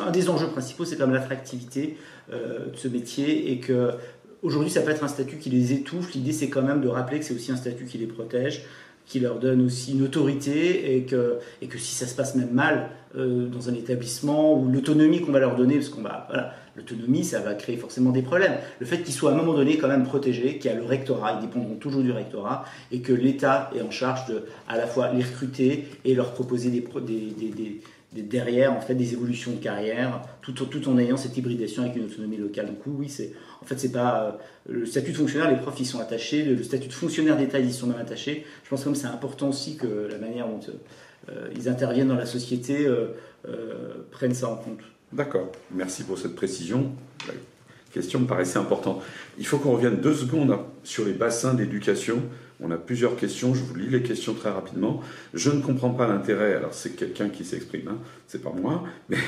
Un 0.00 0.10
des 0.10 0.30
enjeux 0.30 0.48
principaux, 0.48 0.86
c'est 0.86 0.96
quand 0.96 1.06
même 1.06 1.14
l'attractivité 1.14 1.98
euh, 2.32 2.70
de 2.70 2.76
ce 2.76 2.88
métier 2.88 3.52
et 3.52 3.60
que 3.60 3.90
aujourd'hui 4.40 4.70
ça 4.70 4.80
peut 4.80 4.92
être 4.92 5.04
un 5.04 5.08
statut 5.08 5.36
qui 5.36 5.50
les 5.50 5.74
étouffe. 5.74 6.14
L'idée 6.14 6.32
c'est 6.32 6.48
quand 6.48 6.62
même 6.62 6.80
de 6.80 6.88
rappeler 6.88 7.18
que 7.18 7.26
c'est 7.26 7.34
aussi 7.34 7.52
un 7.52 7.56
statut 7.56 7.84
qui 7.84 7.98
les 7.98 8.06
protège, 8.06 8.64
qui 9.06 9.20
leur 9.20 9.38
donne 9.38 9.64
aussi 9.64 9.92
une 9.92 10.02
autorité 10.02 10.96
et 10.96 11.02
que, 11.02 11.38
et 11.60 11.66
que 11.66 11.78
si 11.78 11.94
ça 11.94 12.06
se 12.06 12.14
passe 12.14 12.34
même 12.34 12.52
mal 12.52 12.90
euh, 13.16 13.46
dans 13.46 13.68
un 13.68 13.74
établissement 13.74 14.58
ou 14.58 14.68
l'autonomie 14.68 15.20
qu'on 15.20 15.32
va 15.32 15.40
leur 15.40 15.56
donner, 15.56 15.76
parce 15.76 15.88
qu'on 15.88 16.02
va... 16.02 16.26
Voilà, 16.28 16.54
L'autonomie, 16.74 17.22
ça 17.22 17.40
va 17.40 17.52
créer 17.52 17.76
forcément 17.76 18.12
des 18.12 18.22
problèmes. 18.22 18.54
Le 18.80 18.86
fait 18.86 19.02
qu'ils 19.02 19.12
soient 19.12 19.30
à 19.30 19.34
un 19.34 19.36
moment 19.36 19.52
donné 19.52 19.76
quand 19.76 19.88
même 19.88 20.04
protégés, 20.04 20.56
qu'il 20.56 20.70
y 20.70 20.74
a 20.74 20.76
le 20.76 20.84
rectorat, 20.84 21.38
ils 21.38 21.46
dépendront 21.46 21.74
toujours 21.74 22.02
du 22.02 22.10
rectorat, 22.10 22.64
et 22.90 23.00
que 23.00 23.12
l'État 23.12 23.70
est 23.76 23.82
en 23.82 23.90
charge 23.90 24.24
de 24.26 24.44
à 24.68 24.78
la 24.78 24.86
fois 24.86 25.12
les 25.12 25.22
recruter 25.22 25.84
et 26.06 26.14
leur 26.14 26.32
proposer 26.32 26.70
des, 26.70 26.80
des, 26.80 27.80
derrière 28.20 28.72
en 28.72 28.80
fait 28.80 28.94
des 28.94 29.14
évolutions 29.14 29.52
de 29.52 29.56
carrière, 29.56 30.22
tout, 30.42 30.52
tout, 30.52 30.88
en 30.88 30.98
ayant 30.98 31.16
cette 31.16 31.36
hybridation 31.36 31.82
avec 31.82 31.96
une 31.96 32.04
autonomie 32.04 32.36
locale. 32.36 32.68
Oui, 32.86 33.08
c'est 33.08 33.32
en 33.62 33.64
fait 33.64 33.78
c'est 33.78 33.92
pas 33.92 34.24
euh, 34.24 34.32
le 34.72 34.86
statut 34.86 35.12
de 35.12 35.16
fonctionnaire, 35.16 35.50
les 35.50 35.56
profs 35.56 35.80
y 35.80 35.84
sont 35.86 36.00
attachés, 36.00 36.44
le, 36.44 36.62
statut 36.62 36.88
de 36.88 36.92
fonctionnaire 36.92 37.38
d'État 37.38 37.58
ils 37.58 37.72
sont 37.72 37.86
même 37.86 37.98
attachés. 37.98 38.44
Je 38.64 38.68
pense 38.68 38.84
que 38.84 38.92
c'est 38.94 39.06
important 39.06 39.48
aussi 39.48 39.76
que 39.76 40.08
la 40.10 40.18
manière 40.18 40.46
dont 40.46 40.60
euh, 41.30 41.48
ils 41.56 41.68
interviennent 41.68 42.08
dans 42.08 42.14
la 42.16 42.26
société 42.26 42.86
euh, 42.86 43.14
prennent 44.10 44.34
ça 44.34 44.48
en 44.48 44.56
compte. 44.56 44.80
D'accord, 45.12 45.50
merci 45.70 46.04
pour 46.04 46.18
cette 46.18 46.34
précision. 46.34 46.92
Question 47.92 48.20
me 48.20 48.26
paraissait 48.26 48.58
importante. 48.58 49.02
Il 49.38 49.46
faut 49.46 49.58
qu'on 49.58 49.72
revienne 49.72 49.96
deux 49.96 50.14
secondes 50.14 50.56
sur 50.82 51.04
les 51.04 51.12
bassins 51.12 51.52
d'éducation. 51.52 52.22
On 52.60 52.70
a 52.70 52.76
plusieurs 52.76 53.16
questions, 53.16 53.54
je 53.54 53.62
vous 53.62 53.74
lis 53.74 53.88
les 53.88 54.02
questions 54.02 54.34
très 54.34 54.50
rapidement. 54.50 55.02
Je 55.34 55.50
ne 55.50 55.60
comprends 55.60 55.90
pas 55.90 56.06
l'intérêt, 56.06 56.54
alors 56.54 56.72
c'est 56.72 56.96
quelqu'un 56.96 57.28
qui 57.28 57.44
s'exprime, 57.44 57.88
hein, 57.88 57.98
c'est 58.28 58.42
pas 58.42 58.52
moi, 58.52 58.84
mais 59.08 59.18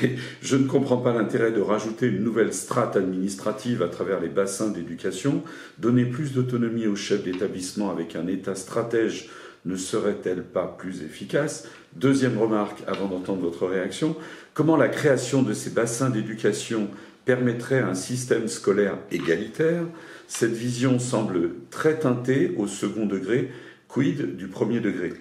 je 0.41 0.55
ne 0.55 0.67
comprends 0.67 0.97
pas 0.97 1.13
l'intérêt 1.13 1.51
de 1.51 1.61
rajouter 1.61 2.07
une 2.07 2.23
nouvelle 2.23 2.53
strate 2.53 2.95
administrative 2.95 3.83
à 3.83 3.87
travers 3.87 4.19
les 4.19 4.29
bassins 4.29 4.69
d'éducation, 4.69 5.43
donner 5.77 6.05
plus 6.05 6.33
d'autonomie 6.33 6.87
aux 6.87 6.95
chefs 6.95 7.23
d'établissement 7.23 7.91
avec 7.91 8.15
un 8.15 8.25
État 8.27 8.55
stratège 8.55 9.29
ne 9.65 9.75
serait-elle 9.75 10.43
pas 10.43 10.67
plus 10.67 11.01
efficace? 11.01 11.67
Deuxième 11.95 12.37
remarque, 12.37 12.83
avant 12.87 13.07
d'entendre 13.07 13.41
votre 13.41 13.65
réaction, 13.65 14.15
comment 14.53 14.77
la 14.77 14.89
création 14.89 15.41
de 15.41 15.53
ces 15.53 15.71
bassins 15.71 16.09
d'éducation 16.09 16.89
permettrait 17.25 17.79
un 17.79 17.95
système 17.95 18.47
scolaire 18.47 18.97
égalitaire. 19.11 19.83
Cette 20.27 20.53
vision 20.53 20.99
semble 20.99 21.51
très 21.69 21.99
teintée 21.99 22.53
au 22.57 22.67
second 22.67 23.05
degré, 23.05 23.51
quid 23.87 24.37
du 24.37 24.47
premier 24.47 24.79
degré? 24.79 25.13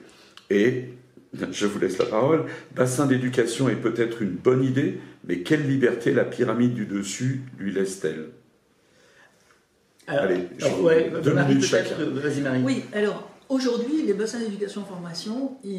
Et, 0.50 0.90
je 1.50 1.66
vous 1.66 1.78
laisse 1.78 1.98
la 1.98 2.06
parole, 2.06 2.44
bassin 2.74 3.06
d'éducation 3.06 3.68
est 3.68 3.76
peut-être 3.76 4.22
une 4.22 4.34
bonne 4.34 4.62
idée, 4.62 5.00
mais 5.26 5.40
quelle 5.40 5.66
liberté 5.66 6.12
la 6.12 6.24
pyramide 6.24 6.74
du 6.74 6.86
dessus 6.86 7.42
lui 7.58 7.72
laisse-t-elle? 7.72 8.28
Allez, 10.06 10.48
deux 11.22 11.34
minutes 11.34 11.64
chacun. 11.64 11.94
Oui, 12.62 12.84
alors 12.92 13.30
Aujourd'hui, 13.48 14.02
les 14.02 14.14
bassins 14.14 14.40
d'éducation-formation, 14.40 15.58
ils, 15.62 15.74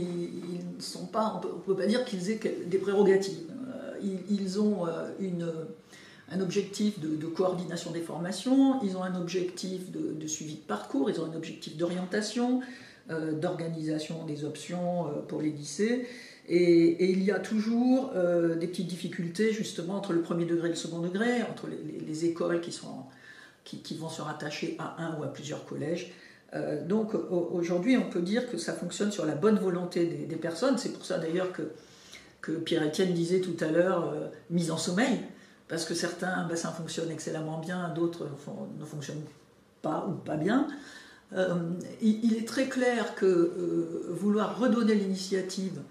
ne 0.78 0.82
sont 0.82 1.08
pas, 1.08 1.42
on 1.44 1.58
ne 1.58 1.62
peut 1.62 1.76
pas 1.76 1.88
dire 1.88 2.06
qu'ils 2.06 2.30
aient 2.30 2.40
des 2.68 2.78
prérogatives. 2.78 3.50
Euh, 3.74 4.14
ils, 4.30 4.60
ont 4.62 4.88
euh, 4.88 5.10
une, 5.20 5.52
un 6.32 6.42
objectif 6.42 7.00
de, 7.00 7.26
coordination 7.28 7.92
des 7.92 8.02
formations, 8.02 8.82
ils 8.84 8.98
ont 8.98 9.04
un 9.04 9.16
objectif 9.16 9.92
de, 9.92 10.28
suivi 10.28 10.56
de 10.56 10.62
parcours, 10.62 11.10
ils 11.10 11.20
ont 11.20 11.26
un 11.26 11.36
objectif 11.36 11.78
d'orientation, 11.78 12.62
euh, 13.10 13.34
d'organisation 13.34 14.26
des 14.26 14.44
options 14.44 15.06
pour 15.28 15.42
les 15.42 15.52
lycées. 15.52 16.08
Et, 16.48 17.12
il 17.12 17.24
y 17.24 17.32
a 17.32 17.40
toujours 17.40 18.12
des 18.60 18.68
petites 18.68 18.88
difficultés 18.88 19.52
justement 19.52 19.96
entre 19.96 20.14
le 20.14 20.22
premier 20.22 20.46
degré 20.46 20.68
et 20.68 20.72
le 20.72 20.78
second 20.78 21.00
degré, 21.00 21.42
entre 21.44 21.68
les, 21.68 22.26
écoles 22.26 22.62
qui, 22.62 22.72
sont, 22.72 23.04
qui, 23.64 23.96
vont 23.96 24.10
se 24.10 24.22
rattacher 24.22 24.76
à 24.80 25.04
un 25.04 25.20
ou 25.20 25.24
à 25.24 25.34
plusieurs 25.34 25.66
collèges. 25.66 26.12
Euh, 26.56 26.86
donc 26.86 27.14
aujourd'hui, 27.32 27.98
on 27.98 28.10
peut 28.10 28.22
dire 28.22 28.50
que 28.50 28.58
ça 28.58 28.74
fonctionne 28.74 29.12
sur 29.12 29.26
la 29.26 29.36
bonne 29.36 29.58
volonté 29.58 30.06
des, 30.06 30.36
personnes. 30.36 30.78
C'est 30.78 30.94
pour 30.94 31.06
ça 31.06 31.18
d'ailleurs 31.18 31.52
que, 31.52 31.64
que 32.42 32.54
Pierre-Étienne 32.54 33.14
disait 33.14 33.42
tout 33.42 33.58
à 33.60 33.72
l'heure 33.72 34.12
euh, 34.14 34.28
mise 34.50 34.72
en 34.72 34.78
sommeil, 34.78 35.20
parce 35.68 35.86
que 35.86 35.94
certains 35.94 36.46
bassins 36.48 36.72
fonctionnent 36.72 37.12
excellemment 37.12 37.60
bien, 37.60 37.90
d'autres 37.90 38.28
ne 38.80 38.86
fonctionnent 38.86 39.24
pas 39.82 40.08
ou 40.08 40.14
pas 40.14 40.38
bien. 40.38 40.68
Euh, 41.34 41.56
il, 42.02 42.36
est 42.38 42.48
très 42.48 42.70
clair 42.70 43.16
que 43.16 44.06
vouloir 44.10 44.60
redonner 44.60 44.96
l'initiative 44.96 45.82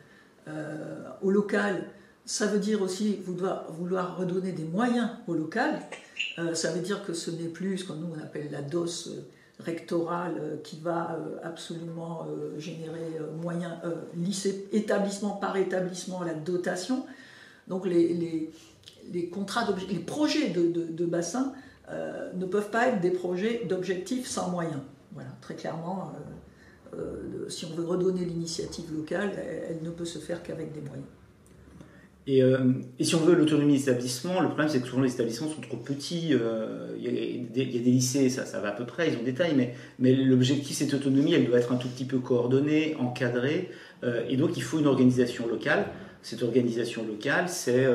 au 1.22 1.30
local, 1.30 1.86
ça 2.24 2.46
veut 2.46 2.58
dire 2.58 2.82
aussi 2.82 3.20
vouloir, 3.24 4.16
redonner 4.16 4.52
des 4.52 4.64
moyens 4.64 5.10
au 5.26 5.34
local. 5.34 5.80
ça 6.52 6.70
veut 6.70 6.80
dire 6.80 7.04
que 7.04 7.12
ce 7.12 7.30
n'est 7.30 7.48
plus 7.48 7.78
ce 7.78 7.84
que 7.86 7.92
nous 7.94 8.12
on 8.14 8.22
appelle 8.22 8.50
la 8.50 8.62
dose 8.62 9.24
rectorale 9.60 10.34
euh, 10.40 10.56
qui 10.62 10.80
va 10.80 11.12
euh, 11.12 11.36
absolument 11.42 12.26
euh, 12.26 12.58
générer 12.58 13.20
moyen, 13.40 13.80
lycée, 14.16 14.68
établissement 14.72 15.30
par 15.30 15.56
établissement, 15.56 16.22
la 16.22 16.34
dotation. 16.34 17.06
Donc 17.68 17.86
les, 17.86 18.50
contrats 19.30 19.66
les 19.88 19.98
projets 19.98 20.50
de, 20.50 20.66
de, 20.68 21.04
bassin 21.06 21.52
ne 21.90 22.46
peuvent 22.46 22.70
pas 22.70 22.88
être 22.88 23.00
des 23.00 23.10
projets 23.10 23.64
d'objectifs 23.68 24.26
sans 24.26 24.50
moyens. 24.50 24.80
Voilà, 25.12 25.30
très 25.40 25.54
clairement, 25.54 26.12
si 27.48 27.66
on 27.66 27.74
veut 27.74 27.84
redonner 27.84 28.24
l'initiative 28.24 28.92
locale, 28.94 29.32
elle 29.68 29.82
ne 29.82 29.90
peut 29.90 30.04
se 30.04 30.18
faire 30.18 30.42
qu'avec 30.42 30.72
des 30.72 30.80
moyens. 30.80 31.06
Euh, 32.28 32.72
et, 32.98 33.04
si 33.04 33.14
on 33.14 33.20
veut 33.20 33.34
l'autonomie 33.34 33.74
des 33.74 33.82
établissements, 33.82 34.40
le 34.40 34.46
problème 34.46 34.68
c'est 34.68 34.80
que 34.80 34.86
souvent 34.86 35.02
les 35.02 35.12
établissements 35.12 35.48
sont 35.48 35.60
trop 35.60 35.76
petits. 35.76 36.30
Euh, 36.32 36.96
il, 36.98 37.04
y 37.04 37.08
a 37.08 37.62
des, 37.62 37.90
lycées, 37.90 38.30
ça, 38.30 38.46
ça 38.46 38.60
va 38.60 38.68
à 38.68 38.72
peu 38.72 38.86
près, 38.86 39.10
ils 39.10 39.18
ont 39.18 39.22
des 39.22 39.34
tailles, 39.34 39.54
mais, 39.98 40.14
l'objectif, 40.14 40.76
cette 40.76 40.94
autonomie, 40.94 41.34
elle 41.34 41.46
doit 41.46 41.58
être 41.58 41.72
un 41.72 41.76
tout 41.76 41.88
petit 41.88 42.06
peu 42.06 42.18
coordonnée, 42.18 42.96
encadrée. 42.98 43.70
Euh, 44.04 44.24
et 44.28 44.36
donc 44.36 44.56
il 44.56 44.62
faut 44.62 44.78
une 44.78 44.86
organisation 44.86 45.46
locale. 45.46 45.86
Cette 46.22 46.42
organisation 46.42 47.06
locale, 47.06 47.48
c'est 47.48 47.86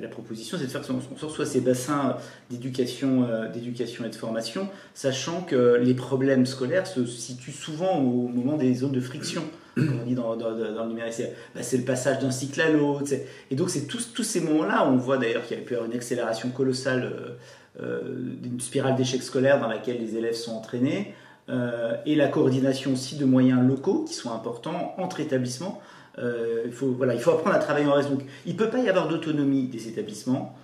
la, 0.00 0.08
proposition, 0.08 0.58
c'est 0.58 0.64
de 0.64 0.70
faire 0.70 0.82
qu'on 0.82 1.16
sorte 1.16 1.34
soit 1.34 1.46
ces 1.46 1.60
bassins 1.60 2.16
d'éducation, 2.50 3.28
d'éducation 3.52 4.04
et 4.04 4.08
de 4.08 4.14
formation, 4.14 4.68
sachant 4.94 5.42
que 5.42 5.76
les 5.80 5.94
problèmes 5.94 6.44
scolaires 6.44 6.86
se 6.86 7.06
situent 7.06 7.52
souvent 7.52 7.98
au 7.98 8.28
moment 8.28 8.56
des 8.56 8.74
zones 8.74 8.92
de 8.92 9.00
friction 9.00 9.44
comme 9.74 10.00
on 10.02 10.06
dit 10.06 10.14
dans, 10.14 10.34
le 10.34 10.88
numérique, 10.88 11.14
bah, 11.54 11.62
c'est 11.62 11.78
le 11.78 11.84
passage 11.84 12.18
d'un 12.18 12.30
cycle 12.30 12.60
à 12.60 12.70
l'autre. 12.70 13.12
Et 13.50 13.54
donc, 13.54 13.70
c'est 13.70 13.86
tous, 13.86 14.12
tous 14.12 14.22
ces 14.22 14.40
moments-là, 14.40 14.86
on 14.86 14.96
voit 14.96 15.16
d'ailleurs 15.16 15.46
qu'il 15.46 15.56
y 15.56 15.60
a 15.60 15.64
pu 15.64 15.74
avoir 15.74 15.90
une 15.90 15.96
accélération 15.96 16.50
colossale 16.50 17.04
euh, 17.04 17.82
euh, 17.82 18.00
d'une 18.42 18.60
spirale 18.60 18.96
d'échecs 18.96 19.22
scolaires 19.22 19.60
dans 19.60 19.68
laquelle 19.68 19.98
les 19.98 20.16
élèves 20.16 20.34
sont 20.34 20.52
entraînés, 20.52 21.14
euh, 21.48 21.96
et 22.04 22.14
la 22.14 22.28
coordination 22.28 22.92
aussi 22.92 23.16
de 23.16 23.24
moyens 23.24 23.66
locaux 23.66 24.04
qui 24.06 24.14
sont 24.14 24.30
importants 24.30 24.94
entre 24.98 25.20
établissements. 25.20 25.80
Il, 26.18 26.72
faut, 26.72 26.88
voilà, 26.92 27.14
il 27.14 27.20
faut 27.20 27.30
apprendre 27.30 27.56
à 27.56 27.58
travailler 27.58 27.86
en 27.86 27.94
réseau. 27.94 28.18
Il 28.46 28.52
ne 28.52 28.58
peut 28.58 28.68
pas 28.68 28.78
y 28.78 28.88
avoir 28.88 29.08
d'autonomie 29.08 29.66
des 29.68 29.88
établissements 29.88 30.56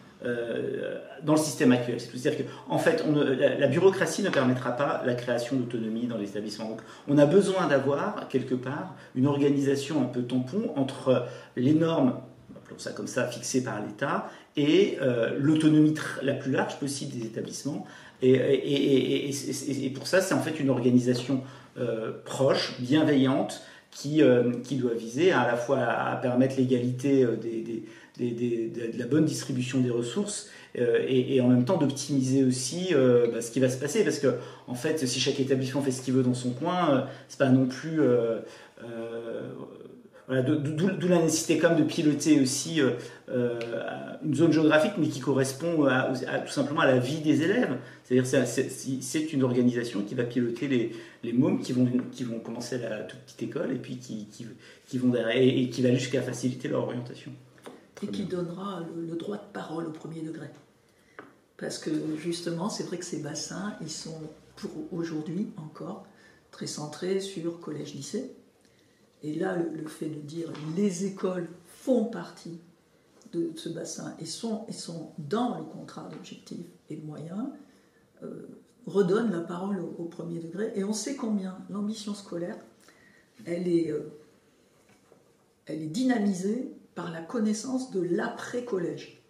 dans 1.23 1.35
le 1.35 1.39
système 1.39 1.73
actuel. 1.73 2.01
C'est-à-dire 2.01 2.45
qu'en 2.45 2.75
en 2.75 2.79
fait, 2.79 3.05
la, 3.59 3.67
bureaucratie 3.69 4.23
ne 4.23 4.31
permettra 4.31 4.73
pas 4.73 5.03
la 5.07 5.15
création 5.15 5.57
d'autonomie 5.57 6.07
dans 6.07 6.19
les 6.19 6.31
établissements. 6.31 6.77
On 7.07 7.19
a 7.19 7.27
besoin 7.27 7.67
d'avoir, 7.67 8.29
quelque 8.29 8.55
part, 8.55 8.95
une 9.15 9.27
organisation 9.27 10.03
un 10.03 10.07
peu 10.07 10.23
tampon 10.23 10.73
entre 10.77 11.27
les 11.57 11.73
normes, 11.73 12.15
appelons 12.57 12.79
ça 12.79 12.93
comme 12.93 13.07
ça, 13.07 13.27
fixées 13.27 13.63
par 13.63 13.81
l'État, 13.81 14.29
et 14.57 14.99
l'autonomie 15.39 15.95
la 16.23 16.35
plus 16.35 16.51
large 16.51 16.79
possible 16.79 17.13
des 17.17 17.25
établissements. 17.27 17.87
Et 18.21 19.93
pour 19.95 20.07
ça, 20.07 20.21
c'est 20.21 20.35
en 20.35 20.41
fait 20.41 20.59
une 20.59 20.71
organisation 20.71 21.43
proche, 22.25 22.75
bienveillante, 22.81 23.63
qui, 23.91 24.23
qui 24.65 24.77
doit 24.77 24.95
viser 24.95 25.33
à, 25.33 25.47
la 25.47 25.57
fois 25.57 25.79
à, 25.79 26.17
permettre 26.17 26.57
l'égalité 26.57 27.27
des 27.41 27.83
de 28.19 28.99
la 28.99 29.07
bonne 29.07 29.25
distribution 29.25 29.81
des 29.81 29.91
ressources 29.91 30.49
euh, 30.79 31.05
et, 31.09 31.41
en 31.41 31.49
même 31.49 31.65
temps 31.65 31.77
d'optimiser 31.77 32.45
aussi 32.45 32.89
euh, 32.93 33.29
bah, 33.33 33.41
ce 33.41 33.51
qui 33.51 33.61
va 33.61 33.69
se 33.69 33.79
passer. 33.79 34.05
Parce 34.05 34.19
que, 34.19 34.35
en 34.67 34.75
fait, 34.75 35.07
si 35.07 35.21
chaque 35.21 35.39
établissement 35.41 35.83
fait 35.83 35.91
ce 35.91 36.03
qu'il 36.03 36.15
veut 36.15 36.23
dans 36.23 36.35
son 36.35 36.51
coin, 36.51 36.91
euh, 36.91 37.01
c'est 37.29 37.39
pas 37.39 37.49
non 37.49 37.67
plus. 37.67 38.01
D'où 40.29 41.09
la 41.09 41.23
nécessité 41.23 41.57
quand 41.59 41.71
même 41.71 41.79
de 41.79 41.85
piloter 41.85 42.41
aussi 42.41 42.81
une 43.31 44.35
zone 44.35 44.53
géographique, 44.53 44.93
mais 44.99 45.09
qui 45.09 45.21
correspond 45.21 45.87
à, 45.87 46.13
tout 46.45 46.53
simplement 46.53 46.81
à 46.81 46.87
la 46.87 46.99
vie 46.99 47.21
des 47.21 47.43
élèves. 47.43 47.79
C'est-à-dire 48.05 48.47
c'est 49.01 49.33
une 49.33 49.43
organisation 49.43 50.03
qui 50.03 50.15
va 50.15 50.25
piloter 50.25 50.93
les, 51.23 51.33
mômes 51.33 51.61
qui 51.61 51.73
vont, 51.73 51.89
qui 52.13 52.25
vont 52.25 52.41
commencer 52.41 52.77
à 52.85 52.91
la 52.91 53.03
toute 53.05 53.21
petite 53.21 53.43
école 53.45 53.73
et 53.73 53.79
puis 53.79 53.97
qui, 53.97 54.99
vont 54.99 55.09
derrière, 55.09 55.37
et 55.37 55.71
qui 55.71 55.81
va 55.81 55.95
jusqu'à 55.95 56.21
faciliter 56.21 56.69
leur 56.69 56.83
orientation 56.83 57.33
et 58.03 58.07
qui 58.09 58.25
donnera 58.25 58.83
le, 58.97 59.17
droit 59.17 59.37
de 59.37 59.53
parole 59.53 59.87
au 59.87 59.91
premier 59.91 60.21
degré. 60.23 60.47
Parce 61.57 61.79
que 61.79 61.91
justement, 62.17 62.69
c'est 62.69 62.85
vrai 62.85 62.99
que 62.99 63.05
ces 63.05 63.21
bassins, 63.21 63.75
ils 63.81 63.91
sont 63.91 64.21
pour 64.57 64.71
aujourd'hui 64.93 65.49
encore 65.57 66.07
très 66.51 66.67
centrés 66.67 67.21
sur 67.21 67.61
collège-lycée. 67.61 68.33
Et 69.23 69.35
là, 69.35 69.57
le, 69.57 69.87
fait 69.89 70.09
de 70.09 70.21
dire 70.21 70.53
les 70.77 71.05
écoles 71.05 71.49
font 71.67 72.05
partie 72.05 72.61
de 73.33 73.53
ce 73.57 73.69
bassin 73.69 74.15
et 74.19 74.25
sont, 74.25 74.67
dans 75.19 75.59
le 75.59 75.65
contrat 75.65 76.09
d'objectifs 76.09 76.67
et 76.89 76.97
de 76.97 77.05
moyens, 77.05 77.49
euh, 78.23 78.47
redonne 78.87 79.31
la 79.31 79.41
parole 79.41 79.81
au, 79.81 80.05
premier 80.05 80.39
degré. 80.41 80.73
Et 80.77 80.85
on 80.85 80.93
sait 80.93 81.17
combien 81.17 81.59
l'ambition 81.69 82.15
scolaire, 82.15 82.57
elle 83.45 83.69
est, 83.69 83.91
euh, 83.91 84.13
elle 85.67 85.83
est 85.83 85.89
dynamisée 85.89 86.73
par 86.95 87.11
la 87.11 87.21
connaissance 87.21 87.91
de 87.91 88.01
l'après-collège. 88.01 89.23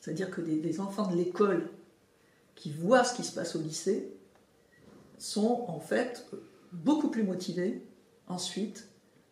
C'est-à-dire 0.00 0.30
que 0.30 0.40
des, 0.40 0.80
enfants 0.80 1.10
de 1.10 1.16
l'école 1.16 1.68
qui 2.54 2.70
voient 2.70 3.04
ce 3.04 3.14
qui 3.14 3.24
se 3.24 3.34
passe 3.34 3.56
au 3.56 3.60
lycée 3.60 4.12
sont 5.18 5.64
en 5.68 5.80
fait 5.80 6.26
beaucoup 6.72 7.08
plus 7.08 7.22
motivés 7.22 7.82
ensuite 8.28 8.88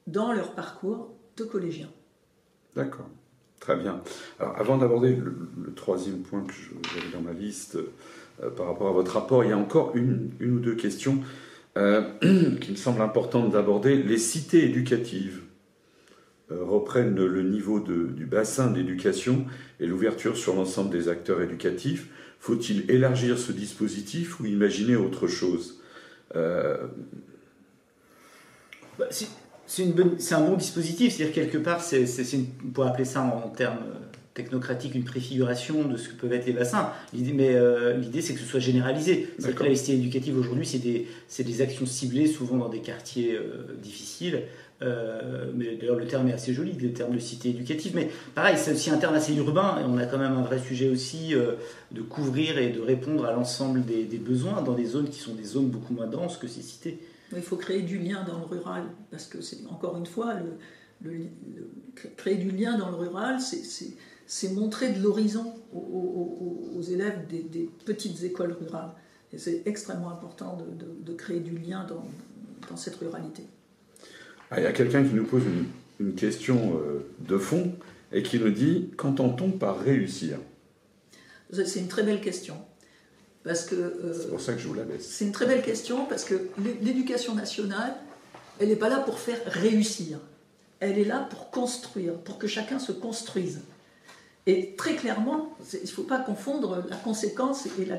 dans 0.07 0.33
leur 0.33 0.55
parcours 0.55 1.15
de 1.37 1.45
collégien. 1.45 1.89
D'accord, 2.77 3.09
très 3.61 3.77
bien. 3.77 4.03
Alors 4.39 4.57
avant 4.59 4.79
d'aborder 4.79 5.17
le, 5.17 5.73
troisième 5.75 6.23
point 6.23 6.43
que 6.43 6.53
j'avais 6.53 7.13
dans 7.13 7.21
ma 7.21 7.33
liste 7.33 7.77
euh, 8.43 8.51
par 8.51 8.67
rapport 8.67 8.89
à 8.89 8.93
votre 8.93 9.13
rapport, 9.13 9.45
il 9.45 9.51
y 9.51 9.53
a 9.53 9.59
encore 9.59 9.93
une, 9.95 10.31
ou 10.41 10.59
deux 10.59 10.75
questions 10.75 11.21
euh, 11.77 12.03
qui 12.61 12.71
me 12.71 12.77
semblent 12.77 13.03
importantes 13.03 13.51
d'aborder. 13.51 14.03
Les 14.03 14.19
cités 14.19 14.65
éducatives. 14.65 15.41
Euh, 16.53 16.63
reprennent 16.63 17.15
le 17.15 17.43
niveau 17.43 17.81
du 17.81 18.27
bassin 18.27 18.71
d'éducation 18.71 19.47
et 19.81 19.87
l'ouverture 19.87 20.37
sur 20.37 20.55
l'ensemble 20.55 20.91
des 20.91 21.09
acteurs 21.09 21.41
éducatifs. 21.41 22.09
Faut-il 22.39 22.91
élargir 22.91 23.39
ce 23.39 23.51
dispositif 23.51 24.41
ou 24.41 24.45
imaginer 24.45 24.95
autre 24.95 25.27
chose? 25.27 25.81
Euh, 26.37 26.87
bah, 28.99 29.07
C'est 29.67 30.35
un 30.35 30.41
bon 30.41 30.57
dispositif, 30.57 31.15
c'est-à-dire 31.15 31.35
quelque 31.35 31.59
part, 31.59 31.83
c'est, 31.83 32.05
on 32.65 32.71
pourrait 32.71 32.89
appeler 32.89 33.05
ça 33.05 33.23
en, 33.23 33.49
termes 33.49 33.79
technocratiques 34.35 34.97
une 34.97 35.05
préfiguration 35.05 35.85
de 35.85 35.97
ce 35.97 36.09
que 36.09 36.15
peuvent 36.15 36.33
être 36.33 36.47
les 36.47 36.53
bassins. 36.53 36.91
L'idée, 37.13 37.33
mais 37.33 37.55
euh, 37.55 37.97
l'idée, 37.97 38.21
c'est 38.21 38.35
que 38.35 38.41
ce 38.41 38.47
soit 38.47 38.59
généralisé. 38.59 39.29
C'est 39.39 39.55
que 39.55 39.63
la 39.63 39.75
cité 39.77 39.95
éducative 39.95 40.37
aujourd'hui, 40.37 40.67
c'est 40.67 40.79
des, 40.79 41.07
des, 41.39 41.63
actions 41.63 41.87
ciblées, 41.87 42.27
souvent 42.27 42.57
dans 42.57 42.69
des 42.69 42.81
quartiers 42.81 43.39
difficiles. 43.81 44.43
Euh, 44.83 45.51
mais 45.55 45.77
d'ailleurs, 45.77 45.97
le 45.97 46.07
terme 46.07 46.29
est 46.29 46.33
assez 46.33 46.53
joli, 46.53 46.73
le 46.73 46.93
terme 46.93 47.15
de 47.15 47.19
cité 47.19 47.51
éducative. 47.51 47.93
Mais 47.95 48.11
pareil, 48.35 48.57
c'est 48.59 48.73
aussi 48.73 48.91
un 48.91 48.99
terme 48.99 49.15
assez 49.15 49.35
urbain 49.35 49.79
et 49.81 49.85
on 49.85 49.97
a 49.99 50.07
quand 50.07 50.19
même 50.19 50.33
un 50.33 50.43
vrai 50.43 50.59
sujet 50.59 50.89
aussi 50.89 51.35
euh, 51.35 51.53
de 51.93 52.03
couvrir 52.03 52.59
et 52.59 52.71
de 52.71 52.81
répondre 52.81 53.25
à 53.25 53.33
l'ensemble 53.33 53.85
des, 53.85 54.05
besoins 54.19 54.63
dans 54.63 54.75
des 54.75 54.87
zones 54.87 55.09
qui 55.09 55.21
sont 55.21 55.35
des 55.35 55.45
zones 55.45 55.69
beaucoup 55.69 55.95
moins 55.95 56.07
denses 56.07 56.37
que 56.37 56.49
ces 56.49 56.63
cités. 56.63 56.99
Il 57.35 57.43
faut 57.43 57.57
créer 57.57 57.83
du 57.83 57.99
lien 57.99 58.25
dans 58.25 58.39
le 58.39 58.45
rural 58.45 58.85
parce 59.11 59.27
que 59.27 59.41
c'est 59.41 59.67
encore 59.69 59.97
une 59.97 60.07
fois 60.07 60.35
le, 61.03 61.13
créer 62.17 62.37
du 62.37 62.51
lien 62.51 62.79
dans 62.79 62.91
le 62.91 62.97
rural, 62.97 63.39
c'est 63.41 64.53
montrer 64.53 64.93
de 64.93 65.03
l'horizon 65.03 65.55
aux, 65.73 66.83
élèves 66.83 67.27
des, 67.29 67.69
petites 67.85 68.23
écoles 68.23 68.57
rurales. 68.61 68.91
Et 69.33 69.39
c'est 69.39 69.63
extrêmement 69.67 70.11
important 70.11 70.59
de, 71.05 71.13
créer 71.15 71.41
du 71.41 71.57
lien 71.59 71.87
dans 72.69 72.77
cette 72.77 72.97
ruralité. 72.97 73.45
Ah, 74.51 74.61
il 74.61 74.65
y 74.65 74.67
a 74.67 74.73
quelqu'un 74.73 75.03
qui 75.03 75.15
nous 75.15 75.25
pose 75.25 75.43
une, 76.01 76.15
question 76.15 76.79
euh, 76.79 77.07
de 77.21 77.39
fond 77.39 77.73
et 78.13 78.23
qui 78.23 78.39
nous 78.39 78.51
dit 78.51 78.91
qu'entend-on 78.97 79.51
par 79.53 79.79
réussir? 79.79 80.39
C'est 81.53 81.81
une 81.81 81.89
très 81.89 82.03
belle 82.03 82.21
question. 82.21 82.57
Parce 83.45 83.67
que, 83.67 83.75
euh, 83.75 84.15
c'est 84.19 84.31
pour 84.31 84.41
ça 84.41 84.55
que 84.55 84.59
je 84.59 84.67
vous 84.67 84.75
la 84.75 84.85
laisse. 84.85 85.07
C'est 85.07 85.27
une 85.27 85.33
très 85.33 85.47
belle 85.47 85.63
question 85.63 86.07
parce 86.07 86.25
que 86.25 86.35
l'éducation 86.83 87.35
nationale, 87.35 87.95
elle 88.59 88.69
n'est 88.69 88.77
pas 88.77 88.89
là 88.89 88.99
pour 88.99 89.19
faire 89.19 89.39
réussir. 89.47 90.19
Elle 90.81 90.99
est 90.99 91.05
là 91.05 91.27
pour 91.31 91.51
construire, 91.51 92.15
pour 92.15 92.39
que 92.39 92.47
chacun 92.47 92.79
se 92.79 92.93
construise. 92.93 93.61
Et 94.47 94.75
très 94.77 94.95
clairement, 94.97 95.57
il 95.73 95.83
ne 95.83 95.87
faut 95.87 96.03
pas 96.03 96.19
confondre 96.19 96.85
la 96.89 96.97
conséquence 96.97 97.67
et, 97.79 97.85
la, 97.85 97.97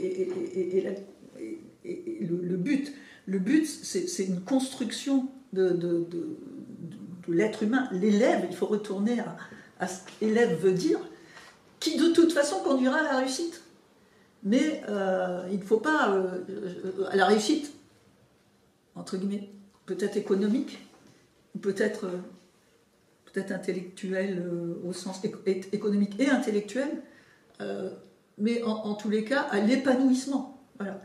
et, 0.00 0.98
le, 2.20 2.56
but. 2.56 2.92
Le 3.26 3.38
but, 3.38 3.66
c'est 3.66 4.24
une 4.24 4.40
construction 4.40 5.28
de, 5.52 5.70
de, 5.70 6.06
l'être 7.28 7.62
humain. 7.62 7.88
L'élève, 7.92 8.46
il 8.50 8.56
faut 8.56 8.66
retourner 8.66 9.18
à, 9.78 9.86
ce 9.86 10.00
qu'élève 10.18 10.58
veut 10.58 10.72
dire, 10.72 10.98
qui 11.80 11.98
de 11.98 12.08
toute 12.08 12.32
façon 12.32 12.60
conduira 12.60 12.96
à 12.96 13.02
la 13.02 13.18
réussite. 13.18 13.63
Mais 14.44 14.82
euh, 14.90 15.42
il 15.50 15.58
ne 15.58 15.64
faut 15.64 15.80
pas 15.80 16.10
euh, 16.10 17.06
à 17.10 17.16
la 17.16 17.24
réussite, 17.24 17.72
entre 18.94 19.16
guillemets, 19.16 19.48
peut-être 19.86 20.18
économique, 20.18 20.86
peut-être 21.62 22.04
euh, 22.04 22.18
peut-être 23.32 23.52
intellectuelle 23.52 24.46
au 24.84 24.92
sens 24.92 25.20
économique 25.72 26.20
et 26.20 26.28
intellectuel, 26.28 26.88
mais 28.38 28.62
en, 28.62 28.94
tous 28.94 29.10
les 29.10 29.24
cas 29.24 29.40
à 29.50 29.58
l'épanouissement. 29.58 30.62
Voilà. 30.78 31.00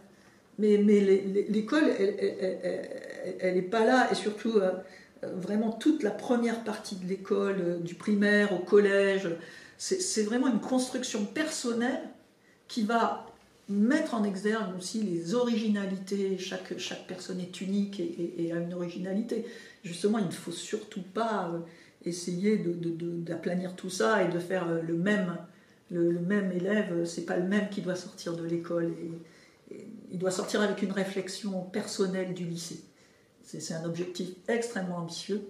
Mais, 0.60 0.78
mais 0.78 1.00
l'école, 1.50 1.86
elle 3.40 3.56
n'est 3.56 3.64
pas 3.64 3.84
là, 3.84 4.12
et 4.12 4.16
surtout, 4.16 4.60
vraiment 5.24 5.72
toute 5.72 6.04
la 6.04 6.12
première 6.12 6.64
partie 6.64 6.98
de 6.98 7.08
l'école, 7.08 7.82
du 7.82 7.96
primaire 7.96 8.54
au 8.54 8.60
collège, 8.60 9.28
c'est 9.80 10.22
vraiment 10.24 10.50
une 10.50 10.62
construction 10.62 11.26
personnelle 11.26 12.10
qui 12.68 12.84
va 12.84 13.29
mettre 13.70 14.16
en 14.16 14.24
exergue 14.24 14.76
aussi 14.78 15.02
les 15.02 15.36
originalités. 15.36 16.38
Chaque, 16.38 16.78
chaque 16.78 17.08
personne 17.08 17.40
est 17.40 17.62
unique 17.62 18.00
et, 18.00 18.52
a 18.52 18.58
une 18.58 18.74
originalité. 18.74 19.46
Justement, 19.84 20.18
il 20.18 20.26
ne 20.26 20.32
faut 20.32 20.52
surtout 20.52 21.04
pas 21.04 21.52
euh, 21.54 21.60
essayer 22.04 22.58
d'aplanir 22.58 23.76
tout 23.76 23.90
ça 23.90 24.24
et 24.24 24.30
de 24.30 24.40
faire 24.40 24.68
le 24.82 24.96
même, 24.96 25.38
le, 25.92 26.12
le 26.12 26.20
même 26.20 26.52
élève. 26.52 27.06
C'est 27.06 27.26
pas 27.26 27.38
le 27.38 27.48
même 27.48 27.70
qui 27.70 27.82
doit 27.82 27.96
sortir 27.96 28.36
de 28.36 28.44
l'école. 28.44 28.86
Et, 28.86 29.12
il 30.12 30.18
doit 30.18 30.32
sortir 30.32 30.62
avec 30.62 30.82
une 30.82 30.92
réflexion 30.92 31.62
personnelle 31.62 32.34
du 32.34 32.46
lycée. 32.46 32.84
C'est 33.44 33.74
un 33.74 33.84
objectif 33.84 34.30
extrêmement 34.48 34.98
ambitieux, 34.98 35.42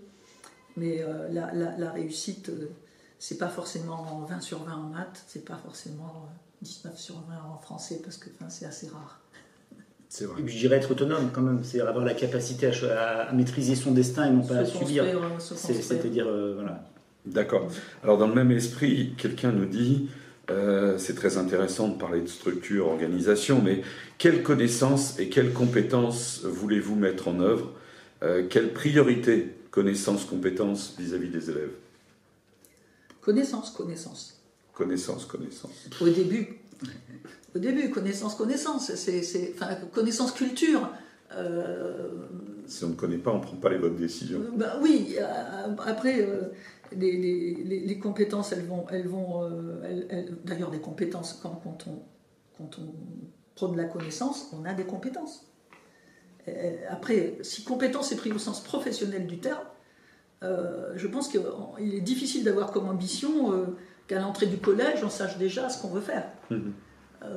mais 0.77 1.01
euh, 1.01 1.27
la, 1.29 1.91
réussite, 1.91 2.49
euh, 2.49 2.69
c'est 3.17 3.37
pas 3.37 3.49
forcément 3.49 4.25
20 4.29 4.39
sur 4.39 4.63
20 4.63 4.73
en 4.73 4.83
maths, 4.83 5.23
c'est 5.27 5.43
pas 5.43 5.57
forcément 5.57 6.29
19 6.61 6.93
euh, 6.93 6.97
sur 6.97 7.15
20 7.15 7.21
en 7.53 7.57
français, 7.57 8.01
parce 8.03 8.17
que 8.17 8.29
c'est 8.49 8.65
assez 8.65 8.87
rare. 8.87 9.19
C'est 10.09 10.25
vrai. 10.25 10.41
Et 10.41 10.43
puis 10.43 10.53
je 10.53 10.59
dirais 10.59 10.77
être 10.77 10.91
autonome 10.91 11.29
quand 11.31 11.41
même, 11.41 11.63
c'est 11.63 11.81
avoir 11.81 12.03
la 12.03 12.15
capacité 12.15 12.71
à, 12.91 13.31
maîtriser 13.33 13.75
son 13.75 13.91
destin 13.91 14.27
et 14.27 14.31
non 14.31 14.41
pas 14.41 14.57
à 14.57 14.65
subir. 14.65 15.05
C'est-à-dire, 15.39 16.27
voilà. 16.55 16.83
D'accord. 17.25 17.67
Alors 18.03 18.17
dans 18.17 18.27
le 18.27 18.33
même 18.33 18.51
esprit, 18.51 19.13
quelqu'un 19.17 19.51
nous 19.51 19.65
dit 19.65 20.09
euh, 20.49 20.97
c'est 20.97 21.13
très 21.13 21.37
intéressant 21.37 21.89
de 21.89 21.97
parler 21.97 22.21
de 22.21 22.27
structure, 22.27 22.87
organisation, 22.87 23.61
mais 23.61 23.83
quelles 24.17 24.41
connaissances 24.41 25.19
et 25.19 25.29
quelles 25.29 25.53
compétences 25.53 26.41
voulez-vous 26.43 26.95
mettre 26.95 27.27
en 27.27 27.39
œuvre? 27.39 27.71
Euh, 28.23 28.47
Quelles 28.49 28.73
priorités, 28.73 29.55
connaissances, 29.71 30.25
compétences 30.25 30.95
vis-à-vis 30.97 31.29
des 31.29 31.49
élèves? 31.49 31.71
Connaissance, 33.21 33.71
connaissance. 33.71 34.38
Connaissance, 34.79 35.25
connaissance. 35.25 35.89
Au 35.99 36.07
début. 36.07 36.57
Au 37.53 37.59
début, 37.59 37.89
connaissance, 37.89 38.33
connaissance. 38.33 38.95
C'est, 38.95 39.53
enfin, 39.53 39.75
connaissance, 39.91 40.31
culture. 40.31 40.89
Euh, 41.35 42.27
si 42.65 42.85
on 42.85 42.89
ne 42.89 42.93
connaît 42.93 43.17
pas, 43.17 43.31
on 43.31 43.39
ne 43.39 43.43
prend 43.43 43.57
pas 43.57 43.69
les 43.71 43.77
bonnes 43.77 43.97
décisions. 43.97 44.39
Bah, 44.55 44.79
oui, 44.81 45.17
après, 45.85 46.25
les, 46.95 47.55
les, 47.65 47.99
compétences, 47.99 48.53
elles 48.53 48.65
vont. 48.65 48.85
Elles 48.89 49.09
vont 49.09 49.51
d'ailleurs, 50.45 50.71
des 50.71 50.79
compétences, 50.79 51.37
quand, 51.43 51.59
quand, 51.61 51.85
on, 51.87 52.01
quand 52.57 52.79
on 52.79 52.93
prend 53.55 53.67
de 53.67 53.77
la 53.77 53.83
connaissance, 53.83 54.49
on 54.53 54.63
a 54.63 54.73
des 54.73 54.85
compétences. 54.85 55.45
Après, 56.89 57.37
si 57.41 57.65
compétence 57.65 58.13
est 58.13 58.15
pris 58.15 58.31
au 58.31 58.39
sens 58.39 58.63
professionnel 58.63 59.27
du 59.27 59.39
terme, 59.39 59.67
euh, 60.43 60.93
je 60.95 61.07
pense 61.07 61.27
qu'il 61.27 61.95
est 61.95 62.01
difficile 62.01 62.43
d'avoir 62.43 62.71
comme 62.71 62.87
ambition 62.87 63.53
euh, 63.53 63.65
qu'à 64.09 64.19
l'entrée 64.19 64.47
du 64.47 64.57
collège, 64.57 64.99
on 65.03 65.09
sache 65.09 65.37
déjà 65.37 65.69
ce 65.69 65.81
qu'on 65.81 65.89
veut 65.89 66.01
faire. 66.01 66.25
Mhm. 66.49 66.73
Euh, 67.23 67.35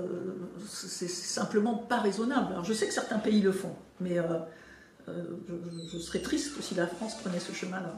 c'est 0.66 1.08
simplement 1.08 1.74
pas 1.74 2.00
raisonnable. 2.00 2.52
Alors, 2.52 2.64
je 2.64 2.72
sais 2.72 2.86
que 2.86 2.94
certains 2.94 3.18
pays 3.18 3.40
le 3.40 3.52
font, 3.52 3.74
mais 4.00 4.16
je, 5.06 5.98
serais 5.98 6.20
triste 6.20 6.60
si 6.60 6.74
la 6.74 6.86
France 6.86 7.16
prenait 7.20 7.40
ce 7.40 7.52
chemin-là. 7.52 7.96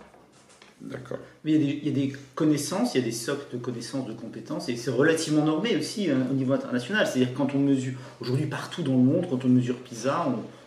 D'accord. 0.81 1.19
Mais 1.45 1.53
il 1.53 1.87
y, 1.87 1.89
a 1.89 1.93
des, 1.93 2.13
connaissances, 2.35 2.95
il 2.95 2.99
y 2.99 3.03
a 3.03 3.05
des 3.05 3.13
socles 3.13 3.53
de 3.53 3.59
connaissances, 3.59 4.09
de 4.09 4.15
compétences, 4.15 4.69
et 4.69 4.77
c'est 4.77 4.91
relativement 4.91 5.45
normé 5.45 5.77
aussi 5.77 6.11
au 6.11 6.35
niveau 6.35 6.55
international. 6.55 7.07
C'est-à-dire 7.07 7.35
quand 7.35 7.55
on 7.55 7.59
mesure, 7.59 7.95
aujourd'hui 8.21 8.47
partout 8.47 8.83
dans 8.83 8.97
le 8.97 9.03
monde, 9.03 9.27
quand 9.31 9.45
on 9.45 9.49
mesure 9.49 9.77
PISA, 9.77 10.27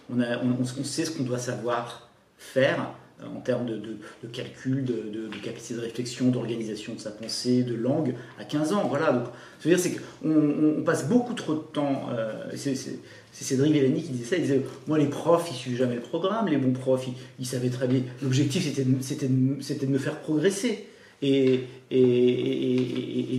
on, 0.10 0.18
on 0.20 0.84
sait 0.84 1.06
ce 1.06 1.12
qu'on 1.12 1.24
doit 1.24 1.40
savoir 1.40 2.10
faire 2.38 2.80
euh, 2.82 3.07
en 3.26 3.40
termes 3.40 3.66
de, 3.66 4.28
calcul, 4.32 4.86
de, 4.86 5.30
capacité 5.44 5.74
de 5.74 5.82
réflexion, 5.82 6.28
d'organisation 6.28 6.94
de 6.94 7.00
sa 7.00 7.10
pensée, 7.10 7.64
de 7.64 7.74
langue, 7.74 8.14
à 8.40 8.44
15 8.44 8.74
ans. 8.74 8.88
Voilà. 8.88 9.12
Donc, 9.12 9.26
ce 9.60 9.68
dire, 9.68 9.80
c'est 9.80 9.92
qu'on 9.92 10.78
on 10.78 10.84
passe 10.84 11.08
beaucoup 11.08 11.34
trop 11.34 11.56
de 11.56 11.64
temps. 11.74 12.10
Euh, 12.16 12.52
c'est 12.54 12.76
Cédric 13.32 13.74
Villani 13.74 14.04
qui 14.04 14.10
disait 14.10 14.26
ça. 14.26 14.36
Il 14.36 14.44
disait 14.44 14.62
Moi, 14.88 15.00
les 15.00 15.08
profs, 15.08 15.50
ils 15.52 15.56
suivent 15.56 15.78
jamais 15.78 15.96
le 15.96 16.02
programme. 16.02 16.48
Les 16.48 16.58
bons 16.58 16.74
profs, 16.74 17.08
ils, 17.40 17.46
savaient 17.46 17.70
très 17.70 17.88
bien. 17.88 18.02
L'objectif, 18.22 18.64
c'était 18.64 18.84
de, 19.28 19.88
me 19.88 19.98
faire 19.98 20.20
progresser. 20.20 20.86
Et, 21.24 21.64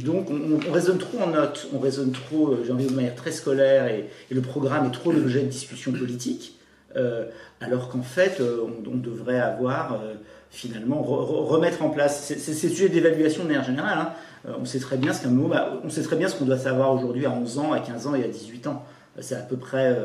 donc, 0.05 0.29
on, 0.31 0.59
on, 0.69 0.73
raisonne 0.73 0.99
trop 0.99 1.19
en 1.21 1.29
notes, 1.29 1.69
on 1.73 1.79
raisonne 1.79 2.11
trop, 2.11 2.49
euh, 2.49 2.65
j'ai 2.67 2.73
envie 2.73 2.87
de 2.87 2.93
manière 2.93 3.15
très 3.15 3.31
scolaire, 3.31 3.87
et, 3.87 4.07
le 4.31 4.41
programme 4.41 4.87
est 4.87 4.91
trop 4.91 5.13
l'objet 5.13 5.43
de 5.43 5.49
discussion 5.49 5.93
politique. 5.93 6.58
Euh, 6.99 7.27
alors 7.61 7.89
qu'en 7.89 8.03
fait, 8.03 8.41
euh, 8.41 8.67
on, 8.87 8.97
devrait 8.97 9.39
avoir 9.39 9.95
euh, 9.95 10.15
finalement 10.51 11.03
remettre 11.03 11.83
en 11.83 11.91
place. 11.91 12.33
C'est 12.37 12.67
le 12.67 12.73
sujet 12.73 12.89
d'évaluation 12.89 13.43
de 13.43 13.49
manière 13.49 13.65
générale. 13.65 13.99
Hein. 13.99 14.53
on 14.61 14.65
sait 14.65 14.79
très 14.79 14.97
bien 14.97 15.13
ce 15.13 15.23
qu'un 15.23 15.31
mot, 15.31 15.49
bah, 15.49 15.81
on 15.85 15.91
sait 15.91 16.03
très 16.03 16.17
bien 16.17 16.29
ce 16.29 16.37
qu'on 16.37 16.45
doit 16.45 16.59
savoir 16.59 16.95
aujourd'hui 16.95 17.27
à 17.27 17.31
11 17.31 17.59
ans, 17.59 17.73
à 17.73 17.81
15 17.81 18.07
ans 18.07 18.15
et 18.15 18.25
à 18.25 18.29
18 18.29 18.67
ans. 18.67 18.85
C'est 19.21 19.35
à 19.35 19.41
peu 19.41 19.57
près, 19.57 19.97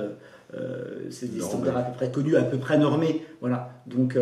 c'est 1.12 1.32
des 1.32 1.40
standards 1.40 1.78
à 1.78 1.82
peu 1.84 1.94
près 1.96 2.12
connus, 2.12 2.36
à 2.36 2.42
peu 2.42 2.58
près 2.58 2.80
normés. 2.80 3.24
Voilà. 3.42 3.70
Donc, 3.86 4.18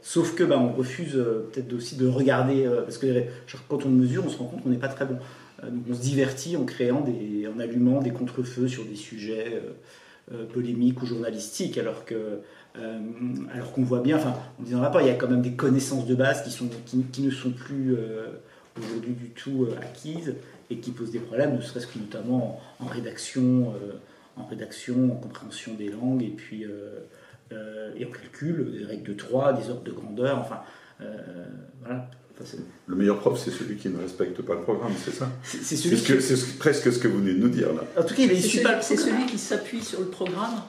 sauf 0.00 0.36
que 0.36 0.44
bah, 0.44 0.58
on 0.58 0.72
refuse 0.72 1.14
peut-être 1.52 1.72
aussi 1.72 1.96
de 1.96 2.06
regarder, 2.06 2.68
parce 2.84 2.98
que 2.98 3.24
quand 3.68 3.84
on 3.84 3.88
mesure, 3.88 4.22
on 4.24 4.30
se 4.30 4.38
rend 4.38 4.44
compte 4.44 4.62
qu'on 4.62 4.70
n'est 4.70 4.76
pas 4.76 4.88
très 4.88 5.06
bon. 5.06 5.16
donc 5.64 5.82
on 5.90 5.94
se 5.94 6.00
divertit 6.00 6.56
en 6.56 6.64
créant 6.64 7.00
des, 7.00 7.48
en 7.48 7.58
allumant 7.58 8.00
des 8.00 8.10
contre-feux 8.10 8.68
sur 8.68 8.84
des 8.84 8.96
sujets 8.96 9.60
polémique 10.52 11.02
ou 11.02 11.06
journalistique, 11.06 11.78
alors 11.78 12.04
que 12.04 12.40
euh, 12.78 12.98
alors 13.52 13.72
qu'on 13.72 13.82
voit 13.82 14.00
bien, 14.00 14.16
enfin, 14.16 14.34
on 14.58 14.62
dit 14.62 14.72
dans 14.72 14.80
le 14.80 15.00
il 15.02 15.06
y 15.06 15.10
a 15.10 15.14
quand 15.14 15.28
même 15.28 15.42
des 15.42 15.52
connaissances 15.52 16.06
de 16.06 16.14
base 16.14 16.42
qui, 16.42 16.50
sont, 16.50 16.70
qui, 16.86 17.22
ne 17.22 17.30
sont 17.30 17.50
plus 17.50 17.94
euh, 17.94 18.28
aujourd'hui 18.78 19.12
du 19.12 19.28
tout 19.28 19.68
acquises 19.78 20.36
et 20.70 20.78
qui 20.78 20.90
posent 20.90 21.10
des 21.10 21.18
problèmes, 21.18 21.54
ne 21.54 21.60
serait-ce 21.60 21.86
que 21.86 21.98
notamment 21.98 22.60
en, 22.80 22.86
rédaction, 22.86 23.74
en 24.38 24.46
rédaction, 24.46 25.12
en 25.12 25.16
compréhension 25.16 25.74
des 25.74 25.90
langues 25.90 26.22
et 26.22 26.30
puis 26.30 26.64
et 27.96 28.06
en 28.06 28.10
calcul, 28.10 28.78
des 28.78 28.84
règles 28.86 29.10
de 29.10 29.12
3, 29.12 29.52
des 29.52 29.68
ordres 29.68 29.82
de 29.82 29.92
grandeur, 29.92 30.38
enfin, 30.38 30.62
voilà, 31.82 32.08
le 32.86 32.96
meilleur 32.96 33.18
prof, 33.18 33.40
c'est 33.42 33.50
celui 33.50 33.76
qui 33.76 33.88
ne 33.88 33.98
respecte 33.98 34.40
pas 34.42 34.54
le 34.54 34.60
programme, 34.60 34.92
c'est 35.04 35.14
ça 35.14 35.30
C'est 35.42 36.58
presque 36.58 36.92
ce 36.92 36.98
que 36.98 37.08
vous 37.08 37.18
venez 37.18 37.34
de 37.34 37.38
nous 37.38 37.48
dire 37.48 37.72
là. 37.72 37.82
En 37.96 38.04
tout 38.04 38.14
cas, 38.14 38.22
C'est 38.80 38.96
celui 38.96 39.26
qui 39.26 39.38
s'appuie 39.38 39.82
sur 39.82 40.00
le 40.00 40.06
programme. 40.06 40.62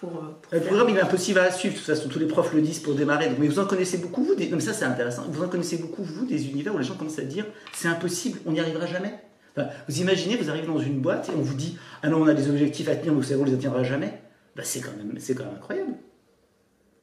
Pour, 0.00 0.16
euh, 0.16 0.56
le 0.56 0.60
programme, 0.60 0.88
il 0.88 0.96
est 0.96 1.00
impossible 1.00 1.38
à 1.38 1.52
suivre. 1.52 1.74
De 1.74 1.78
toute 1.78 1.86
façon, 1.86 2.08
tous 2.08 2.18
les 2.18 2.26
profs 2.26 2.52
le 2.52 2.60
disent 2.60 2.80
pour 2.80 2.94
démarrer. 2.94 3.30
mais 3.38 3.46
vous 3.46 3.60
en 3.60 3.66
connaissez 3.66 3.98
beaucoup, 3.98 4.24
vous 4.24 4.34
des... 4.34 4.48
Non, 4.48 4.56
mais 4.56 4.62
ça, 4.62 4.72
c'est 4.72 4.84
intéressant. 4.84 5.24
Vous 5.30 5.44
en 5.44 5.48
connaissez 5.48 5.76
beaucoup, 5.76 6.02
vous, 6.02 6.26
des 6.26 6.48
univers 6.48 6.74
où 6.74 6.78
les 6.78 6.84
gens 6.84 6.96
commencent 6.96 7.20
à 7.20 7.24
dire 7.24 7.46
c'est 7.72 7.86
impossible, 7.86 8.40
on 8.44 8.50
n'y 8.50 8.58
arrivera 8.58 8.86
jamais. 8.86 9.14
vous 9.56 10.00
imaginez, 10.00 10.36
vous 10.36 10.50
arrivez 10.50 10.66
dans 10.66 10.80
une 10.80 11.00
boîte 11.00 11.28
et 11.28 11.32
on 11.38 11.42
vous 11.42 11.54
dit 11.54 11.78
ah 12.02 12.08
non, 12.08 12.20
on 12.20 12.26
a 12.26 12.34
des 12.34 12.50
objectifs 12.50 12.88
à 12.88 12.96
tenir, 12.96 13.12
mais 13.12 13.20
vous 13.20 13.28
savez, 13.28 13.40
on 13.40 13.44
les 13.44 13.54
atteindra 13.54 13.84
jamais. 13.84 14.20
Bah, 14.56 14.62
c'est 14.64 14.80
quand, 14.80 14.90
même, 14.96 15.12
quand 15.16 15.44
même 15.44 15.54
incroyable. 15.54 15.92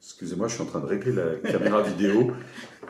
Excusez-moi, 0.02 0.48
je 0.48 0.54
suis 0.56 0.64
en 0.64 0.66
train 0.66 0.80
de 0.80 0.86
régler 0.86 1.12
la 1.12 1.36
caméra 1.36 1.82
vidéo 1.82 2.32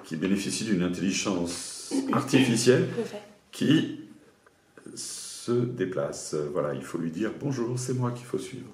qui 0.04 0.16
bénéficie 0.16 0.64
d'une 0.66 0.84
intelligence 0.84 1.94
artificielle 2.12 2.88
qui 3.52 4.02
se 4.96 5.52
déplace. 5.52 6.36
Voilà, 6.54 6.74
il 6.74 6.84
faut 6.84 6.98
lui 6.98 7.12
dire 7.12 7.32
bonjour, 7.40 7.78
c'est 7.78 7.94
moi 7.94 8.12
qu'il 8.12 8.26
faut 8.26 8.38
suivre. 8.38 8.70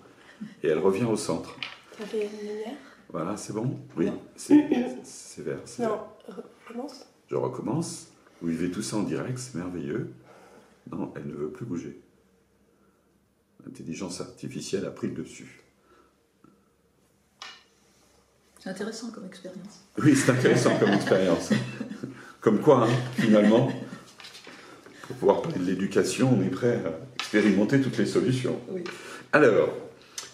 Et 0.64 0.68
elle 0.68 0.80
revient 0.80 1.06
au 1.06 1.16
centre. 1.16 1.56
Lumière 2.12 2.76
Voilà, 3.10 3.38
c'est 3.38 3.54
bon? 3.54 3.80
Oui, 3.96 4.10
c'est 4.36 5.44
vert. 5.44 5.60
Non, 5.80 6.00
recommence. 6.28 7.06
Je 7.30 7.36
recommence. 7.36 8.08
Vous 8.42 8.50
vivez 8.50 8.70
tout 8.70 8.82
ça 8.82 8.98
en 8.98 9.04
direct, 9.04 9.38
c'est 9.38 9.56
merveilleux. 9.56 10.14
Non, 10.92 11.14
elle 11.16 11.28
ne 11.28 11.34
veut 11.34 11.50
plus 11.50 11.66
bouger. 11.66 12.00
L'intelligence 13.66 14.22
artificielle 14.22 14.86
a 14.86 14.92
pris 14.92 15.08
le 15.08 15.14
dessus. 15.14 15.62
C'est 18.66 18.72
intéressant 18.72 19.12
comme 19.12 19.26
expérience. 19.28 19.86
Oui, 20.04 20.16
c'est 20.16 20.32
intéressant 20.32 20.72
comme 20.80 20.90
expérience. 20.90 21.52
Comme 22.42 22.62
quoi, 22.62 22.88
hein, 22.88 22.94
finalement, 23.14 23.72
pour 25.04 25.16
pouvoir 25.18 25.42
parler 25.44 25.60
de 25.60 25.66
l'éducation, 25.66 26.36
on 26.36 26.44
est 26.44 26.50
prêt 26.50 26.82
à 26.84 26.90
expérimenter 27.14 27.80
toutes 27.80 28.00
les 28.00 28.08
solutions. 28.08 28.60
Oui. 28.70 28.84
Alors, 29.34 29.70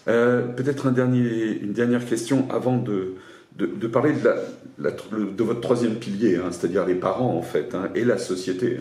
euh, 0.08 0.46
peut-être 0.46 0.86
un 0.86 0.92
dernier, 0.92 1.58
une 1.60 1.74
dernière 1.74 2.06
question 2.06 2.50
avant 2.50 2.78
de, 2.78 3.16
de, 3.56 3.86
parler 3.86 4.14
de, 4.14 4.30
la, 4.78 4.90
de, 4.90 5.44
votre 5.44 5.60
troisième 5.60 5.96
pilier, 5.96 6.36
hein, 6.36 6.52
c'est-à-dire 6.52 6.86
les 6.86 6.94
parents 6.94 7.36
en 7.36 7.42
fait, 7.42 7.74
hein, 7.74 7.90
et 7.94 8.02
la 8.02 8.16
société, 8.16 8.80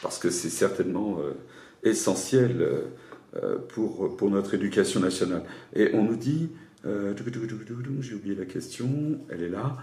parce 0.00 0.20
que 0.20 0.30
c'est 0.30 0.48
certainement 0.48 1.18
euh, 1.18 1.32
essentiel 1.82 2.68
euh, 3.42 3.58
pour, 3.68 4.16
pour 4.16 4.30
notre 4.30 4.54
éducation 4.54 5.00
nationale. 5.00 5.42
Et 5.74 5.90
on 5.92 6.04
nous 6.04 6.16
dit 6.16 6.50
euh, 6.84 7.14
j'ai 8.00 8.14
oublié 8.14 8.34
la 8.34 8.44
question, 8.44 8.88
elle 9.30 9.42
est 9.42 9.48
là. 9.48 9.76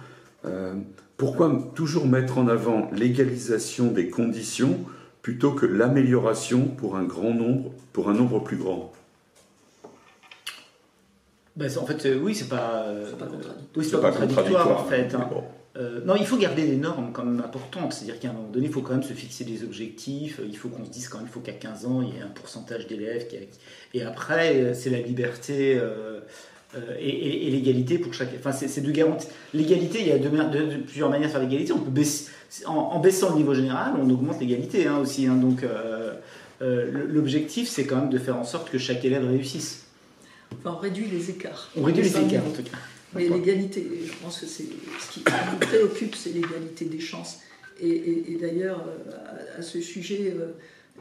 Euh, 0.46 0.74
pourquoi 1.18 1.72
toujours 1.76 2.08
mettre 2.08 2.38
en 2.38 2.48
avant 2.48 2.90
l'égalisation 2.92 3.88
des 3.88 4.10
conditions 4.10 4.80
plutôt 5.22 5.52
que 5.52 5.66
l'amélioration 5.66 6.66
pour 6.66 6.96
un 6.96 7.04
grand 7.04 7.34
nombre, 7.34 7.72
pour 7.94 8.10
un 8.10 8.14
nombre 8.14 8.40
plus 8.40 8.58
grand? 8.58 8.94
Ben, 11.56 11.70
En 11.78 11.86
fait, 11.86 12.06
euh, 12.06 12.20
oui, 12.22 12.36
c'est 12.36 12.48
pas, 12.48 12.86
pas 13.18 14.12
contradictoire, 14.12 14.80
en 14.80 14.86
fait. 14.86 15.14
Hein. 15.14 15.30
non, 16.06 16.16
il 16.16 16.26
faut 16.26 16.38
garder 16.38 16.66
des 16.66 16.78
normes 16.78 17.12
quand 17.12 17.26
même 17.26 17.42
importantes. 17.42 17.94
C'est-à-dire 17.94 18.20
qu'à 18.20 18.30
un 18.30 18.34
moment 18.34 18.50
donné, 18.50 18.68
il 18.68 18.72
faut 18.72 18.82
quand 18.82 18.94
même 18.94 19.04
se 19.04 19.14
fixer 19.14 19.44
des 19.44 19.64
objectifs. 19.64 20.40
Il 20.46 20.56
faut 20.56 20.70
qu'on 20.70 20.86
se 20.86 20.90
dise 20.90 21.10
quand 21.10 21.18
même, 21.18 21.28
il 21.28 21.34
faut 21.34 21.42
qu'à 21.42 21.54
15 21.54 21.86
ans, 21.86 22.02
il 22.02 22.16
y 22.16 22.18
ait 22.18 22.22
un 22.22 22.28
pourcentage 22.28 22.88
d'élèves. 22.88 23.28
Qui... 23.28 23.38
Et 23.94 24.04
après, 24.04 24.74
c'est 24.74 24.90
la 24.90 25.02
liberté. 25.02 25.78
Euh, 25.78 26.22
et, 27.00 27.50
l'égalité 27.50 27.98
pour 27.98 28.14
chaque. 28.14 28.30
Enfin, 28.38 28.52
c'est 28.52 28.82
de 28.82 28.92
garantir. 28.92 29.30
L'égalité, 29.54 30.02
il 30.02 30.08
y 30.08 30.12
a 30.12 30.20
de, 30.20 30.78
plusieurs 30.84 31.10
manières 31.10 31.28
de 31.28 31.32
faire 31.32 31.42
l'égalité. 31.42 31.74
On 31.74 31.80
peut 31.80 31.90
baisser, 31.90 32.30
en, 32.66 33.00
baissant 33.00 33.32
le 33.32 33.38
niveau 33.38 33.54
général, 33.54 33.94
on 34.00 34.10
augmente 34.10 34.40
l'égalité 34.40 34.88
hein, 34.88 35.00
aussi. 35.00 35.26
Hein. 35.26 35.36
donc, 35.36 35.64
euh, 35.64 36.14
euh, 36.62 37.08
l'objectif, 37.08 37.70
c'est 37.70 37.86
quand 37.86 37.96
même 37.96 38.10
de 38.10 38.18
faire 38.18 38.38
en 38.38 38.44
sorte 38.44 38.70
que 38.70 38.78
chaque 38.78 39.04
élève 39.04 39.28
réussisse. 39.28 39.86
Enfin, 40.60 40.76
on 40.78 40.80
réduit 40.80 41.08
les 41.08 41.30
écarts. 41.30 41.72
On 41.76 41.84
réduit 41.84 42.04
les 42.04 42.18
écarts, 42.18 42.46
en 42.46 42.52
tout 42.52 42.64
cas. 42.64 42.78
Mais 43.16 43.28
l'égalité, 43.28 43.88
je 44.06 44.14
pense 44.24 44.40
que 44.40 44.46
c'est 44.46 44.66
ce 45.00 45.12
qui 45.12 45.24
nous 45.26 45.60
préoccupe, 45.60 46.16
c'est 46.16 46.30
l'égalité 46.32 46.86
des 46.86 47.00
chances. 47.00 47.40
Et, 47.82 48.38
d'ailleurs, 48.40 48.84
à, 49.58 49.62
ce 49.62 49.82
sujet, 49.82 50.36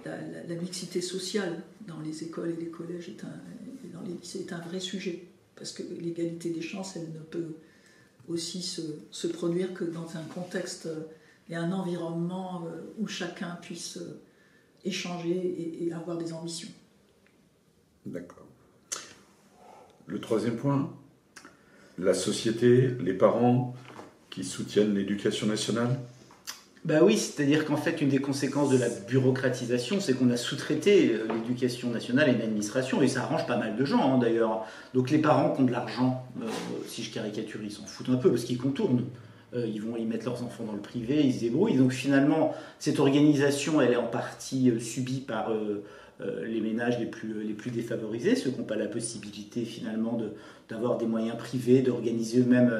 la, 0.06 0.54
mixité 0.54 1.02
sociale 1.02 1.62
dans 1.86 2.00
les 2.00 2.22
écoles 2.22 2.54
et 2.58 2.64
les 2.64 2.70
collèges 2.70 3.08
est 3.08 3.24
un, 3.24 3.92
dans 3.92 4.06
les 4.06 4.14
lycées 4.14 4.46
est 4.48 4.52
un 4.52 4.60
vrai 4.60 4.80
sujet 4.80 5.24
parce 5.58 5.72
que 5.72 5.82
l'égalité 5.82 6.50
des 6.50 6.62
chances, 6.62 6.96
elle 6.96 7.12
ne 7.12 7.18
peut 7.18 7.56
aussi 8.28 8.62
se, 8.62 9.26
produire 9.26 9.74
que 9.74 9.84
dans 9.84 10.16
un 10.16 10.22
contexte 10.22 10.86
euh, 10.86 11.04
et 11.50 11.56
un 11.56 11.72
environnement 11.72 12.64
euh, 12.66 12.92
où 12.98 13.06
chacun 13.06 13.58
puisse 13.60 13.96
euh, 13.96 14.20
échanger 14.84 15.84
et, 15.84 15.92
avoir 15.92 16.16
des 16.16 16.32
ambitions. 16.32 16.68
D'accord. 18.06 18.46
Le 20.06 20.20
troisième 20.20 20.56
point, 20.56 20.94
la 21.98 22.14
société, 22.14 22.88
les 23.00 23.14
parents 23.14 23.74
qui 24.30 24.44
soutiennent 24.44 24.94
l'éducation 24.94 25.46
nationale? 25.46 25.98
Bah 26.84 27.00
oui, 27.02 27.16
c'est-à-dire 27.16 27.64
qu'en 27.64 27.76
fait, 27.76 28.00
une 28.00 28.08
des 28.08 28.20
conséquences 28.20 28.70
de 28.70 28.78
la 28.78 28.88
bureaucratisation, 28.88 30.00
c'est 30.00 30.14
qu'on 30.14 30.30
a 30.30 30.36
sous-traité 30.36 31.12
euh, 31.12 31.26
l'éducation 31.34 31.90
nationale 31.90 32.30
à 32.30 32.32
une 32.32 32.40
administration, 32.40 33.02
et 33.02 33.08
ça 33.08 33.22
arrange 33.22 33.46
pas 33.46 33.56
mal 33.56 33.76
de 33.76 33.84
gens 33.84 34.14
hein, 34.14 34.18
d'ailleurs. 34.18 34.64
Donc 34.94 35.10
les 35.10 35.18
parents 35.18 35.52
qui 35.52 35.62
ont 35.62 35.64
de 35.64 35.72
l'argent, 35.72 36.24
euh, 36.40 36.46
si 36.86 37.02
je 37.02 37.12
caricature, 37.12 37.60
ils 37.64 37.72
s'en 37.72 37.84
foutent 37.84 38.10
un 38.10 38.16
peu 38.16 38.30
parce 38.30 38.44
qu'ils 38.44 38.58
contournent. 38.58 39.04
Euh, 39.54 39.66
ils 39.66 39.82
vont 39.82 39.96
y 39.96 40.04
mettre 40.04 40.26
leurs 40.26 40.42
enfants 40.44 40.64
dans 40.64 40.74
le 40.74 40.80
privé, 40.80 41.20
ils 41.24 41.34
se 41.34 41.40
débrouillent. 41.40 41.76
Donc 41.76 41.90
finalement, 41.92 42.54
cette 42.78 43.00
organisation, 43.00 43.80
elle 43.80 43.92
est 43.92 43.96
en 43.96 44.06
partie 44.06 44.72
subie 44.78 45.20
par 45.20 45.50
les 46.20 46.60
ménages 46.60 46.98
les 46.98 47.06
plus, 47.06 47.44
les 47.44 47.54
plus 47.54 47.70
défavorisés, 47.70 48.34
ceux 48.34 48.50
qui 48.50 48.58
n'ont 48.58 48.66
pas 48.66 48.76
la 48.76 48.88
possibilité 48.88 49.64
finalement 49.64 50.18
d'avoir 50.68 50.98
des 50.98 51.06
moyens 51.06 51.38
privés, 51.38 51.80
d'organiser 51.80 52.40
eux-mêmes 52.40 52.72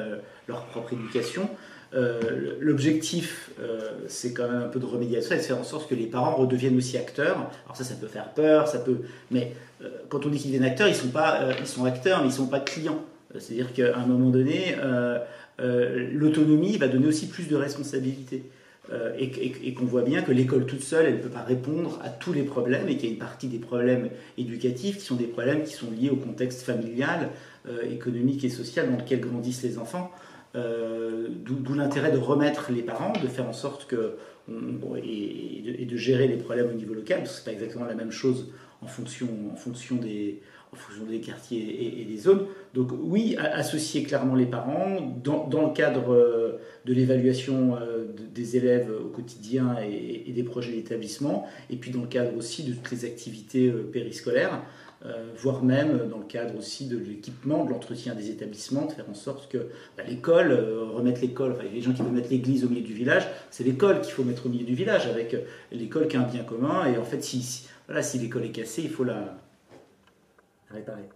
leur 0.47 0.65
propre 0.65 0.93
éducation. 0.93 1.49
Euh, 1.95 2.55
l'objectif, 2.59 3.49
euh, 3.59 3.79
c'est 4.07 4.33
quand 4.33 4.47
même 4.47 4.61
un 4.61 4.67
peu 4.67 4.79
de 4.79 4.85
remédier 4.85 5.17
à 5.17 5.21
ça 5.21 5.35
et 5.35 5.39
de 5.39 5.43
faire 5.43 5.57
en 5.57 5.63
sorte 5.63 5.89
que 5.89 5.95
les 5.95 6.05
parents 6.05 6.35
redeviennent 6.35 6.77
aussi 6.77 6.97
acteurs. 6.97 7.49
Alors 7.65 7.75
ça, 7.75 7.83
ça 7.83 7.95
peut 7.95 8.07
faire 8.07 8.29
peur, 8.29 8.67
ça 8.67 8.79
peut. 8.79 8.99
Mais 9.31 9.53
euh, 9.83 9.89
quand 10.07 10.25
on 10.25 10.29
dit 10.29 10.37
qu'ils 10.37 10.51
deviennent 10.51 10.69
acteurs, 10.69 10.87
ils 10.87 10.95
sont 10.95 11.09
pas, 11.09 11.49
ils 11.59 11.67
sont 11.67 11.85
acteurs, 11.85 12.21
mais 12.21 12.29
ils 12.29 12.33
sont 12.33 12.47
pas 12.47 12.59
clients. 12.59 13.03
C'est-à-dire 13.37 13.73
qu'à 13.73 13.95
un 13.95 14.05
moment 14.07 14.29
donné, 14.29 14.75
l'autonomie 15.59 16.77
va 16.77 16.87
donner 16.87 17.05
aussi 17.05 17.27
plus 17.27 17.47
de 17.47 17.55
responsabilités. 17.55 18.43
et, 19.19 19.73
qu'on 19.75 19.85
voit 19.85 20.01
bien 20.01 20.23
que 20.23 20.31
l'école 20.31 20.65
toute 20.65 20.81
seule, 20.81 21.05
elle 21.05 21.17
ne 21.17 21.21
peut 21.21 21.29
pas 21.29 21.43
répondre 21.43 21.99
à 22.03 22.09
tous 22.09 22.33
les 22.33 22.41
problèmes 22.41 22.89
et 22.89 22.97
qu'il 22.97 23.05
y 23.05 23.11
a 23.11 23.13
une 23.13 23.19
partie 23.19 23.47
des 23.47 23.59
problèmes 23.59 24.09
éducatifs 24.39 24.97
qui 24.97 25.05
sont 25.05 25.15
des 25.15 25.27
problèmes 25.27 25.61
qui 25.61 25.73
sont 25.73 25.91
liés 25.91 26.09
au 26.09 26.15
contexte 26.15 26.63
familial, 26.63 27.29
économique 27.87 28.43
et 28.43 28.49
social 28.49 28.89
dans 28.89 28.97
lequel 28.97 29.19
grandissent 29.19 29.61
les 29.61 29.77
enfants. 29.77 30.11
Euh, 30.55 31.27
d'où 31.29 31.75
l'intérêt 31.75 32.11
de 32.11 32.17
remettre 32.17 32.71
les 32.71 32.81
parents, 32.81 33.13
de 33.13 33.27
faire 33.27 33.47
en 33.47 33.53
sorte 33.53 33.85
que. 33.85 34.15
et, 35.03 35.85
de, 35.85 35.97
gérer 35.97 36.27
les 36.27 36.37
problèmes 36.37 36.69
au 36.69 36.73
niveau 36.73 36.93
local, 36.93 37.19
parce 37.19 37.31
que 37.31 37.35
ce 37.35 37.49
n'est 37.49 37.55
pas 37.55 37.61
exactement 37.61 37.85
la 37.85 37.93
même 37.93 38.11
chose 38.11 38.51
en 38.81 38.87
fonction, 38.87 39.27
en 39.51 39.55
fonction, 39.55 39.97
des, 39.97 40.41
en 40.73 40.75
fonction 40.75 41.05
des 41.05 41.19
quartiers 41.19 42.01
et, 42.01 42.05
des 42.05 42.17
zones. 42.17 42.47
Donc, 42.73 42.89
oui, 42.99 43.35
associer 43.37 44.01
clairement 44.03 44.33
les 44.33 44.47
parents 44.47 45.15
dans, 45.23 45.47
dans 45.47 45.67
le 45.67 45.73
cadre 45.73 46.13
euh, 46.13 46.59
de 46.85 46.93
l'évaluation 46.93 47.75
euh, 47.75 48.05
des 48.33 48.57
élèves 48.57 48.89
au 48.89 49.09
quotidien 49.09 49.77
et, 49.81 50.31
des 50.31 50.43
projets 50.43 50.71
d'établissement, 50.71 51.47
et 51.69 51.75
puis 51.75 51.91
dans 51.91 52.01
le 52.01 52.07
cadre 52.07 52.35
aussi 52.35 52.63
de 52.63 52.73
toutes 52.73 52.91
les 52.91 53.05
activités 53.05 53.69
périscolaires. 53.69 54.63
Euh, 55.05 55.31
voire 55.37 55.63
même 55.63 56.09
dans 56.09 56.17
le 56.17 56.25
cadre 56.25 56.57
aussi 56.57 56.89
de 56.89 56.97
l'équipement, 56.97 57.63
de 57.63 57.69
l'entretien 57.69 58.15
des 58.15 58.31
établissements, 58.31 58.85
de 58.85 58.91
faire 58.91 59.09
en 59.09 59.13
sorte 59.13 59.49
que 59.49 59.69
bah, 59.95 60.03
l'école, 60.05 60.51
euh, 60.51 60.83
remettre 60.91 61.21
l'école, 61.21 61.53
enfin, 61.53 61.63
les 61.71 61.81
gens 61.81 61.93
qui 61.93 62.01
veulent 62.01 62.11
mettre 62.11 62.29
l'église 62.29 62.65
au 62.65 62.69
milieu 62.69 62.81
du 62.81 62.93
village, 62.93 63.25
c'est 63.49 63.63
l'école 63.63 64.01
qu'il 64.01 64.11
faut 64.11 64.25
mettre 64.25 64.47
au 64.47 64.49
milieu 64.49 64.65
du 64.65 64.75
village, 64.75 65.07
avec 65.07 65.33
euh, 65.33 65.43
l'école 65.71 66.09
qui 66.09 66.17
est 66.17 66.19
un 66.19 66.27
bien 66.27 66.43
commun, 66.43 66.85
et 66.85 66.97
en 66.97 67.05
fait, 67.05 67.23
si, 67.23 67.65
voilà, 67.87 68.03
si 68.03 68.19
l'école 68.19 68.43
est 68.43 68.51
cassée, 68.51 68.81
il 68.81 68.89
faut 68.89 69.05
la, 69.05 69.37
réparer. 70.69 71.07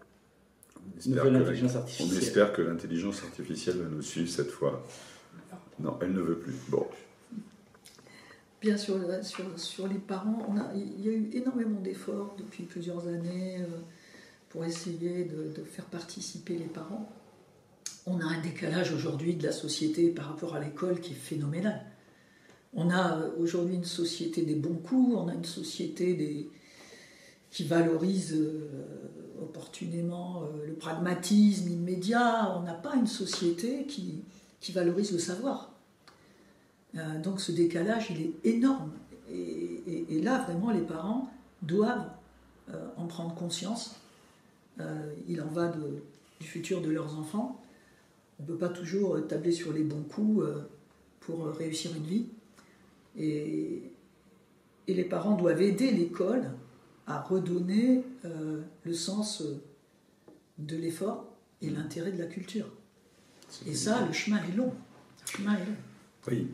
On 0.77 0.97
espère, 0.97 1.23
que, 1.23 2.03
on 2.03 2.17
espère 2.17 2.53
que 2.53 2.61
l'intelligence 2.61 3.21
artificielle 3.21 3.77
va 3.79 3.89
nous 3.89 4.01
suivre 4.01 4.29
cette 4.29 4.51
fois. 4.51 4.81
Non, 5.81 5.97
elle 6.01 6.13
ne 6.13 6.21
veut 6.21 6.37
plus. 6.37 6.55
Bon, 6.69 6.87
Bien 8.63 8.77
sûr, 8.77 8.95
sur, 9.23 9.59
sur, 9.59 9.89
les 9.89 9.99
parents, 9.99 10.55
il 10.73 11.05
y 11.05 11.09
a 11.09 11.11
eu 11.11 11.29
énormément 11.33 11.81
d'efforts 11.81 12.33
depuis 12.39 12.63
plusieurs 12.63 13.09
années 13.09 13.57
euh, 13.59 13.65
pour 14.47 14.63
essayer 14.63 15.25
de, 15.25 15.61
faire 15.65 15.83
participer 15.83 16.55
les 16.55 16.67
parents. 16.67 17.11
On 18.05 18.21
a 18.21 18.23
un 18.23 18.39
décalage 18.39 18.93
aujourd'hui 18.93 19.35
de 19.35 19.43
la 19.43 19.51
société 19.51 20.11
par 20.11 20.29
rapport 20.29 20.55
à 20.55 20.61
l'école 20.61 21.01
qui 21.01 21.11
est 21.11 21.15
phénoménal. 21.15 21.85
On 22.73 22.89
a 22.89 23.17
euh, 23.17 23.31
aujourd'hui 23.37 23.75
une 23.75 23.83
société 23.83 24.43
des 24.43 24.55
bons 24.55 24.77
coups, 24.77 25.13
on 25.17 25.27
a 25.27 25.33
une 25.33 25.43
société 25.43 26.49
qui 27.51 27.63
valorise 27.65 28.33
euh, 28.33 28.69
opportunément 29.41 30.43
le 30.65 30.73
pragmatisme 30.75 31.67
immédiat. 31.67 32.55
On 32.57 32.61
n'a 32.61 32.75
pas 32.75 32.95
une 32.95 33.07
société 33.07 33.85
qui 33.87 34.71
valorise 34.71 35.11
le 35.11 35.19
savoir. 35.19 35.72
Euh, 36.95 37.19
donc 37.19 37.41
ce 37.41 37.51
décalage, 37.51 38.11
il 38.11 38.21
est 38.21 38.55
énorme. 38.55 38.91
Et, 39.29 40.21
là, 40.21 40.43
vraiment, 40.43 40.71
les 40.71 40.81
parents 40.81 41.29
doivent 41.61 42.09
euh, 42.69 42.87
en 42.97 43.07
prendre 43.07 43.33
conscience. 43.33 43.95
Euh, 44.79 45.13
il 45.27 45.41
en 45.41 45.47
va 45.47 45.73
du 46.39 46.47
futur 46.47 46.81
de 46.81 46.89
leurs 46.89 47.17
enfants. 47.17 47.59
On 48.39 48.43
ne 48.43 48.47
peut 48.47 48.57
pas 48.57 48.69
toujours 48.69 49.25
tabler 49.27 49.51
sur 49.51 49.73
les 49.73 49.83
bons 49.83 50.03
coups 50.03 50.45
pour 51.19 51.47
réussir 51.47 51.91
une 51.95 52.03
vie. 52.03 52.25
Et, 53.17 53.83
les 54.85 55.05
parents 55.05 55.35
doivent 55.35 55.61
aider 55.61 55.91
l'école 55.91 56.51
à 57.07 57.21
redonner 57.21 58.03
le 58.83 58.93
sens 58.93 59.41
de 60.57 60.75
l'effort 60.75 61.25
et 61.61 61.69
l'intérêt 61.69 62.11
de 62.11 62.19
la 62.19 62.27
culture. 62.27 62.67
Et 63.65 63.73
ça, 63.73 64.05
le 64.05 64.11
chemin 64.11 64.43
est 64.43 64.55
long. 64.55 64.73
Le 65.25 65.31
chemin 65.37 65.53
est 65.53 65.65
long. 65.65 65.75
Oui, 66.27 66.47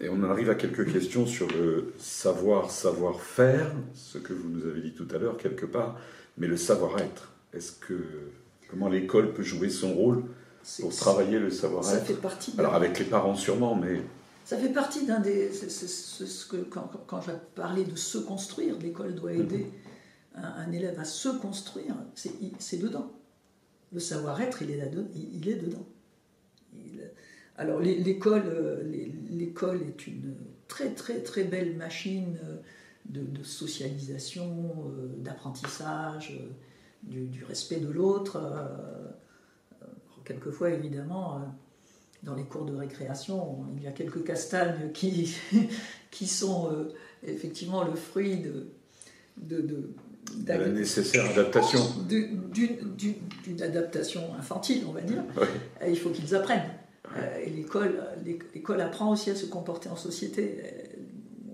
et 0.00 0.08
on 0.08 0.22
arrive 0.22 0.50
à 0.50 0.54
quelques 0.54 0.92
questions 0.92 1.26
sur 1.26 1.48
le 1.48 1.94
savoir, 1.98 2.70
savoir-faire, 2.70 3.72
ce 3.94 4.18
que 4.18 4.32
vous 4.32 4.48
nous 4.48 4.66
avez 4.66 4.80
dit 4.80 4.92
tout 4.92 5.08
à 5.14 5.18
l'heure 5.18 5.36
quelque 5.38 5.66
part, 5.66 5.98
mais 6.38 6.46
le 6.46 6.56
savoir-être. 6.56 7.32
Est-ce 7.52 7.72
que 7.72 7.94
comment 8.68 8.88
l'école 8.88 9.32
peut 9.32 9.42
jouer 9.42 9.70
son 9.70 9.94
rôle 9.94 10.24
pour 10.80 10.94
travailler 10.94 11.38
le 11.38 11.50
savoir-être 11.50 11.90
Ça 11.90 12.00
fait 12.00 12.14
partie. 12.20 12.54
Alors 12.58 12.74
avec 12.74 12.98
les 12.98 13.06
parents 13.06 13.34
sûrement, 13.34 13.74
mais 13.74 14.02
ça 14.44 14.58
fait 14.58 14.72
partie 14.72 15.06
d'un 15.06 15.18
des. 15.20 15.50
ce 15.52 16.46
que, 16.46 16.58
quand, 16.58 16.90
quand 17.06 17.20
j'ai 17.22 17.32
parlé 17.54 17.84
de 17.84 17.96
se 17.96 18.18
construire, 18.18 18.78
l'école 18.78 19.14
doit 19.14 19.32
mhm. 19.32 19.40
aider 19.40 19.66
un, 20.36 20.70
élève 20.70 20.98
à 21.00 21.04
se 21.04 21.30
construire, 21.30 21.94
c'est 22.14 22.78
dedans. 22.78 23.10
Le 23.92 24.00
savoir-être, 24.00 24.62
il, 24.62 24.70
est 24.70 24.76
là, 24.76 24.86
il 25.14 25.48
est 25.48 25.54
dedans. 25.54 25.86
Alors 27.58 27.80
l'école, 27.80 28.44
euh, 28.46 28.82
l'école 29.30 29.80
est 29.82 30.06
une 30.06 30.34
très 30.68 30.90
très 30.90 31.20
très 31.20 31.44
belle 31.44 31.76
machine 31.76 32.38
euh, 32.44 32.56
de, 33.06 33.42
socialisation, 33.42 34.74
euh, 34.88 35.14
d'apprentissage, 35.18 36.38
du, 37.02 37.44
respect 37.44 37.76
de 37.76 37.88
l'autre. 37.88 38.42
Quelquefois, 40.24 40.70
évidemment, 40.70 41.40
dans 42.24 42.34
les 42.34 42.42
cours 42.42 42.64
de 42.64 42.74
récréation, 42.74 43.64
il 43.76 43.84
y 43.84 43.86
a 43.86 43.92
quelques 43.92 44.24
castagnes 44.24 44.90
qui, 44.92 45.36
qui 46.10 46.26
sont 46.26 46.88
effectivement 47.22 47.84
le 47.84 47.94
fruit 47.94 48.38
de, 48.38 48.66
de, 49.36 49.94
la 50.48 50.68
nécessaire 50.68 51.30
adaptation. 51.30 51.78
D'une 52.08 53.62
adaptation 53.62 54.34
infantile, 54.36 54.82
on 54.88 54.92
va 54.92 55.02
dire. 55.02 55.22
il 55.86 55.96
faut 55.96 56.10
qu'ils 56.10 56.34
apprennent. 56.34 56.68
Euh, 57.16 57.44
et 57.44 57.50
l'école, 57.50 58.80
apprend 58.80 59.12
aussi 59.12 59.30
à 59.30 59.34
se 59.34 59.46
comporter 59.46 59.88
en 59.88 59.96
société. 59.96 60.58
Euh, 60.64 60.70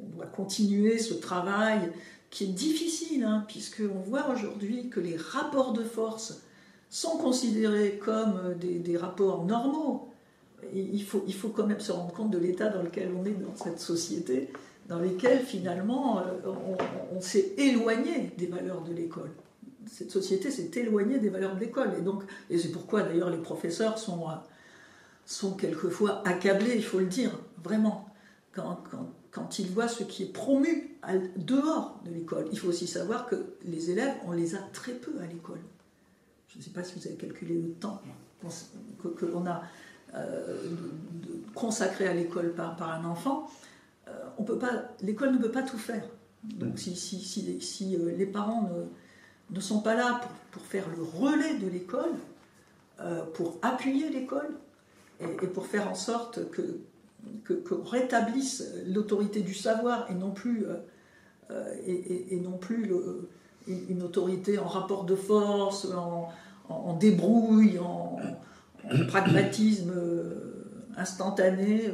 on 0.05 0.17
doit 0.17 0.27
continuer 0.27 0.99
ce 0.99 1.15
travail 1.15 1.93
qui 2.31 2.45
est 2.45 2.49
difficile, 2.49 3.25
hein, 3.25 3.45
puisqu'on 3.47 4.01
voit 4.07 4.29
aujourd'hui 4.31 4.89
que 4.89 5.01
les 5.01 5.17
rapports 5.17 5.73
de 5.73 5.85
force 5.85 6.43
sont 6.89 7.17
considérés 7.19 8.01
comme 8.03 8.55
des, 8.61 8.79
des 8.79 8.97
rapports 8.97 9.45
normaux. 9.45 10.09
il 10.75 11.03
faut, 11.03 11.25
il 11.27 11.35
faut 11.35 11.49
quand 11.49 11.67
même 11.67 11.81
se 11.81 11.93
rendre 11.93 12.13
compte 12.13 12.31
de 12.31 12.39
l'état 12.39 12.69
dans 12.69 12.83
lequel 12.83 13.11
on 13.19 13.25
est 13.25 13.31
dans 13.31 13.55
cette 13.57 13.81
société, 13.81 14.49
dans 14.89 14.99
lequel 14.99 15.41
finalement 15.41 16.21
euh, 16.21 16.23
on, 16.47 17.17
on 17.17 17.21
s'est 17.21 17.53
éloigné 17.59 18.33
des 18.39 18.47
valeurs 18.47 18.83
de 18.83 18.93
l'école. 18.93 19.31
Cette 19.91 20.11
société 20.11 20.51
s'est 20.51 20.71
éloignée 20.77 21.19
des 21.19 21.29
valeurs 21.29 21.55
de 21.55 21.61
l'école. 21.61 21.91
Et 21.99 22.55
et 22.55 22.59
c'est 22.59 22.71
pourquoi 22.71 23.03
d'ailleurs 23.03 23.31
les 23.31 23.39
professeurs 23.39 23.99
sont 23.99 24.25
sont 25.33 25.53
quelquefois 25.55 26.27
accablés, 26.27 26.75
il 26.77 26.85
faut 26.85 26.99
le 26.99 27.07
dire, 27.07 27.31
vraiment, 27.63 28.09
quand, 28.53 28.83
quand, 29.31 29.59
ils 29.59 29.69
voient 29.69 29.89
ce 29.89 30.05
qui 30.05 30.25
est 30.25 30.33
promu 30.33 30.99
dehors 31.37 32.01
de 32.05 32.11
l'école. 32.11 32.49
Il 32.53 32.59
faut 32.59 32.69
aussi 32.69 32.87
savoir 32.87 33.27
que 33.27 33.37
les 33.65 33.91
élèves, 33.91 34.15
on 34.27 34.33
les 34.33 34.55
a 34.55 34.59
très 34.73 34.93
peu 34.93 35.13
à 35.23 35.27
l'école. 35.27 35.61
Je 36.49 36.59
ne 36.59 36.63
sais 36.63 36.71
pas 36.71 36.85
si 36.85 36.99
vous 36.99 37.07
avez 37.07 37.17
calculé 37.17 37.55
le 37.55 37.73
temps 37.73 38.03
que, 39.17 39.25
l'on 39.25 39.47
a 39.47 39.63
euh, 40.15 40.75
consacré 41.55 42.07
à 42.07 42.13
l'école 42.13 42.53
par, 42.53 42.77
par, 42.77 42.91
un 42.91 43.05
enfant. 43.07 43.51
Euh, 44.09 44.11
on 44.37 44.45
peut 44.45 44.59
pas, 44.59 44.91
l'école 45.01 45.33
ne 45.33 45.39
peut 45.39 45.51
pas 45.51 45.63
tout 45.63 45.79
faire. 45.79 46.05
Donc 46.45 46.79
si, 46.79 46.95
si, 46.95 47.21
si, 47.21 47.61
si 47.61 47.97
euh, 47.97 48.15
les 48.17 48.27
parents 48.27 48.69
ne, 48.69 49.57
ne, 49.57 49.61
sont 49.61 49.81
pas 49.81 49.95
là 49.95 50.21
pour, 50.21 50.31
pour, 50.51 50.63
faire 50.63 50.85
le 50.95 51.03
relais 51.03 51.55
de 51.55 51.69
l'école, 51.69 52.13
pour 53.35 53.59
appuyer 53.63 54.11
l'école, 54.11 54.49
et, 55.43 55.47
pour 55.47 55.67
faire 55.67 55.89
en 55.89 55.95
sorte 55.95 56.51
que 56.51 56.81
qu'on 57.47 57.83
rétablisse 57.83 58.65
l'autorité 58.87 59.41
du 59.41 59.55
savoir 59.55 60.11
et 60.11 60.15
non 60.15 60.31
plus, 60.31 60.67
euh, 60.67 60.77
euh, 61.51 61.75
et, 61.87 62.39
non 62.41 62.59
plus 62.59 62.93
une 63.67 64.03
autorité 64.03 64.59
en 64.59 64.67
rapport 64.67 65.05
de 65.05 65.15
force, 65.15 65.87
en, 66.69 66.95
débrouille, 66.95 67.79
en, 67.79 68.19
pragmatisme 69.09 69.93
euh, 69.95 70.65
instantané 70.97 71.85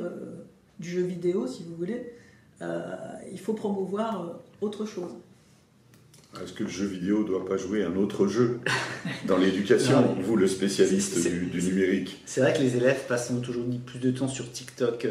du 0.81 0.91
jeu 0.91 1.03
vidéo, 1.03 1.47
si 1.47 1.65
vous 1.65 1.77
voulez. 1.77 2.15
il 2.61 3.39
faut 3.39 3.55
promouvoir 3.55 4.41
autre 4.61 4.87
chose. 4.87 5.13
Est-ce 6.43 6.53
que 6.53 6.63
le 6.63 6.69
jeu 6.69 6.87
vidéo 6.87 7.23
ne 7.23 7.27
doit 7.27 7.45
pas 7.45 7.57
jouer 7.57 7.83
un 7.83 7.97
autre 7.97 8.27
jeu 8.27 8.61
dans 9.27 9.39
l'éducation, 9.39 10.15
vous 10.21 10.37
le 10.37 10.47
spécialiste 10.47 11.27
du, 11.27 11.63
numérique 11.63 12.23
C'est 12.27 12.43
vrai 12.43 12.53
que 12.53 12.61
les 12.61 12.77
élèves 12.77 13.07
passent 13.09 13.33
toujours 13.43 13.65
plus 13.87 13.99
de 13.99 14.11
temps 14.11 14.29
sur 14.29 14.51
TikTok 14.53 15.07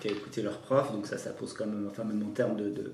qu'à 0.00 0.10
écouter 0.10 0.42
leurs 0.42 0.58
profs, 0.58 0.92
donc 0.92 1.06
ça, 1.06 1.16
ça 1.16 1.30
pose 1.30 1.54
quand 1.54 1.66
même, 1.66 1.88
enfin 1.90 2.04
même 2.04 2.22
en 2.22 2.32
termes 2.32 2.56
de, 2.56 2.70
de, 2.70 2.92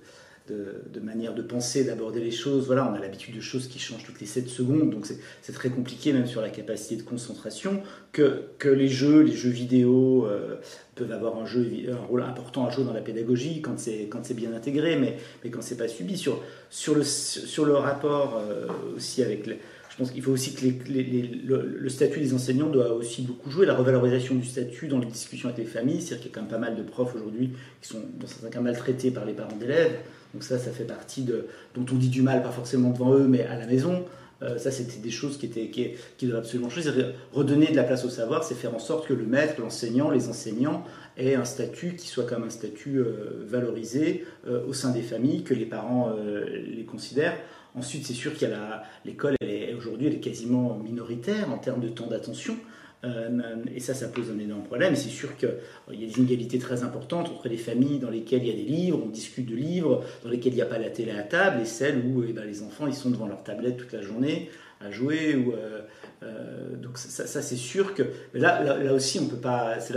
manière 1.15 1.35
de 1.35 1.43
penser, 1.43 1.85
d'aborder 1.85 2.21
les 2.21 2.31
choses. 2.31 2.67
Voilà, 2.67 2.91
on 2.91 2.95
a 2.95 2.99
l'habitude 2.99 3.35
de 3.35 3.41
choses 3.41 3.69
qui 3.69 3.79
changent 3.79 4.05
toutes 4.05 4.21
les 4.21 4.27
7 4.27 4.49
secondes, 4.49 4.91
donc 4.91 5.07
c'est 5.07 5.53
très 5.53 5.71
compliqué 5.71 6.13
même 6.13 6.27
sur 6.27 6.41
la 6.41 6.51
capacité 6.51 6.97
de 6.97 7.03
concentration 7.03 7.83
que, 8.13 8.43
que 8.59 8.69
les 8.69 8.89
jeux, 8.89 9.21
les 9.21 9.33
jeux 9.33 9.51
vidéo 9.51 10.27
euh, 10.27 10.57
peuvent 10.95 11.13
avoir 11.13 11.37
un, 11.37 11.47
jeu, 11.47 11.67
un 11.91 12.05
rôle 12.07 12.23
important 12.23 12.67
à 12.67 12.71
jouer 12.71 12.85
dans 12.85 12.93
la 12.93 13.01
pédagogie 13.01 13.63
quand 13.63 13.79
c'est 13.79 14.35
bien 14.35 14.53
intégré, 14.53 14.97
mais, 14.97 15.17
mais 15.43 15.51
quand 15.51 15.63
c'est 15.63 15.77
pas 15.77 15.89
subi. 15.89 16.19
Sur, 16.19 16.41
sur, 16.71 16.95
le, 16.95 17.05
sur 17.05 17.65
le 17.65 17.75
rapport 17.75 18.39
euh, 18.39 18.67
aussi 18.97 19.23
avec... 19.23 19.49
Je 19.91 19.99
pense 19.99 20.11
qu'il 20.11 20.23
faut 20.23 20.33
aussi 20.33 20.55
que 20.55 20.67
le, 20.67 21.89
statut 21.89 22.19
des 22.19 22.35
enseignants 22.35 22.69
doit 22.69 22.93
aussi 22.95 23.23
beaucoup 23.23 23.49
jouer, 23.49 23.65
la 23.65 23.75
revalorisation 23.75 24.35
du 24.35 24.45
statut 24.45 24.89
dans 24.89 24.99
les 24.99 25.07
discussions 25.07 25.49
avec 25.49 25.65
les 25.65 25.71
familles. 25.71 26.03
C'est-à-dire 26.03 26.19
qu'il 26.19 26.31
y 26.31 26.33
a 26.33 26.35
quand 26.35 26.41
même 26.41 26.51
pas 26.51 26.59
mal 26.59 26.75
de 26.75 26.83
profs 26.83 27.15
aujourd'hui 27.15 27.53
qui 27.81 27.91
sont 27.91 28.01
dans 28.19 28.27
certains 28.27 28.49
cas 28.49 28.61
maltraités 28.61 29.13
par 29.13 29.25
les 29.25 29.35
parents 29.35 29.55
d'élèves. 29.55 29.93
Donc 30.35 30.43
ça, 30.43 30.59
ça 30.59 30.73
fait 30.73 30.85
partie 30.85 31.23
de 31.23 31.47
dont 31.75 31.87
on 31.91 31.97
dit 31.97 32.11
du 32.11 32.21
mal, 32.21 32.43
pas 32.43 32.51
forcément 32.51 32.91
devant 32.91 33.15
eux, 33.15 33.27
mais 33.27 33.45
à 33.45 33.59
la 33.59 33.67
maison. 33.67 34.05
Euh, 34.43 34.59
ça, 34.59 34.71
c'était 34.71 34.99
des 34.99 35.11
choses 35.11 35.39
qui, 35.39 35.47
étaient, 35.47 35.69
qui, 35.69 35.91
qui 36.19 36.27
doivent 36.27 36.41
absolument 36.41 36.69
changer. 36.69 36.91
Redonner 37.33 37.69
de 37.69 37.77
la 37.77 37.85
place 37.85 38.05
au 38.05 38.11
savoir, 38.11 38.45
c'est 38.45 38.55
faire 38.55 38.75
en 38.75 38.79
sorte 38.79 39.07
que 39.07 39.15
le 39.15 39.25
maître, 39.25 39.55
l'enseignant, 39.61 40.11
les 40.11 40.29
enseignants 40.29 40.85
aient 41.17 41.37
un 41.37 41.45
statut 41.45 41.95
qui 41.95 42.09
soit 42.09 42.25
comme 42.25 42.43
un 42.43 42.51
statut 42.51 42.99
euh, 42.99 43.45
valorisé 43.47 44.25
euh, 44.47 44.67
au 44.67 44.73
sein 44.73 44.91
des 44.91 45.03
familles, 45.03 45.45
que 45.45 45.55
les 45.55 45.67
parents 45.67 46.13
les 46.17 46.85
considèrent. 46.85 47.37
Ensuite, 47.77 48.07
c'est 48.07 48.13
sûr 48.13 48.35
qu'il 48.35 48.49
y 48.49 48.53
a 48.53 48.83
l'école, 49.05 49.37
aujourd'hui, 49.77 50.07
elle 50.07 50.15
est 50.15 50.21
quasiment 50.21 50.79
minoritaire 50.79 51.51
en 51.51 51.59
termes 51.59 51.81
de 51.81 51.89
temps 51.89 52.07
d'attention. 52.07 52.57
Euh, 53.05 53.57
et 53.75 53.81
ça, 53.81 53.95
ça 53.95 54.09
pose 54.09 54.31
un 54.31 54.39
énorme 54.39 54.65
problème. 54.65 54.97
C'est 54.97 55.11
sûr 55.11 55.37
qu'il 55.37 55.51
y 55.93 56.05
a 56.05 56.07
des 56.07 56.19
inégalités 56.19 56.59
très 56.59 56.83
importantes 56.83 57.29
entre 57.29 57.49
les 57.49 57.57
familles 57.57 57.99
dans 57.99 58.11
lesquelles 58.11 58.43
il 58.43 58.49
y 58.49 58.53
a 58.53 58.57
des 58.57 58.63
livres, 58.63 59.01
on 59.05 59.09
discute 59.09 59.47
de 59.47 59.55
livres, 59.55 60.05
dans 60.23 60.31
lesquelles 60.31 60.53
il 60.53 60.57
n'y 60.57 60.63
a 60.63 60.67
pas 60.67 60.79
la 60.79 60.91
télé 60.91 61.11
à 61.13 61.23
table, 61.23 61.63
et 61.63 61.65
celles 61.65 61.99
où 61.99 62.25
eh 62.27 62.33
ben, 62.33 62.45
les 62.45 62.63
enfants 62.63 62.87
ils 62.87 62.95
sont 62.95 63.11
devant 63.11 63.27
leur 63.27 63.43
tablette 63.43 63.77
toute 63.77 63.93
la 63.93 64.03
journée 64.03 64.51
à 64.81 64.91
jouer. 64.91 65.37
Ou, 65.37 65.53
euh, 65.53 65.83
euh, 66.23 66.77
donc 66.77 66.99
ça, 66.99 67.43
c'est 67.43 67.57
sûr 67.57 67.95
que... 67.95 68.03
Là, 68.33 68.93
aussi, 68.93 69.19
on 69.19 69.27
peut 69.27 69.37
pas... 69.37 69.81
C'est 69.81 69.95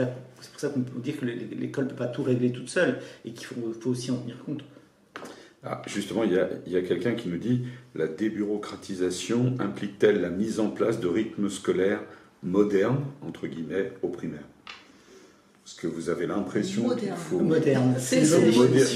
pour 0.51 0.59
ça 0.59 0.69
qu'on 0.69 0.81
peut 0.81 0.99
dire 0.99 1.19
que 1.19 1.25
l'école 1.25 1.85
ne 1.85 1.89
peut 1.89 1.95
pas 1.95 2.07
tout 2.07 2.23
régler 2.23 2.51
toute 2.51 2.69
seule, 2.69 2.99
et 3.25 3.31
qu'il 3.31 3.47
faut, 3.47 3.89
aussi 3.89 4.11
en 4.11 4.17
tenir 4.17 4.43
compte. 4.43 4.63
Ah, 5.63 5.81
justement, 5.87 6.23
il 6.23 6.33
y 6.33 6.39
a, 6.39 6.79
a 6.79 6.81
quelqu'un 6.81 7.13
qui 7.13 7.29
nous 7.29 7.37
dit 7.37 7.63
la 7.95 8.07
débureaucratisation 8.07 9.55
implique-t-elle 9.59 10.21
la 10.21 10.29
mise 10.29 10.59
en 10.59 10.69
place 10.69 10.99
de 10.99 11.07
rythmes 11.07 11.49
scolaires 11.49 12.01
modernes, 12.43 13.03
entre 13.25 13.47
guillemets, 13.47 13.91
au 14.01 14.09
primaire 14.09 14.45
Parce 15.63 15.75
que 15.75 15.87
vous 15.87 16.09
avez 16.09 16.27
l'impression 16.27 16.89
qu'il 16.95 17.11
faut 17.11 17.39
moderne. 17.39 17.95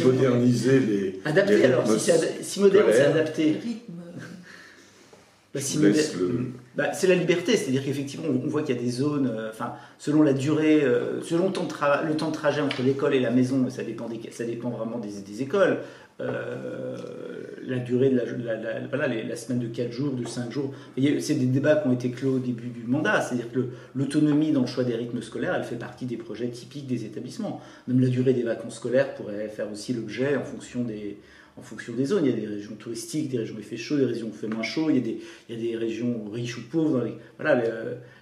moderniser 0.05 0.79
les. 0.79 1.21
Adapter, 1.25 1.65
alors, 1.65 1.87
si, 1.87 2.11
si 2.41 2.59
moderne, 2.59 2.87
c'est 2.91 3.05
adapter. 3.05 3.57
Bah, 5.53 5.59
bah, 6.75 6.93
c'est 6.93 7.07
la 7.07 7.15
liberté, 7.15 7.57
c'est-à-dire 7.57 7.83
qu'effectivement, 7.83 8.27
on 8.29 8.47
voit 8.47 8.63
qu'il 8.63 8.73
y 8.73 8.79
a 8.79 8.81
des 8.81 8.89
zones, 8.89 9.27
euh, 9.27 9.49
enfin, 9.49 9.73
selon 9.99 10.21
la 10.21 10.31
durée, 10.31 10.81
euh, 10.81 11.21
selon 11.21 11.47
le 11.47 11.51
temps, 11.51 11.65
de 11.65 12.07
le 12.07 12.15
temps 12.15 12.29
de 12.29 12.33
trajet 12.33 12.61
entre 12.61 12.81
l'école 12.83 13.13
et 13.13 13.19
la 13.19 13.31
maison, 13.31 13.69
ça 13.69 13.83
dépend, 13.83 14.07
des, 14.07 14.21
ça 14.31 14.45
dépend 14.45 14.69
vraiment 14.69 14.97
des, 14.97 15.09
des 15.09 15.41
écoles. 15.41 15.79
Euh, 16.21 16.95
la 17.67 17.79
durée 17.79 18.09
de 18.09 18.17
la, 18.17 18.55
la, 18.55 19.07
la, 19.07 19.35
semaine 19.35 19.59
de 19.59 19.67
4 19.67 19.91
jours, 19.91 20.13
de 20.13 20.25
5 20.25 20.51
jours. 20.51 20.73
C'est 21.19 21.35
des 21.35 21.45
débats 21.45 21.75
qui 21.75 21.87
ont 21.87 21.93
été 21.93 22.11
clos 22.11 22.35
au 22.35 22.39
début 22.39 22.67
du 22.67 22.83
mandat, 22.83 23.21
c'est-à-dire 23.21 23.51
que 23.51 23.69
l'autonomie 23.95 24.51
dans 24.51 24.61
le 24.61 24.67
choix 24.67 24.83
des 24.83 24.95
rythmes 24.95 25.21
scolaires, 25.21 25.55
elle 25.55 25.63
fait 25.63 25.77
partie 25.77 26.05
des 26.05 26.17
projets 26.17 26.49
typiques 26.49 26.87
des 26.87 27.05
établissements. 27.05 27.61
Même 27.87 27.99
la 27.99 28.07
durée 28.07 28.33
des 28.33 28.43
vacances 28.43 28.75
scolaires 28.75 29.13
pourrait 29.15 29.47
faire 29.47 29.71
aussi 29.71 29.93
l'objet 29.93 30.35
en 30.35 30.43
fonction 30.43 30.83
des, 30.83 31.17
en 31.57 31.61
fonction 31.61 31.93
des 31.93 32.05
zones. 32.05 32.25
Il 32.25 32.31
y 32.31 32.33
a 32.33 32.37
des 32.37 32.47
régions 32.47 32.75
touristiques, 32.75 33.29
des 33.29 33.37
régions 33.37 33.55
où 33.55 33.59
il 33.59 33.65
fait 33.65 33.77
chaud, 33.77 33.97
des 33.97 34.05
régions 34.05 34.27
où 34.27 34.31
il 34.33 34.37
fait 34.37 34.47
moins 34.47 34.63
chaud, 34.63 34.89
il 34.89 34.97
y 34.97 34.99
a 34.99 35.03
des, 35.03 35.21
il 35.49 35.55
y 35.55 35.59
a 35.59 35.71
des 35.71 35.77
régions 35.77 36.29
riches 36.31 36.57
ou 36.57 36.61
pauvres. 36.69 37.07
voilà, 37.39 37.63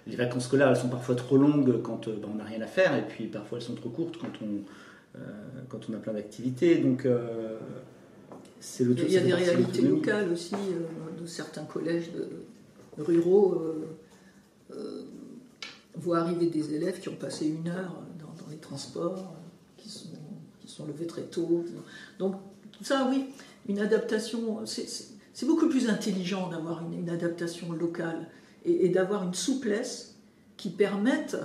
les, 0.06 0.16
vacances 0.16 0.44
scolaires, 0.44 0.68
elles 0.68 0.76
sont 0.76 0.88
parfois 0.88 1.14
trop 1.14 1.36
longues 1.36 1.82
quand 1.82 2.08
euh, 2.08 2.16
ben, 2.20 2.28
on 2.32 2.36
n'a 2.36 2.44
rien 2.44 2.60
à 2.60 2.66
faire, 2.66 2.94
et 2.96 3.02
puis 3.02 3.26
parfois 3.26 3.58
elles 3.58 3.64
sont 3.64 3.74
trop 3.74 3.88
courtes 3.88 4.16
quand 4.18 4.32
on, 4.42 5.18
euh, 5.18 5.20
quand 5.68 5.88
on 5.88 5.94
a 5.94 5.98
plein 5.98 6.12
d'activités. 6.12 6.76
Donc, 6.76 7.06
c'est 8.60 8.84
le 8.84 8.98
Il 8.98 9.10
y 9.10 9.16
a 9.16 9.20
des 9.20 9.34
réalités 9.34 9.82
locales 9.82 10.30
aussi 10.30 10.54
de 11.20 11.26
certains 11.26 11.64
collèges 11.64 12.10
de, 12.12 12.28
ruraux. 13.02 13.62
voient 15.96 16.18
arriver 16.18 16.46
des 16.46 16.74
élèves 16.74 17.00
qui 17.00 17.08
ont 17.08 17.16
passé 17.16 17.46
une 17.46 17.68
heure 17.68 18.02
dans, 18.18 18.44
dans 18.44 18.50
les 18.50 18.58
transports, 18.58 19.34
qui 19.76 19.88
sont, 19.88 20.08
qui 20.60 20.68
sont 20.68 20.86
levés 20.86 21.06
très 21.06 21.22
tôt. 21.22 21.64
Donc 22.18 22.36
ça, 22.82 23.06
oui, 23.10 23.26
une 23.68 23.78
adaptation, 23.78 24.64
c'est 24.66 25.46
beaucoup 25.46 25.68
plus 25.68 25.88
intelligent 25.88 26.48
d'avoir 26.48 26.82
une, 26.92 27.08
adaptation 27.10 27.72
locale 27.72 28.28
et, 28.64 28.88
d'avoir 28.88 29.24
une 29.24 29.34
souplesse 29.34 30.16
qui 30.56 30.70
permette 30.70 31.36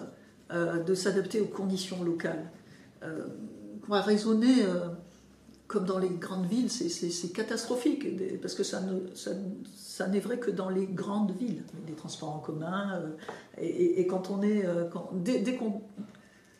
euh, 0.52 0.82
de 0.84 0.94
s'adapter 0.96 1.42
aux 1.42 1.48
conditions 1.48 2.04
locales. 2.04 2.52
Euh, 3.04 3.26
on 3.88 3.92
va 3.92 4.02
raisonner 4.02 4.64
euh, 4.64 4.88
comme 5.76 5.86
dans 5.86 6.00
les 6.00 6.08
grandes 6.08 6.46
villes, 6.46 6.72
c'est 6.72 7.34
catastrophique, 7.34 8.08
parce 8.42 8.54
que 8.54 8.64
ça, 8.64 8.82
ça, 9.76 10.08
n'est 10.08 10.22
vrai 10.22 10.40
que 10.40 10.50
dans 10.50 10.70
les 10.70 10.86
grandes 10.86 11.36
villes, 11.38 11.64
des 11.86 11.92
transports 11.92 12.34
en 12.34 12.40
commun. 12.40 13.02
et, 13.62 14.08
quand 14.08 14.32
on 14.32 14.42
est, 14.42 14.66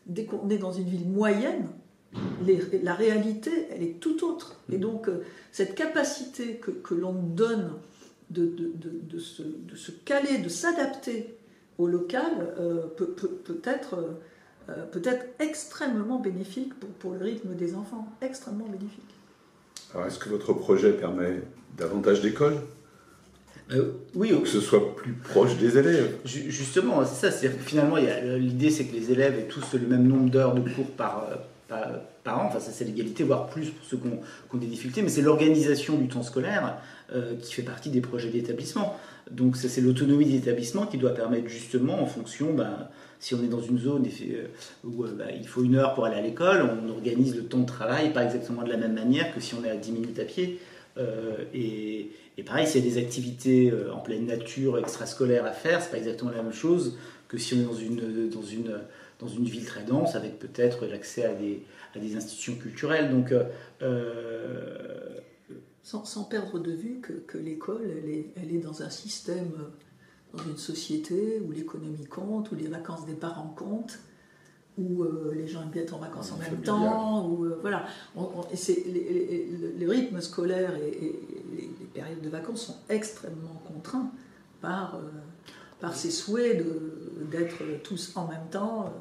dès 0.06 0.26
qu'on 0.26 0.50
est 0.50 0.58
dans 0.58 0.74
une 0.74 0.90
ville 0.90 1.08
moyenne, 1.08 1.70
la 2.84 2.94
réalité, 2.94 3.70
elle 3.72 3.84
est 3.84 4.02
tout 4.02 4.26
autre. 4.26 4.60
Et 4.70 4.80
donc, 4.80 5.08
euh, 5.08 5.24
cette 5.54 5.76
capacité 5.76 6.56
que, 6.58 6.94
l'on 6.94 7.14
donne 7.14 7.72
de, 8.32 8.46
de, 8.46 9.20
se, 9.20 9.92
caler, 10.04 10.40
de 10.40 10.50
s'adapter 10.50 11.38
au 11.78 11.88
local, 11.88 12.54
euh, 12.60 12.88
peut, 12.98 13.12
peut, 13.12 13.62
être, 13.64 13.98
euh, 14.70 14.86
peut 14.92 15.02
être 15.04 15.26
extrêmement 15.40 16.20
bénéfique 16.20 16.74
pour, 17.00 17.14
le 17.14 17.24
rythme 17.24 17.54
des 17.56 17.76
enfants. 17.76 18.08
Extrêmement 18.22 18.66
bénéfique. 18.66 19.04
Alors, 19.94 20.08
est-ce 20.08 20.20
que 20.20 20.30
votre 20.30 20.54
projet 20.54 20.92
permet 20.94 21.42
davantage 21.78 22.22
d'écoles? 22.22 22.58
Oui, 24.14 24.30
que 24.42 24.48
ce 24.48 24.60
soit 24.60 24.96
plus 24.96 25.14
proche 25.14 25.58
des 25.58 25.78
élèves? 25.78 26.18
Justement, 26.24 27.04
c'est 27.04 27.32
ça. 27.32 27.50
Finalement, 27.50 27.96
l'idée, 27.96 28.70
c'est 28.70 28.86
que 28.86 28.94
les 28.94 29.12
élèves 29.12 29.40
aient 29.40 29.48
tous 29.48 29.74
le 29.74 29.88
même 29.88 30.08
nombre 30.08 30.30
d'heures 30.30 30.54
de 30.54 30.62
cours 30.70 30.92
par, 30.92 31.28
par 32.24 32.40
an, 32.40 32.46
enfin 32.48 32.60
ça 32.60 32.72
c'est 32.72 32.86
l'égalité, 32.86 33.24
voire 33.24 33.48
plus 33.48 33.70
pour 33.70 33.86
ceux 33.86 33.98
qui 33.98 34.08
ont, 34.08 34.58
des 34.58 34.68
difficultés, 34.68 35.02
mais 35.02 35.10
c'est 35.10 35.22
l'organisation 35.22 35.98
du 35.98 36.08
temps 36.08 36.24
scolaire 36.24 36.78
euh, 37.14 37.36
qui 37.42 37.54
fait 37.54 37.62
partie 37.62 37.90
des 37.90 38.02
projets 38.02 38.30
d'établissement. 38.30 38.98
Donc 39.32 39.58
ça 39.58 39.68
c'est 39.68 39.82
l'autonomie 39.82 40.26
des 40.26 40.38
établissements 40.38 40.86
qui 40.86 40.98
doit 40.98 41.14
permettre 41.14 41.48
justement 41.48 42.02
en 42.02 42.06
fonction, 42.06 42.54
ben, 42.54 42.88
si 43.20 43.36
on 43.36 43.44
est 43.44 43.48
dans 43.48 43.62
une 43.62 43.80
zone 43.80 44.06
euh, 44.06 44.48
où 44.84 45.04
euh, 45.04 45.12
ben, 45.18 45.30
il 45.36 45.48
faut 45.48 45.64
une 45.64 45.76
heure 45.76 45.94
pour 45.94 46.06
aller 46.06 46.18
à 46.18 46.22
l'école, 46.22 46.70
on 46.84 46.90
organise 46.90 47.36
le 47.36 47.44
temps 47.46 47.60
de 47.60 47.66
travail 47.66 48.14
pas 48.14 48.24
exactement 48.24 48.64
de 48.64 48.70
la 48.70 48.78
même 48.78 48.94
manière 48.94 49.34
que 49.34 49.40
si 49.40 49.56
on 49.56 49.64
est 49.64 49.70
à 49.70 49.76
10 49.76 49.92
minutes 49.92 50.20
à 50.20 50.26
pied. 50.26 50.60
et, 51.54 52.12
et, 52.38 52.44
pareil, 52.44 52.68
s'il 52.68 52.84
y 52.84 52.88
a 52.88 52.94
des 52.94 52.98
activités 52.98 53.74
en 53.94 54.00
pleine 54.00 54.26
nature 54.26 54.78
extrascolaires 54.80 55.46
à 55.46 55.52
faire, 55.52 55.82
c'est 55.82 55.92
pas 55.92 55.98
exactement 55.98 56.32
la 56.32 56.42
même 56.42 56.54
chose 56.54 56.98
que 57.28 57.38
si 57.38 57.54
on 57.56 57.62
est 57.62 57.64
dans 57.64 57.74
une, 57.74 58.30
dans 58.30 58.44
une 58.44 58.80
dans 59.20 59.28
une 59.28 59.46
ville 59.46 59.66
très 59.66 59.84
dense, 59.84 60.16
avec 60.16 60.40
peut-être 60.40 60.86
l'accès 60.86 61.26
à 61.26 61.34
des, 61.34 61.64
à 61.96 62.00
des 62.00 62.16
institutions 62.16 62.56
culturelles. 62.56 63.12
Donc, 63.12 63.32
euh, 63.32 63.44
euh, 63.82 65.20
sans, 65.84 66.04
sans, 66.06 66.24
perdre 66.24 66.60
de 66.60 66.72
vue 66.72 67.00
que, 67.02 67.14
que 67.14 67.38
l'école, 67.38 67.84
elle 67.84 68.26
elle 68.36 68.56
est, 68.56 68.60
dans 68.60 68.82
un 68.82 68.90
système, 68.90 69.52
dans 70.36 70.44
une 70.44 70.58
société 70.58 71.42
où 71.46 71.52
l'économie 71.52 72.06
compte, 72.06 72.52
où 72.52 72.56
les 72.56 72.68
vacances 72.68 73.06
des 73.06 73.14
parents 73.14 73.54
comptent, 73.56 74.00
où 74.78 75.04
euh, 75.04 75.34
les 75.36 75.48
gens 75.48 75.62
aiment 75.62 75.72
être 75.76 75.94
en 75.94 76.00
vacances 76.00 76.32
en 76.34 76.38
même 76.38 76.62
temps, 76.62 77.28
où 77.28 77.48
voilà. 77.62 77.86
c'est, 78.54 78.84
les, 78.86 79.48
le 79.80 79.90
rythme 79.90 80.20
scolaire 80.20 80.76
et, 80.76 81.20
les, 81.52 81.70
périodes 81.94 82.22
de 82.22 82.30
vacances 82.30 82.66
sont 82.66 82.78
extrêmement 82.90 83.62
contraints 83.66 84.12
par, 84.60 85.00
par 85.80 85.96
ces 85.96 86.12
souhaits 86.12 86.62
d'être 87.32 87.82
tous 87.84 88.12
en 88.18 88.28
même 88.28 88.48
temps 88.52 88.92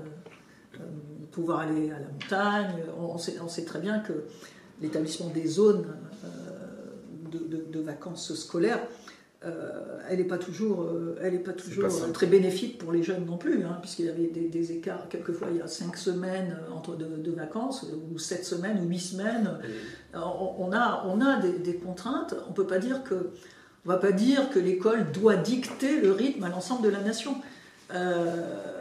euh, 0.81 0.85
pouvoir 1.33 1.61
aller 1.61 1.91
à 1.91 1.99
la 1.99 2.07
montagne. 2.07 2.85
On, 2.97 3.19
sait, 3.19 3.35
on 3.43 3.49
sait, 3.49 3.65
très 3.65 3.81
bien 3.81 3.99
que 3.99 4.13
l'établissement 4.81 5.29
des 5.31 5.49
zones 5.49 5.85
euh, 6.25 6.29
de, 7.73 7.81
vacances 7.81 8.33
scolaires 8.35 8.87
euh, 9.47 9.99
elle 10.09 10.19
n'est 10.19 10.25
pas 10.25 10.39
toujours, 10.39 10.91
elle 11.23 11.35
est 11.35 11.39
pas 11.39 11.53
toujours 11.53 11.89
très 12.13 12.27
bénéfique 12.27 12.79
pour 12.79 12.93
les 12.93 13.03
jeunes 13.03 13.25
non 13.27 13.37
plus, 13.37 13.65
hein, 13.65 13.79
puisqu'il 13.81 14.07
y 14.07 14.09
avait 14.09 14.27
des, 14.27 14.73
écarts. 14.73 15.09
Quelquefois, 15.09 15.49
il 15.51 15.59
y 15.59 15.61
a 15.63 15.67
cinq 15.67 15.97
semaines 15.97 16.59
entre 16.75 16.97
deux, 16.97 17.33
vacances, 17.33 17.87
ou 18.13 18.19
sept 18.19 18.45
semaines, 18.45 18.81
ou 18.83 18.89
huit 18.89 19.01
semaines. 19.01 19.59
On, 20.15 20.73
a, 20.73 21.05
on 21.07 21.21
a 21.21 21.41
des, 21.41 21.75
contraintes. 21.77 22.35
On 22.49 22.53
peut 22.53 22.67
pas 22.67 22.79
dire 22.79 23.03
que, 23.03 23.31
on 23.85 23.89
va 23.89 23.97
pas 23.97 24.13
dire 24.13 24.51
que 24.51 24.59
l'école 24.59 25.11
doit 25.13 25.37
dicter 25.37 26.01
le 26.01 26.13
rythme 26.13 26.45
à 26.45 26.49
l'ensemble 26.49 26.83
de 26.83 26.91
la 26.91 27.01
nation. 27.01 27.37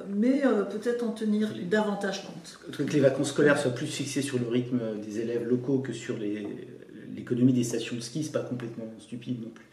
mais 0.09 0.43
peut-être 0.71 1.03
en 1.03 1.11
tenir 1.11 1.49
davantage 1.69 2.25
compte. 2.25 2.75
Que 2.77 2.83
les 2.83 2.99
vacances 2.99 3.29
scolaires 3.29 3.57
soient 3.57 3.71
plus 3.71 3.87
fixées 3.87 4.21
sur 4.21 4.39
le 4.39 4.47
rythme 4.47 4.79
des 5.05 5.19
élèves 5.19 5.47
locaux 5.47 5.79
que 5.79 5.93
sur 5.93 6.17
l'économie 6.17 7.53
des 7.53 7.63
stations 7.63 7.95
de 7.95 8.01
ski, 8.01 8.23
c'est 8.23 8.31
pas 8.31 8.43
complètement 8.43 8.85
stupide 8.99 9.41
non 9.41 9.49
plus. 9.49 9.65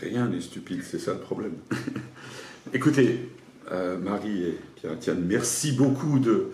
Rien 0.00 0.26
n'est 0.26 0.40
stupide, 0.40 0.82
c'est 0.82 0.98
ça 0.98 1.12
le 1.12 1.20
problème. 1.20 1.54
Écoutez, 2.74 3.30
euh, 3.72 3.96
Marie 3.96 4.42
et 4.42 4.58
Pierre-Etienne, 4.76 5.24
merci 5.26 5.72
beaucoup 5.72 6.18
de, 6.18 6.48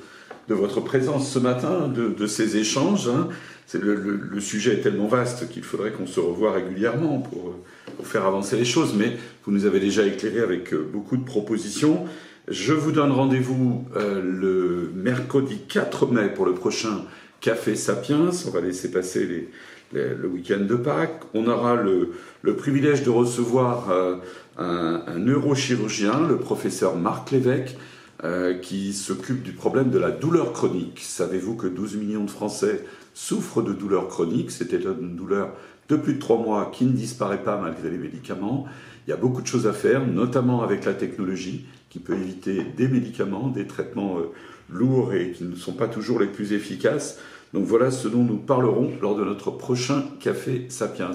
de, 0.48 0.54
votre 0.54 0.80
présence 0.80 1.30
ce 1.30 1.38
matin, 1.38 1.88
de, 1.88 2.26
ces 2.26 2.56
échanges. 2.56 3.08
Hein. 3.08 3.28
Le, 3.74 3.94
le, 3.94 4.40
sujet 4.40 4.74
est 4.74 4.80
tellement 4.80 5.08
vaste 5.08 5.48
qu'il 5.48 5.62
faudrait 5.62 5.92
qu'on 5.92 6.06
se 6.06 6.20
revoie 6.20 6.52
régulièrement 6.52 7.18
pour, 7.18 7.54
pour, 7.96 8.06
faire 8.06 8.26
avancer 8.26 8.56
les 8.56 8.64
choses, 8.64 8.94
mais 8.94 9.16
vous 9.44 9.52
nous 9.52 9.64
avez 9.64 9.80
déjà 9.80 10.04
éclairé 10.04 10.40
avec 10.40 10.72
euh, 10.72 10.86
beaucoup 10.92 11.16
de 11.16 11.24
propositions. 11.24 12.04
Je 12.48 12.72
vous 12.72 12.92
donne 12.92 13.12
rendez-vous 13.12 13.86
euh, 13.96 14.20
le 14.22 14.92
mercredi 14.94 15.58
4 15.68 16.06
mai 16.08 16.28
pour 16.28 16.44
le 16.44 16.54
prochain 16.54 17.04
Café 17.40 17.74
Sapiens. 17.74 18.30
On 18.46 18.50
va 18.50 18.60
laisser 18.60 18.90
passer 18.90 19.26
les, 19.26 19.48
le 19.92 20.28
week-end 20.28 20.60
de 20.60 20.74
Pâques. 20.74 21.22
On 21.34 21.46
aura 21.46 21.76
le, 21.76 22.10
privilège 22.56 23.02
de 23.02 23.10
recevoir 23.10 23.90
euh, 23.90 24.16
un, 24.58 25.18
neurochirurgien, 25.18 26.26
le 26.26 26.36
professeur 26.36 26.96
Marc 26.96 27.30
Lévesque, 27.30 27.76
euh, 28.24 28.54
qui 28.54 28.92
s'occupe 28.92 29.42
du 29.42 29.52
problème 29.52 29.90
de 29.90 29.98
la 29.98 30.10
douleur 30.10 30.52
chronique. 30.52 31.00
Savez-vous 31.00 31.56
que 31.56 31.66
12 31.66 31.96
millions 31.96 32.24
de 32.24 32.30
Français 32.30 32.84
souffrent 33.14 33.62
de 33.62 33.72
douleur 33.72 34.08
chronique 34.08 34.50
C'était 34.50 34.80
une 34.80 35.16
douleur 35.16 35.52
de 35.88 35.96
plus 35.96 36.14
de 36.14 36.18
3 36.20 36.38
mois 36.38 36.70
qui 36.72 36.84
ne 36.84 36.92
disparaît 36.92 37.42
pas 37.42 37.58
malgré 37.60 37.90
les 37.90 37.98
médicaments. 37.98 38.66
Il 39.06 39.10
y 39.10 39.12
a 39.12 39.16
beaucoup 39.16 39.42
de 39.42 39.46
choses 39.46 39.66
à 39.66 39.72
faire, 39.72 40.06
notamment 40.06 40.62
avec 40.62 40.84
la 40.84 40.94
technologie, 40.94 41.66
qui 41.90 41.98
peut 41.98 42.14
éviter 42.14 42.64
des 42.76 42.88
médicaments, 42.88 43.48
des 43.48 43.66
traitements 43.66 44.18
euh, 44.18 44.32
lourds 44.70 45.12
et 45.12 45.32
qui 45.32 45.44
ne 45.44 45.56
sont 45.56 45.72
pas 45.72 45.88
toujours 45.88 46.20
les 46.20 46.28
plus 46.28 46.52
efficaces. 46.52 47.18
Donc 47.52 47.64
voilà 47.64 47.90
ce 47.90 48.08
dont 48.08 48.24
nous 48.24 48.38
parlerons 48.38 48.92
lors 49.00 49.16
de 49.16 49.24
notre 49.24 49.50
prochain 49.50 50.04
Café 50.20 50.66
Sapiens. 50.70 51.12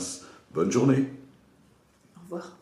Bonne 0.54 0.72
journée. 0.72 1.06
Au 2.16 2.24
revoir. 2.24 2.57